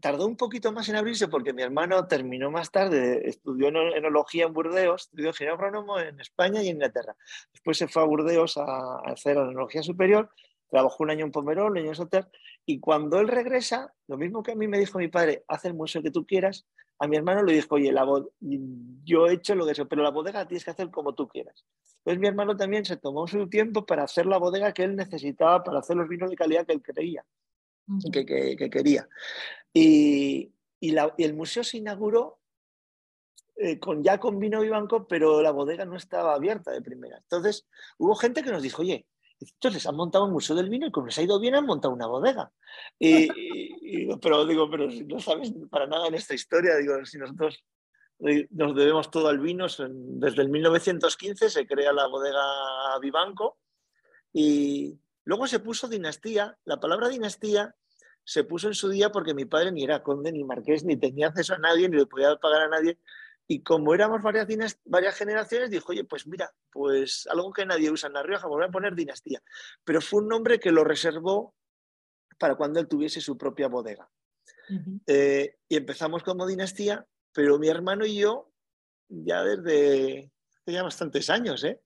Tardó 0.00 0.26
un 0.26 0.38
poquito 0.38 0.72
más 0.72 0.88
en 0.88 0.96
abrirse 0.96 1.28
porque 1.28 1.52
mi 1.52 1.60
hermano 1.60 2.06
terminó 2.06 2.50
más 2.50 2.70
tarde, 2.70 3.28
estudió 3.28 3.68
enología 3.68 4.46
en 4.46 4.54
Burdeos, 4.54 5.02
estudió 5.02 5.28
ingeniero 5.28 5.56
agrónomo 5.56 5.98
en 5.98 6.18
España 6.20 6.62
y 6.62 6.68
en 6.68 6.76
Inglaterra. 6.76 7.14
Después 7.52 7.76
se 7.76 7.86
fue 7.86 8.00
a 8.00 8.06
Burdeos 8.06 8.56
a 8.56 9.00
hacer 9.04 9.36
enología 9.36 9.82
superior 9.82 10.30
Trabajó 10.68 11.04
un 11.04 11.10
año 11.10 11.24
en 11.24 11.32
Pomerol, 11.32 11.72
un 11.72 11.78
año 11.78 11.88
en 11.88 11.94
Soter, 11.94 12.28
y 12.66 12.80
cuando 12.80 13.20
él 13.20 13.28
regresa, 13.28 13.94
lo 14.08 14.18
mismo 14.18 14.42
que 14.42 14.52
a 14.52 14.56
mí 14.56 14.66
me 14.66 14.78
dijo 14.78 14.98
mi 14.98 15.06
padre, 15.06 15.44
haz 15.46 15.64
el 15.64 15.74
museo 15.74 16.02
que 16.02 16.10
tú 16.10 16.26
quieras, 16.26 16.66
a 16.98 17.06
mi 17.06 17.16
hermano 17.16 17.44
le 17.44 17.54
dijo, 17.54 17.76
oye, 17.76 17.92
la 17.92 18.04
yo 19.04 19.28
he 19.28 19.34
hecho 19.34 19.54
lo 19.54 19.64
que 19.64 19.74
sé, 19.74 19.86
pero 19.86 20.02
la 20.02 20.10
bodega 20.10 20.48
tienes 20.48 20.64
que 20.64 20.72
hacer 20.72 20.90
como 20.90 21.14
tú 21.14 21.28
quieras. 21.28 21.64
Entonces 21.98 22.20
mi 22.20 22.26
hermano 22.26 22.56
también 22.56 22.84
se 22.84 22.96
tomó 22.96 23.28
su 23.28 23.48
tiempo 23.48 23.86
para 23.86 24.02
hacer 24.02 24.26
la 24.26 24.38
bodega 24.38 24.72
que 24.72 24.82
él 24.82 24.96
necesitaba 24.96 25.62
para 25.62 25.78
hacer 25.78 25.96
los 25.96 26.08
vinos 26.08 26.28
de 26.28 26.36
calidad 26.36 26.66
que 26.66 26.72
él 26.72 26.82
creía, 26.82 27.24
que, 28.12 28.24
que, 28.24 28.70
quería. 28.70 29.08
Y, 29.72 30.52
y, 30.80 30.90
la, 30.90 31.14
y, 31.16 31.22
el 31.22 31.34
museo 31.34 31.62
se 31.62 31.78
inauguró 31.78 32.40
eh, 33.56 33.78
con, 33.78 34.02
ya 34.02 34.18
con 34.18 34.40
vino 34.40 34.60
vivanco, 34.60 35.06
pero 35.06 35.40
la 35.40 35.52
bodega 35.52 35.84
no 35.84 35.96
estaba 35.96 36.34
abierta 36.34 36.72
de 36.72 36.82
primera. 36.82 37.18
Entonces 37.18 37.68
hubo 37.98 38.16
gente 38.16 38.42
que 38.42 38.50
nos 38.50 38.62
dijo, 38.62 38.82
oye, 38.82 39.06
entonces 39.40 39.86
han 39.86 39.96
montado 39.96 40.24
un 40.24 40.32
museo 40.32 40.56
del 40.56 40.70
vino 40.70 40.86
y 40.86 40.90
como 40.90 41.06
les 41.06 41.18
ha 41.18 41.22
ido 41.22 41.38
bien 41.38 41.54
han 41.54 41.66
montado 41.66 41.92
una 41.92 42.06
bodega. 42.06 42.50
Y, 42.98 43.28
pero 44.20 44.46
digo, 44.46 44.70
pero 44.70 44.90
si 44.90 45.04
no 45.04 45.18
sabes 45.18 45.52
para 45.70 45.86
nada 45.86 46.08
en 46.08 46.14
esta 46.14 46.34
historia, 46.34 46.76
digo, 46.76 47.04
si 47.04 47.18
nosotros 47.18 47.62
nos 48.18 48.74
debemos 48.74 49.10
todo 49.10 49.28
al 49.28 49.38
vino, 49.38 49.66
desde 49.66 50.42
el 50.42 50.48
1915 50.48 51.50
se 51.50 51.66
crea 51.66 51.92
la 51.92 52.06
bodega 52.06 52.40
Vivanco 53.00 53.58
y 54.32 54.98
luego 55.24 55.46
se 55.46 55.60
puso 55.60 55.88
dinastía. 55.88 56.58
La 56.64 56.80
palabra 56.80 57.08
dinastía 57.08 57.74
se 58.24 58.44
puso 58.44 58.68
en 58.68 58.74
su 58.74 58.88
día 58.88 59.12
porque 59.12 59.34
mi 59.34 59.44
padre 59.44 59.70
ni 59.70 59.84
era 59.84 60.02
conde 60.02 60.32
ni 60.32 60.44
marqués, 60.44 60.84
ni 60.84 60.96
tenía 60.96 61.28
acceso 61.28 61.54
a 61.54 61.58
nadie, 61.58 61.88
ni 61.88 61.96
le 61.96 62.06
podía 62.06 62.36
pagar 62.36 62.62
a 62.62 62.68
nadie. 62.68 62.98
Y 63.48 63.62
como 63.62 63.94
éramos 63.94 64.22
varias, 64.22 64.46
varias 64.84 65.14
generaciones, 65.16 65.70
dijo, 65.70 65.92
oye, 65.92 66.04
pues 66.04 66.26
mira, 66.26 66.52
pues 66.70 67.26
algo 67.30 67.52
que 67.52 67.64
nadie 67.64 67.90
usa 67.90 68.08
en 68.08 68.14
La 68.14 68.22
Rioja, 68.22 68.48
voy 68.48 68.64
a 68.64 68.68
poner 68.68 68.94
dinastía. 68.94 69.42
Pero 69.84 70.00
fue 70.00 70.20
un 70.20 70.28
nombre 70.28 70.58
que 70.58 70.72
lo 70.72 70.82
reservó 70.82 71.54
para 72.38 72.56
cuando 72.56 72.80
él 72.80 72.88
tuviese 72.88 73.20
su 73.20 73.38
propia 73.38 73.68
bodega. 73.68 74.10
Eh, 75.06 75.58
y 75.68 75.76
empezamos 75.76 76.24
como 76.24 76.46
dinastía, 76.46 77.06
pero 77.32 77.58
mi 77.58 77.68
hermano 77.68 78.04
y 78.04 78.16
yo, 78.16 78.50
ya 79.08 79.44
desde 79.44 80.32
ya 80.72 80.82
bastantes 80.82 81.30
años, 81.30 81.62
¿eh? 81.62 81.80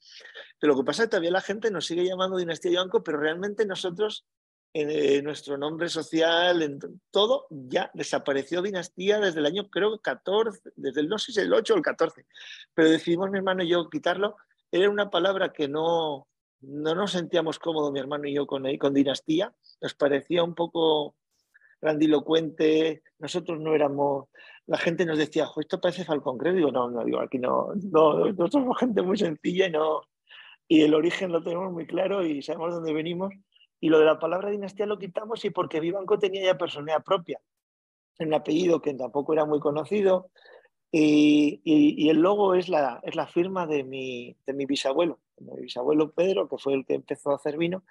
Pero 0.58 0.72
lo 0.72 0.80
que 0.80 0.86
pasa 0.86 1.02
es 1.02 1.06
que 1.06 1.11
todavía 1.11 1.30
la 1.30 1.42
gente 1.42 1.70
nos 1.70 1.86
sigue 1.86 2.04
llamando 2.04 2.38
dinastía 2.38 2.72
Yanco, 2.72 3.02
pero 3.02 3.18
realmente 3.18 3.66
nosotros 3.66 4.26
en 4.72 5.24
nuestro 5.24 5.58
nombre 5.58 5.88
social, 5.88 6.62
en 6.62 6.78
todo, 7.10 7.46
ya 7.50 7.90
desapareció 7.94 8.62
dinastía 8.62 9.18
desde 9.18 9.40
el 9.40 9.46
año, 9.46 9.68
creo, 9.68 9.98
14, 9.98 10.72
desde 10.76 11.00
el, 11.00 11.08
no 11.08 11.18
sé 11.18 11.32
si 11.32 11.40
el 11.40 11.52
8 11.52 11.74
o 11.74 11.76
el 11.76 11.82
14, 11.82 12.24
pero 12.74 12.88
decidimos 12.88 13.30
mi 13.30 13.38
hermano 13.38 13.64
y 13.64 13.68
yo 13.68 13.88
quitarlo. 13.90 14.36
Era 14.70 14.88
una 14.88 15.10
palabra 15.10 15.52
que 15.52 15.66
no, 15.66 16.28
no 16.60 16.94
nos 16.94 17.12
sentíamos 17.12 17.58
cómodos, 17.58 17.92
mi 17.92 17.98
hermano 17.98 18.28
y 18.28 18.34
yo, 18.34 18.46
con, 18.46 18.64
con 18.78 18.94
dinastía. 18.94 19.52
Nos 19.80 19.94
parecía 19.94 20.44
un 20.44 20.54
poco 20.54 21.16
grandilocuente, 21.80 23.02
nosotros 23.18 23.58
no 23.58 23.74
éramos, 23.74 24.28
la 24.66 24.78
gente 24.78 25.04
nos 25.04 25.18
decía, 25.18 25.48
esto 25.58 25.80
parece 25.80 26.04
Falcón 26.04 26.38
digo, 26.54 26.70
no, 26.70 26.90
no, 26.90 27.04
digo, 27.04 27.20
aquí 27.20 27.38
no, 27.38 27.68
no, 27.90 28.18
nosotros 28.26 28.50
somos 28.52 28.78
gente 28.78 29.02
muy 29.02 29.16
sencilla 29.16 29.66
y 29.66 29.70
no, 29.70 30.02
y 30.68 30.82
el 30.82 30.94
origen 30.94 31.32
lo 31.32 31.42
tenemos 31.42 31.72
muy 31.72 31.86
claro 31.86 32.22
y 32.24 32.42
sabemos 32.42 32.74
dónde 32.74 32.92
venimos 32.92 33.32
y 33.80 33.88
lo 33.88 33.98
de 33.98 34.04
la 34.04 34.18
palabra 34.18 34.50
dinastía 34.50 34.86
lo 34.86 34.98
quitamos 34.98 35.44
y 35.44 35.50
porque 35.50 35.80
Vivanco 35.80 36.18
tenía 36.18 36.44
ya 36.44 36.58
personalidad 36.58 37.02
propia. 37.02 37.40
Un 38.18 38.34
apellido 38.34 38.82
que 38.82 38.92
tampoco 38.94 39.32
era 39.32 39.46
muy 39.46 39.60
conocido. 39.60 40.30
Y, 40.92 42.08
el 42.08 42.18
logo 42.18 42.54
es 42.54 42.68
la, 42.68 43.00
es 43.04 43.14
la 43.14 43.26
firma 43.26 43.66
de 43.66 43.84
mi, 43.84 44.36
de 44.44 44.52
mi 44.52 44.66
bisabuelo, 44.66 45.20
mi 45.38 45.62
bisabuelo 45.62 46.10
Pedro, 46.12 46.48
que 46.48 46.58
fue 46.58 46.74
el 46.74 46.84
que 46.84 46.94
empezó 46.94 47.30
a 47.30 47.36
hacer 47.36 47.56
vino, 47.56 47.84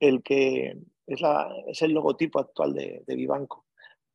el 0.00 0.22
que 0.22 0.76
es, 1.06 1.20
la, 1.20 1.48
es 1.68 1.80
el 1.82 1.92
logotipo 1.92 2.40
actual 2.40 2.74
de, 2.74 3.04
Vivanco. 3.06 3.64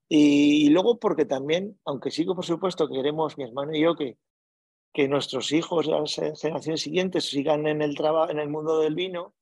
Y, 0.09 0.65
y, 0.67 0.69
luego 0.69 0.99
porque 0.99 1.25
también, 1.25 1.79
aunque 1.85 2.11
sigo 2.11 2.35
por 2.35 2.45
supuesto 2.45 2.87
queremos 2.89 3.37
mi 3.37 3.45
hermano 3.45 3.73
y 3.73 3.81
yo 3.81 3.95
que, 3.95 4.17
que 4.93 5.07
nuestros 5.07 5.51
hijos, 5.51 5.87
las 5.87 6.15
generaciones 6.15 6.81
siguientes, 6.81 7.29
sigan 7.29 7.67
en 7.67 7.81
el, 7.81 7.97
en 8.29 8.39
el 8.39 8.49
mundo 8.49 8.79
del 8.79 8.95
vino, 8.95 9.33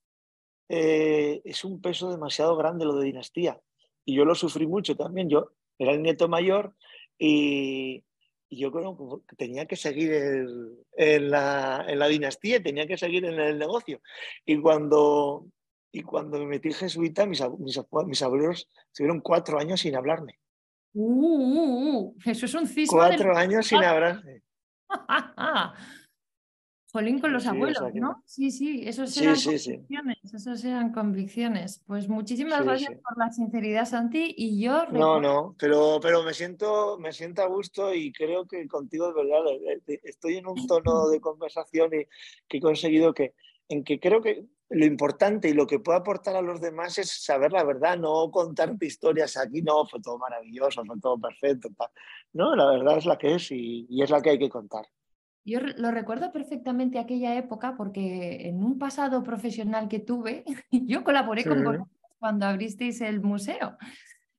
eh, 0.70 1.41
es 1.43 1.64
un 1.64 1.82
peso 1.82 2.09
demasiado 2.09 2.55
grande 2.55 2.86
lo 2.86 2.95
de 2.95 3.05
dinastía. 3.05 3.59
Y 4.05 4.16
yo 4.16 4.26
lo 4.26 4.36
sufrí 4.36 4.68
mucho 4.68 4.95
también. 4.95 5.30
Yo 5.30 5.51
era 5.78 5.91
el 5.91 6.01
nieto 6.01 6.28
mayor 6.28 6.76
y, 7.18 8.03
yo 8.49 8.72
creo 8.72 9.24
que 9.28 9.36
tenía 9.36 9.66
que 9.66 9.76
seguir 9.76 10.14
en, 10.14 11.32
la, 11.32 11.84
en, 11.88 11.97
la, 11.97 12.07
dinastía, 12.07 12.61
tenía 12.61 12.86
que 12.86 12.97
seguir 12.97 13.26
en 13.26 13.39
el 13.39 13.57
negocio. 13.57 13.99
Y 14.45 14.61
cuando, 14.61 15.47
y 15.91 16.03
cuando 16.03 16.38
me 16.38 16.45
metí 16.45 16.72
jesuita, 16.72 17.26
mis, 17.26 17.41
mis, 17.57 17.82
mis 18.05 18.22
abuelos 18.22 18.70
estuvieron 18.88 19.22
cuatro 19.22 19.59
años 19.59 19.82
sin 19.82 19.95
hablarme. 19.95 20.39
Uh, 20.93 21.01
uh, 21.01 21.97
uh. 21.97 22.16
Eso 22.24 22.45
es 22.45 22.53
un 22.53 22.68
cisma. 22.68 22.97
Cuatro 22.97 23.36
años 23.36 23.66
sin 23.66 23.84
hablarme. 23.84 24.43
Jolín 26.94 27.20
con 27.20 27.34
los 27.34 27.46
abuelos, 27.48 27.94
¿no? 27.96 28.24
Sí, 28.26 28.52
sí, 28.52 28.84
esos 28.86 29.18
eran 29.18 29.36
convicciones, 29.36 30.18
esos 30.34 30.64
eran 30.64 30.94
convicciones. 30.94 31.84
Pues 31.88 32.08
muchísimas 32.08 32.64
gracias 32.64 32.91
por 33.02 33.18
la 33.18 33.32
sinceridad, 33.32 33.86
Santi, 33.86 34.34
y 34.38 34.62
yo... 34.62 34.86
No, 34.91 35.20
no, 35.20 35.56
pero, 35.58 36.00
pero 36.02 36.24
me, 36.24 36.34
siento, 36.34 36.98
me 37.00 37.12
siento 37.12 37.41
a 37.41 37.48
gusto 37.48 37.94
y 37.94 38.14
creo 38.14 38.46
que 38.46 38.68
contigo 38.68 39.10
es 39.10 39.16
verdad, 39.16 39.41
estoy 40.04 40.38
en 40.38 40.48
un 40.48 40.68
tono 40.68 41.10
de 41.10 41.20
conversación 41.20 41.89
y 41.94 42.06
que 42.48 42.58
he 42.58 42.62
conseguido 42.62 43.14
que 43.14 43.34
en 43.70 43.84
que 43.84 44.00
creo 44.00 44.22
que 44.22 44.46
lo 44.70 44.86
importante 44.86 45.50
y 45.50 45.54
lo 45.54 45.68
que 45.68 45.80
puede 45.80 46.00
aportar 46.00 46.36
a 46.36 46.41
los 46.41 46.60
demás 46.60 46.98
es 46.98 47.24
saber 47.24 47.52
la 47.52 47.64
verdad, 47.64 47.98
no 47.98 48.30
contarte 48.32 48.86
historias 48.86 49.38
aquí, 49.38 49.62
no, 49.62 49.86
fue 49.86 50.02
todo 50.02 50.18
maravilloso, 50.18 50.84
fue 50.86 51.00
todo 51.00 51.20
perfecto. 51.20 51.70
No, 52.34 52.56
la 52.56 52.66
verdad 52.66 52.98
es 52.98 53.06
la 53.06 53.18
que 53.18 53.36
es 53.36 53.52
y, 53.52 53.88
es 54.02 54.10
la 54.10 54.22
que 54.22 54.32
hay 54.32 54.39
que 54.39 54.50
contar. 54.50 54.88
Yo 55.46 55.60
lo 55.60 55.91
recuerdo 55.91 56.32
perfectamente 56.32 57.00
aquella 57.00 57.36
época 57.36 57.76
porque 57.76 58.48
en 58.48 58.64
un 58.64 58.80
pasado 58.80 59.24
profesional 59.24 59.89
que 59.89 60.00
tuve, 60.00 60.46
yo 60.72 61.04
colaboré 61.04 61.44
con 61.44 61.64
vosotros 61.64 61.88
cuando 62.20 62.46
abristeis 62.46 63.02
el 63.02 63.22
museo. 63.22 63.78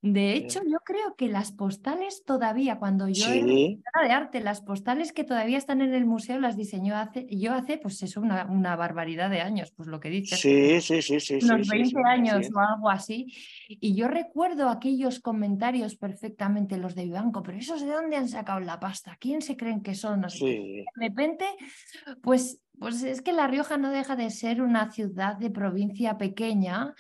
De 0.07 0.35
hecho, 0.35 0.61
yo 0.71 0.81
creo 0.85 1.17
que 1.17 1.29
las 1.29 1.51
postales 1.51 2.25
todavía, 2.27 2.79
cuando 2.79 3.09
yo 3.09 3.25
sí. 3.25 3.81
era 3.95 4.07
de 4.07 4.13
arte, 4.13 4.41
las 4.41 4.61
postales 4.61 5.15
que 5.15 5.25
todavía 5.25 5.57
están 5.57 5.81
en 5.81 5.95
el 5.95 6.05
museo 6.05 6.39
las 6.39 6.59
diseñó 6.59 6.95
hace, 6.95 7.27
yo 7.31 7.55
hace, 7.55 7.79
pues 7.79 8.03
eso, 8.03 8.21
una, 8.21 8.45
una 8.45 8.77
barbaridad 8.77 9.31
de 9.31 9.41
años, 9.41 9.73
pues 9.75 9.89
lo 9.89 10.01
que 10.01 10.11
dices. 10.11 10.39
Sí, 10.39 10.79
sí, 10.83 11.01
sí, 11.01 11.21
sí. 11.21 11.39
Unos 11.43 11.69
20 11.69 11.99
años 12.05 12.51
o 12.55 12.61
algo 12.61 12.91
así. 12.91 13.33
Y 13.67 13.95
yo 13.95 14.09
recuerdo 14.09 14.69
aquellos 14.69 15.21
comentarios 15.21 15.97
perfectamente, 15.97 16.77
los 16.77 16.95
de 16.95 17.05
Vivanco, 17.05 17.43
pero 17.43 17.57
esos 17.57 17.81
de 17.81 17.91
dónde 17.91 18.17
han 18.17 18.29
sacado 18.29 18.61
la 18.61 18.79
pasta, 18.79 19.17
¿quién 19.19 19.41
se 19.41 19.57
creen 19.57 19.81
que 19.83 19.95
son? 19.95 20.21
De 20.21 20.85
repente, 20.97 21.47
pues 22.21 22.61
pues 22.79 23.03
es 23.03 23.23
que 23.23 23.33
La 23.33 23.47
Rioja 23.47 23.77
no 23.77 23.91
deja 23.91 24.17
de 24.17 24.31
ser 24.31 24.61
una 24.61 24.91
ciudad 24.91 25.37
de 25.37 25.51
provincia 25.51 26.19
pequeña 26.19 26.95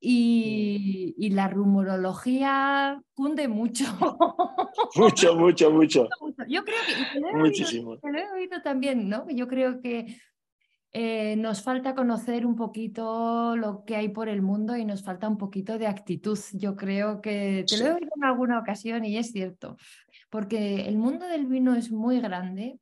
y, 0.00 1.14
la 1.30 1.48
rumorología 1.48 3.00
cunde 3.14 3.48
mucho. 3.48 3.84
mucho, 4.96 5.34
mucho, 5.36 5.70
mucho. 5.70 6.08
Yo 6.48 6.64
creo 6.64 6.78
que, 6.86 7.20
lo 7.20 7.38
Muchísimo. 7.38 7.96
lo 8.02 8.18
he 8.18 8.30
oído 8.32 8.62
también, 8.62 9.08
¿no? 9.08 9.28
Yo 9.30 9.48
creo 9.48 9.80
que 9.80 10.18
eh, 10.96 11.34
nos 11.36 11.60
falta 11.60 11.96
conocer 11.96 12.46
un 12.46 12.54
poquito 12.54 13.56
lo 13.56 13.84
que 13.84 13.96
hay 13.96 14.10
por 14.10 14.28
el 14.28 14.42
mundo 14.42 14.76
y 14.76 14.84
nos 14.84 15.02
falta 15.02 15.28
un 15.28 15.38
poquito 15.38 15.76
de 15.76 15.88
actitud. 15.88 16.38
Yo 16.52 16.76
creo 16.76 17.20
que 17.20 17.64
te 17.68 17.78
lo 17.78 17.86
he 17.86 17.92
oído 17.94 18.10
en 18.14 18.24
alguna 18.24 18.60
ocasión 18.60 19.04
y 19.04 19.16
es 19.18 19.32
cierto, 19.32 19.76
porque 20.30 20.86
el 20.86 20.96
mundo 20.96 21.26
del 21.26 21.46
vino 21.46 21.74
es 21.74 21.90
muy 21.90 22.20
grande, 22.20 22.78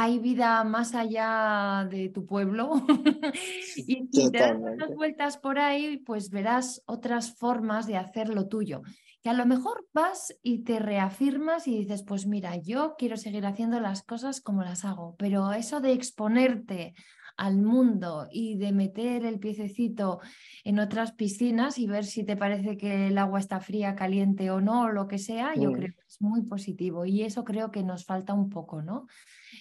hay 0.00 0.18
vida 0.18 0.64
más 0.64 0.94
allá 0.94 1.86
de 1.90 2.08
tu 2.08 2.24
pueblo. 2.24 2.72
y 3.76 4.08
si 4.10 4.30
te 4.30 4.38
das 4.38 4.56
unas 4.58 4.94
vueltas 4.94 5.36
por 5.36 5.58
ahí, 5.58 5.98
pues 5.98 6.30
verás 6.30 6.82
otras 6.86 7.36
formas 7.36 7.86
de 7.86 7.98
hacer 7.98 8.30
lo 8.30 8.48
tuyo. 8.48 8.80
Que 9.22 9.28
a 9.28 9.34
lo 9.34 9.44
mejor 9.44 9.86
vas 9.92 10.34
y 10.42 10.60
te 10.64 10.78
reafirmas 10.78 11.68
y 11.68 11.80
dices, 11.80 12.02
pues 12.02 12.26
mira, 12.26 12.56
yo 12.56 12.94
quiero 12.96 13.18
seguir 13.18 13.44
haciendo 13.44 13.78
las 13.78 14.02
cosas 14.02 14.40
como 14.40 14.62
las 14.62 14.86
hago, 14.86 15.16
pero 15.18 15.52
eso 15.52 15.82
de 15.82 15.92
exponerte 15.92 16.94
al 17.36 17.58
mundo 17.58 18.26
y 18.30 18.56
de 18.56 18.72
meter 18.72 19.26
el 19.26 19.38
piececito 19.38 20.20
en 20.64 20.78
otras 20.78 21.12
piscinas 21.12 21.78
y 21.78 21.86
ver 21.86 22.06
si 22.06 22.24
te 22.24 22.38
parece 22.38 22.78
que 22.78 23.08
el 23.08 23.18
agua 23.18 23.38
está 23.38 23.60
fría, 23.60 23.94
caliente 23.94 24.50
o 24.50 24.62
no, 24.62 24.84
o 24.84 24.88
lo 24.88 25.08
que 25.08 25.18
sea, 25.18 25.54
yo 25.54 25.72
creo 25.72 25.94
que 25.94 26.06
es 26.06 26.22
muy 26.22 26.42
positivo 26.42 27.04
y 27.04 27.22
eso 27.22 27.44
creo 27.44 27.70
que 27.70 27.82
nos 27.82 28.06
falta 28.06 28.32
un 28.32 28.48
poco, 28.48 28.82
¿no? 28.82 29.06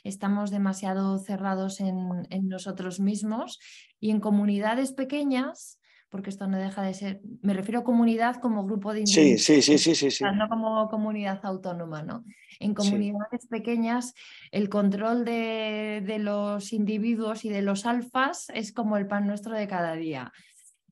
Estamos 0.03 0.51
demasiado 0.51 1.17
cerrados 1.19 1.79
en, 1.79 2.27
en 2.29 2.47
nosotros 2.47 2.99
mismos 2.99 3.59
y 3.99 4.11
en 4.11 4.19
comunidades 4.19 4.93
pequeñas 4.93 5.79
porque 6.09 6.31
esto 6.31 6.47
no 6.47 6.57
deja 6.57 6.81
de 6.81 6.93
ser, 6.93 7.21
me 7.41 7.53
refiero 7.53 7.81
a 7.81 7.83
comunidad 7.83 8.37
como 8.37 8.65
grupo 8.65 8.93
de 8.93 9.01
individuos. 9.01 9.41
Sí, 9.43 9.61
sí, 9.61 9.77
sí, 9.77 9.95
sí, 9.95 10.11
sí, 10.11 10.23
No 10.23 10.49
como 10.49 10.89
comunidad 10.89 11.39
autónoma, 11.43 12.01
¿no? 12.01 12.25
En 12.59 12.73
comunidades 12.73 13.47
pequeñas 13.47 14.13
el 14.51 14.69
control 14.69 15.23
de, 15.23 16.03
de, 16.05 16.19
los 16.19 16.73
individuos 16.73 17.45
y 17.45 17.49
de 17.49 17.61
los 17.61 17.85
alfas 17.85 18.47
es 18.53 18.73
como 18.73 18.97
el 18.97 19.07
pan 19.07 19.27
nuestro 19.27 19.53
de 19.53 19.67
cada 19.67 19.93
día. 19.93 20.33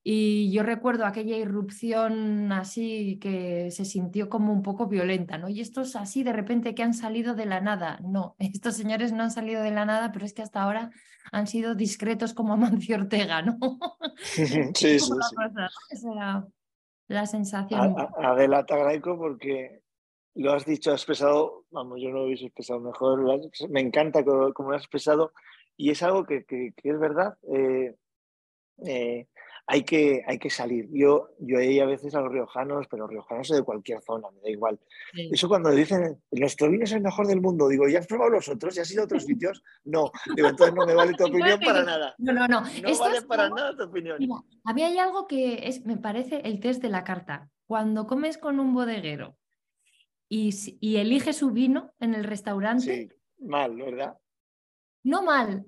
Y 0.09 0.53
yo 0.53 0.63
recuerdo 0.63 1.05
aquella 1.05 1.35
irrupción 1.35 2.49
así 2.53 3.19
que 3.19 3.71
se 3.71 3.83
sintió 3.83 4.29
como 4.29 4.53
un 4.53 4.63
poco 4.63 4.87
violenta, 4.87 5.37
¿no? 5.37 5.49
Y 5.49 5.59
estos 5.59 5.97
así 5.97 6.23
de 6.23 6.31
repente 6.31 6.73
que 6.73 6.81
han 6.81 6.93
salido 6.93 7.35
de 7.35 7.45
la 7.45 7.59
nada. 7.59 7.99
No, 8.05 8.37
estos 8.39 8.77
señores 8.77 9.11
no 9.11 9.23
han 9.23 9.31
salido 9.31 9.61
de 9.61 9.71
la 9.71 9.83
nada, 9.83 10.13
pero 10.13 10.23
es 10.23 10.31
que 10.31 10.43
hasta 10.43 10.63
ahora 10.63 10.91
han 11.33 11.45
sido 11.45 11.75
discretos 11.75 12.33
como 12.33 12.53
Amancio 12.53 12.95
Ortega, 12.95 13.41
¿no? 13.41 13.57
Sí, 14.15 14.47
sí, 14.47 14.97
sí. 14.97 15.13
Esa 15.89 16.11
era 16.13 16.47
la 17.09 17.25
sensación. 17.25 17.93
Adela, 18.17 18.65
te 18.65 18.75
agradezco 18.75 19.17
porque 19.17 19.81
lo 20.35 20.53
has 20.53 20.65
dicho, 20.65 20.93
has 20.93 21.01
expresado, 21.01 21.65
vamos, 21.69 21.99
yo 22.01 22.11
no 22.11 22.19
lo 22.19 22.25
hubiese 22.27 22.45
expresado 22.45 22.79
mejor, 22.79 23.25
me 23.69 23.81
encanta 23.81 24.23
como 24.23 24.69
lo 24.71 24.75
has 24.77 24.83
expresado 24.83 25.33
y 25.75 25.91
es 25.91 26.01
algo 26.01 26.23
que, 26.23 26.45
que, 26.45 26.73
es 26.81 26.97
verdad. 26.97 27.37
Eh, 27.53 27.93
eh, 28.85 29.27
hay 29.69 29.83
que, 29.83 30.23
hay 30.25 30.39
que 30.39 30.49
salir. 30.49 30.87
Yo, 30.91 31.29
yo 31.39 31.59
he 31.59 31.73
ido 31.73 31.83
a 31.83 31.87
veces 31.87 32.15
a 32.15 32.21
los 32.21 32.31
riojanos, 32.31 32.87
pero 32.89 33.03
los 33.03 33.11
riojanos 33.11 33.49
de 33.49 33.63
cualquier 33.63 34.01
zona, 34.01 34.29
me 34.31 34.39
da 34.41 34.49
igual. 34.49 34.79
Eso 35.13 35.49
cuando 35.49 35.69
dicen, 35.71 36.23
nuestro 36.31 36.71
vino 36.71 36.85
es 36.85 36.93
el 36.93 37.01
mejor 37.01 37.27
del 37.27 37.41
mundo, 37.41 37.67
digo, 37.67 37.85
¿ya 37.87 37.99
has 37.99 38.07
probado 38.07 38.31
los 38.31 38.47
otros? 38.47 38.75
¿Ya 38.75 38.83
has 38.83 38.91
ido 38.91 39.01
a 39.01 39.05
otros 39.05 39.25
sitios? 39.25 39.61
No, 39.83 40.09
digo, 40.35 40.47
entonces 40.47 40.73
no 40.73 40.85
me 40.85 40.93
vale 40.93 41.13
tu 41.13 41.25
opinión 41.27 41.59
para 41.59 41.83
nada. 41.83 42.15
No, 42.17 42.31
no, 42.31 42.47
no. 42.47 42.61
No 42.61 42.97
vale 42.97 43.21
para 43.23 43.49
nada 43.49 43.75
tu 43.75 43.83
opinión. 43.83 44.17
a 44.63 44.73
mí 44.73 44.83
hay 44.83 44.97
algo 44.99 45.27
que 45.27 45.67
es, 45.67 45.85
me 45.85 45.97
parece 45.97 46.41
el 46.45 46.61
test 46.61 46.81
de 46.81 46.89
la 46.89 47.03
carta. 47.03 47.49
Cuando 47.65 48.07
comes 48.07 48.37
con 48.37 48.61
un 48.61 48.73
bodeguero 48.73 49.37
y, 50.29 50.55
y 50.79 50.95
elige 50.95 51.33
su 51.33 51.51
vino 51.51 51.91
en 51.99 52.13
el 52.13 52.23
restaurante. 52.23 53.09
Sí, 53.09 53.45
mal, 53.45 53.75
¿verdad? 53.75 54.17
No 55.03 55.23
mal, 55.23 55.65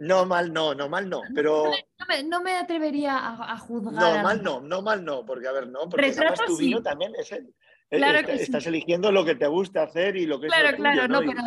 no, 0.00 0.24
mal 0.24 0.50
no, 0.50 0.74
no, 0.74 0.88
mal 0.88 1.10
no, 1.10 1.20
pero... 1.34 1.70
No 2.24 2.40
me, 2.40 2.56
atrevería 2.56 3.18
a, 3.18 3.58
juzgar. 3.58 3.92
No, 3.92 4.22
mal 4.22 4.42
no, 4.42 4.60
no, 4.62 4.80
mal 4.80 5.04
no, 5.04 5.26
porque 5.26 5.46
a 5.46 5.52
ver, 5.52 5.68
no, 5.68 5.90
porque 5.90 6.06
además 6.06 6.40
tu 6.46 6.56
vino 6.56 6.82
también 6.82 7.12
es 7.18 7.30
el, 7.32 7.52
claro 7.90 8.26
estás 8.30 8.66
eligiendo 8.66 9.12
lo 9.12 9.26
que 9.26 9.34
te 9.34 9.46
gusta 9.46 9.82
hacer 9.82 10.16
y 10.16 10.24
lo 10.24 10.40
que 10.40 10.46
claro, 10.46 10.68
es 10.70 10.78
lo 10.78 10.78
Claro, 10.78 11.08
no, 11.08 11.20
pero 11.20 11.42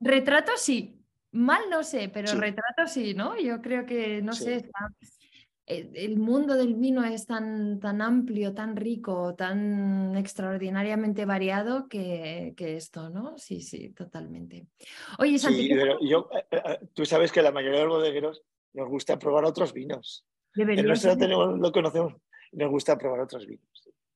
retrato 0.00 0.50
sí, 0.56 1.00
mal 1.30 1.62
no 1.70 1.84
sé, 1.84 2.08
pero 2.08 2.34
retrato 2.34 2.88
sí, 2.88 3.14
¿no? 3.14 3.38
Yo 3.38 3.62
creo 3.62 3.86
que, 3.86 4.20
no 4.20 4.32
sé, 4.32 4.56
eh, 4.56 4.70
el 5.66 6.18
mundo 6.18 6.54
del 6.56 6.74
vino 6.74 7.04
es 7.04 7.26
tan, 7.26 7.78
tan 7.78 8.02
amplio, 8.02 8.52
tan 8.52 8.76
rico, 8.76 9.34
tan 9.34 10.16
extraordinariamente 10.16 11.24
variado 11.24 11.88
que, 11.88 12.54
esto, 12.58 13.10
¿no? 13.10 13.38
Sí, 13.38 13.60
sí, 13.60 13.90
totalmente. 13.90 14.66
Oye, 15.18 15.38
Santi, 15.38 15.68
yo, 16.00 16.28
eh, 16.32 16.46
eh, 16.50 16.78
tú 16.92 17.04
sabes 17.04 17.30
que 17.30 17.42
la 17.42 17.52
mayoría 17.52 17.80
de 17.80 17.86
los 17.86 17.96
bodegueros 17.96 18.42
nos 18.72 18.88
gusta 18.88 19.18
probar 19.18 19.44
otros 19.44 19.72
vinos. 19.72 20.24
En 20.54 20.86
nuestro 20.86 21.16
tenemos, 21.16 21.58
lo 21.58 21.72
conocemos, 21.72 22.14
nos 22.52 22.70
gusta 22.70 22.98
probar 22.98 23.20
otros 23.20 23.46
vinos. 23.46 23.71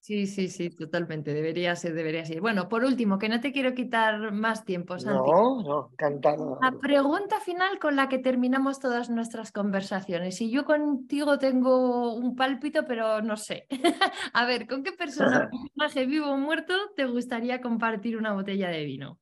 Sí, 0.06 0.28
sí, 0.28 0.46
sí, 0.46 0.70
totalmente. 0.70 1.34
Debería 1.34 1.74
ser, 1.74 1.92
debería 1.92 2.24
ser. 2.24 2.40
Bueno, 2.40 2.68
por 2.68 2.84
último, 2.84 3.18
que 3.18 3.28
no 3.28 3.40
te 3.40 3.50
quiero 3.50 3.74
quitar 3.74 4.30
más 4.30 4.64
tiempo, 4.64 5.00
Santi. 5.00 5.32
No, 5.32 5.62
no, 5.64 5.88
encantado. 5.90 6.60
La 6.62 6.78
pregunta 6.78 7.40
final 7.40 7.80
con 7.80 7.96
la 7.96 8.08
que 8.08 8.20
terminamos 8.20 8.78
todas 8.78 9.10
nuestras 9.10 9.50
conversaciones. 9.50 10.40
Y 10.40 10.48
yo 10.48 10.64
contigo 10.64 11.40
tengo 11.40 12.14
un 12.14 12.36
pálpito, 12.36 12.86
pero 12.86 13.20
no 13.20 13.36
sé. 13.36 13.66
A 14.32 14.46
ver, 14.46 14.68
¿con 14.68 14.84
qué 14.84 14.92
persona, 14.92 15.50
personaje 15.74 16.06
vivo 16.06 16.30
o 16.30 16.36
muerto, 16.36 16.74
te 16.94 17.06
gustaría 17.06 17.60
compartir 17.60 18.16
una 18.16 18.32
botella 18.32 18.68
de 18.68 18.84
vino? 18.84 19.18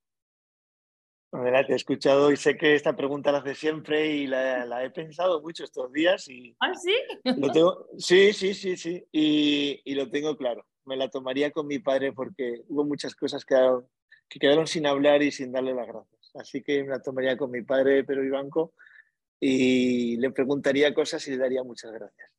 Adelante, 1.32 1.68
te 1.68 1.72
he 1.72 1.76
escuchado 1.76 2.30
y 2.30 2.36
sé 2.36 2.58
que 2.58 2.74
esta 2.74 2.94
pregunta 2.94 3.32
la 3.32 3.38
hace 3.38 3.54
siempre 3.54 4.08
y 4.08 4.26
la, 4.26 4.84
he 4.84 4.90
pensado 4.90 5.40
mucho 5.40 5.64
estos 5.64 5.90
días. 5.90 6.28
Y 6.28 6.54
¿Ah, 6.60 6.74
sí? 6.74 6.94
sí, 7.96 8.34
sí, 8.34 8.52
sí, 8.52 8.76
sí. 8.76 9.02
y 9.10 9.94
lo 9.94 10.10
tengo 10.10 10.36
claro 10.36 10.62
me 10.86 10.96
la 10.96 11.08
tomaría 11.08 11.50
con 11.50 11.66
mi 11.66 11.78
padre 11.78 12.12
porque 12.12 12.62
hubo 12.68 12.84
muchas 12.84 13.14
cosas 13.14 13.44
que 13.44 13.54
quedaron, 13.54 13.88
que 14.28 14.38
quedaron 14.38 14.66
sin 14.66 14.86
hablar 14.86 15.22
y 15.22 15.30
sin 15.30 15.52
darle 15.52 15.74
las 15.74 15.86
gracias. 15.86 16.30
Así 16.34 16.62
que 16.62 16.82
me 16.82 16.90
la 16.90 17.02
tomaría 17.02 17.36
con 17.36 17.50
mi 17.50 17.62
padre, 17.62 18.04
Pedro 18.04 18.24
Ibanco, 18.24 18.74
y 19.40 20.16
le 20.16 20.30
preguntaría 20.30 20.94
cosas 20.94 21.26
y 21.28 21.32
le 21.32 21.38
daría 21.38 21.62
muchas 21.62 21.92
gracias. 21.92 22.30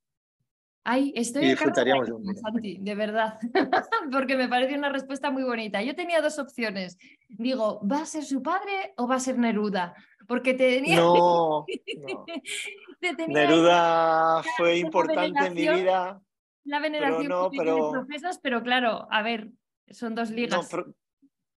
Ay, 0.88 1.12
estoy 1.16 1.48
disfrutaríamos 1.48 2.08
de, 2.08 2.36
Santi, 2.36 2.78
de 2.80 2.94
verdad, 2.94 3.40
porque 4.12 4.38
me 4.38 4.48
parece 4.48 4.78
una 4.78 4.90
respuesta 4.90 5.32
muy 5.32 5.44
bonita. 5.44 5.82
Yo 5.82 5.96
tenía 5.96 6.22
dos 6.22 6.38
opciones. 6.38 7.00
Digo, 7.28 7.82
¿va 7.92 8.02
a 8.02 8.06
ser 8.06 8.24
su 8.24 8.44
padre 8.44 8.94
o 8.98 9.08
va 9.08 9.16
a 9.16 9.20
ser 9.20 9.40
Neruda? 9.40 9.96
Porque 10.28 10.54
te 10.54 10.76
tenía... 10.76 10.98
No, 10.98 11.66
Neruda 13.28 14.44
fue 14.58 14.78
importante 14.78 15.48
en 15.48 15.54
mi 15.56 15.68
vida 15.68 16.22
la 16.66 16.80
veneración 16.80 17.28
pero 17.28 17.44
no, 17.44 17.52
pero... 17.52 17.92
profesas, 17.92 18.40
pero 18.42 18.62
claro, 18.62 19.08
a 19.12 19.22
ver, 19.22 19.50
son 19.90 20.16
dos 20.16 20.32
ligas. 20.32 20.70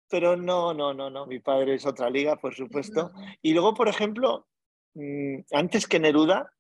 pero, 0.09 0.37
no, 0.37 0.75
no, 0.75 0.93
no, 0.93 1.11
no. 1.11 1.27
Mi 1.27 1.39
padre 1.39 1.75
es 1.75 1.87
otra 1.87 2.11
liga, 2.11 2.37
por 2.37 2.55
supuesto. 2.55 3.13
Y 3.41 3.53
luego, 3.53 3.75
por 3.75 3.89
ejemplo, 3.89 4.49
mm, 4.95 5.39
antes 5.53 5.87
que 5.87 6.01
Neruda, 6.01 6.53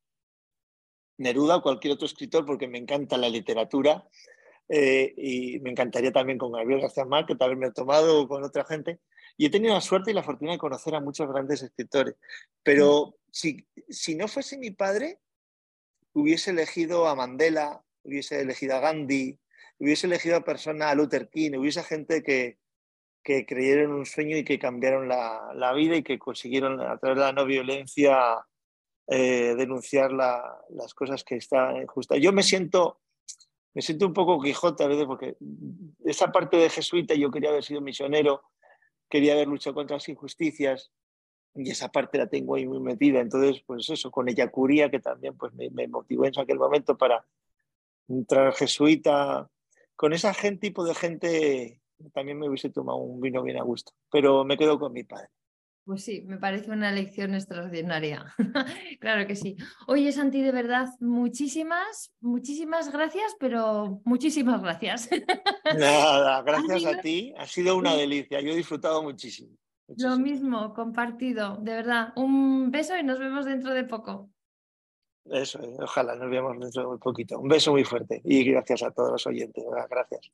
Neruda 1.18 1.57
o 1.57 1.62
cualquier 1.62 1.94
otro 1.94 2.07
escritor, 2.07 2.47
porque 2.47 2.68
me 2.68 2.78
encanta 2.78 3.16
la 3.16 3.28
literatura, 3.28 4.07
eh, 4.68 5.12
y 5.16 5.61
me 5.61 5.70
encantaría 5.70 6.12
también 6.12 6.38
con 6.38 6.53
Gabriel 6.53 6.82
García 6.82 7.05
Márquez, 7.05 7.38
también 7.38 7.59
me 7.59 7.66
he 7.66 7.72
tomado 7.72 8.28
con 8.28 8.44
otra 8.44 8.64
gente. 8.64 9.01
Y 9.36 9.47
he 9.47 9.51
tenido 9.51 9.74
la 9.74 9.80
suerte 9.80 10.12
y 10.12 10.14
la 10.14 10.22
fortuna 10.22 10.53
de 10.53 10.59
conocer 10.59 10.94
a 10.94 11.01
muchos 11.01 11.28
grandes 11.28 11.62
escritores. 11.62 12.14
Pero 12.62 13.16
si, 13.30 13.66
si 13.88 14.14
no 14.14 14.28
fuese 14.28 14.57
mi 14.57 14.70
padre, 14.70 15.20
hubiese 16.12 16.53
elegido 16.53 17.07
a 17.07 17.14
Mandela, 17.14 17.84
hubiese 18.07 18.41
elegido 18.41 18.77
a 18.77 18.81
Gandhi, 18.81 19.39
hubiese 19.79 20.07
elegido 20.07 20.37
a 20.37 20.45
persona 20.45 20.91
a 20.91 20.95
Luther 20.95 21.29
King, 21.29 21.59
hubiese 21.59 21.83
gente 21.83 22.23
que, 22.23 22.59
que 23.27 23.45
creyeron 23.45 23.93
un 23.93 24.07
sueño 24.07 24.37
y 24.37 24.45
que 24.45 24.59
cambiaron 24.59 25.09
la, 25.09 25.73
vida 25.75 25.97
y 25.97 26.03
que 26.03 26.19
consiguieron 26.19 26.81
a 26.81 26.97
través 26.99 27.19
de 27.19 27.25
la 27.25 27.33
no 27.33 27.45
violencia 27.45 28.47
eh, 29.09 29.55
denunciar 29.57 30.13
las 30.13 30.95
cosas 30.95 31.25
que 31.25 31.35
están 31.35 31.77
injustas. 31.77 32.19
Yo 32.21 32.33
me 32.33 32.43
siento, 32.43 33.01
me 33.75 33.83
siento 33.83 34.07
un 34.07 34.13
poco 34.13 34.41
Quijote 34.41 34.85
a 34.85 34.87
veces 34.87 35.07
porque 35.07 35.37
esa 36.05 36.31
parte 36.31 36.57
de 36.57 36.71
jesuita 36.71 37.15
yo 37.15 37.31
quería 37.31 37.51
haber 37.51 37.65
sido 37.65 37.81
misionero, 37.81 38.43
quería 39.11 39.33
haber 39.33 39.49
luchado 39.49 39.75
contra 39.75 39.97
las 39.97 40.09
injusticias 40.09 40.93
y 41.57 41.71
esa 41.71 41.89
parte 41.89 42.19
la 42.19 42.29
tengo 42.29 42.55
ahí 42.55 42.67
muy 42.67 42.81
metida. 42.81 43.21
Entonces, 43.21 43.61
pues 43.67 43.91
eso, 43.91 44.11
con 44.11 44.29
ella 44.29 44.53
curía, 44.53 44.91
que 44.91 45.01
también 45.01 45.37
pues, 45.37 45.53
me, 45.55 45.69
me 45.71 45.89
motivó 45.89 46.27
en 46.27 46.39
aquel 46.39 46.59
momento 46.59 46.97
para 46.97 47.27
entrar 48.09 48.53
jesuita, 48.55 49.49
con 49.95 50.13
ese 50.13 50.31
tipo 50.57 50.85
de 50.85 50.95
gente 50.95 51.81
también 52.13 52.39
me 52.39 52.49
hubiese 52.49 52.71
tomado 52.71 52.99
un 52.99 53.21
vino 53.21 53.43
bien 53.43 53.59
a 53.59 53.63
gusto, 53.63 53.93
pero 54.11 54.45
me 54.45 54.57
quedo 54.57 54.79
con 54.79 54.93
mi 54.93 55.05
padre. 55.05 55.29
Pues 55.87 56.03
sí, 56.03 56.23
me 56.23 56.37
parece 56.37 56.73
una 56.73 56.91
lección 56.91 57.35
extraordinaria. 57.35 58.35
claro 59.01 59.25
que 59.29 59.37
sí. 59.37 59.57
Oye, 59.87 60.11
Santi, 60.11 60.43
de 60.43 60.51
verdad, 60.51 60.89
muchísimas, 60.99 62.13
muchísimas 62.21 62.93
gracias, 62.93 63.37
pero 63.39 64.01
muchísimas 64.05 64.63
gracias. 64.63 65.09
Nada, 65.79 66.43
gracias 66.43 66.85
a 66.87 67.01
ti. 67.01 67.33
Ha 67.39 67.47
sido 67.47 67.77
una 67.77 67.95
delicia. 67.95 68.41
Yo 68.41 68.51
he 68.51 68.57
disfrutado 68.57 69.01
muchísimo. 69.01 69.57
Lo 69.97 70.19
mismo, 70.19 70.75
compartido. 70.75 71.59
De 71.59 71.75
verdad, 71.75 72.13
un 72.17 72.73
beso 72.73 72.97
y 72.99 73.05
nos 73.05 73.21
vemos 73.21 73.45
dentro 73.45 73.73
de 73.73 73.85
poco. 73.85 74.29
Eso, 75.31 75.61
ojalá 75.81 76.14
nos 76.14 76.31
veamos 76.31 76.59
dentro 76.59 76.83
de 76.83 76.89
muy 76.89 76.99
poquito. 76.99 77.39
Un 77.39 77.49
beso 77.49 77.72
muy 77.72 77.85
fuerte 77.85 78.20
y 78.24 78.45
gracias 78.45 78.83
a 78.83 78.91
todos 78.91 79.12
los 79.12 79.27
oyentes. 79.27 79.64
Gracias. 79.91 80.31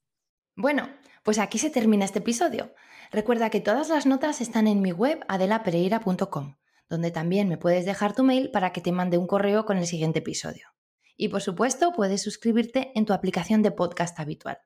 Bueno, 0.54 0.88
pues 1.22 1.38
aquí 1.38 1.58
se 1.58 1.70
termina 1.70 2.04
este 2.04 2.18
episodio. 2.18 2.74
Recuerda 3.10 3.50
que 3.50 3.60
todas 3.60 3.88
las 3.88 4.06
notas 4.06 4.40
están 4.40 4.66
en 4.66 4.82
mi 4.82 4.92
web 4.92 5.24
adelapereira.com, 5.28 6.56
donde 6.88 7.10
también 7.10 7.48
me 7.48 7.58
puedes 7.58 7.86
dejar 7.86 8.14
tu 8.14 8.22
mail 8.22 8.50
para 8.50 8.72
que 8.72 8.80
te 8.80 8.92
mande 8.92 9.18
un 9.18 9.26
correo 9.26 9.64
con 9.64 9.78
el 9.78 9.86
siguiente 9.86 10.18
episodio. 10.18 10.68
Y 11.16 11.28
por 11.28 11.40
supuesto, 11.40 11.92
puedes 11.92 12.22
suscribirte 12.22 12.92
en 12.94 13.06
tu 13.06 13.12
aplicación 13.12 13.62
de 13.62 13.70
podcast 13.70 14.18
habitual. 14.18 14.58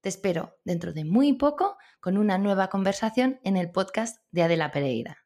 Te 0.00 0.08
espero 0.08 0.56
dentro 0.64 0.92
de 0.92 1.04
muy 1.04 1.32
poco 1.32 1.76
con 2.00 2.16
una 2.16 2.38
nueva 2.38 2.68
conversación 2.68 3.40
en 3.42 3.56
el 3.56 3.70
podcast 3.70 4.18
de 4.30 4.42
Adela 4.42 4.70
Pereira. 4.70 5.24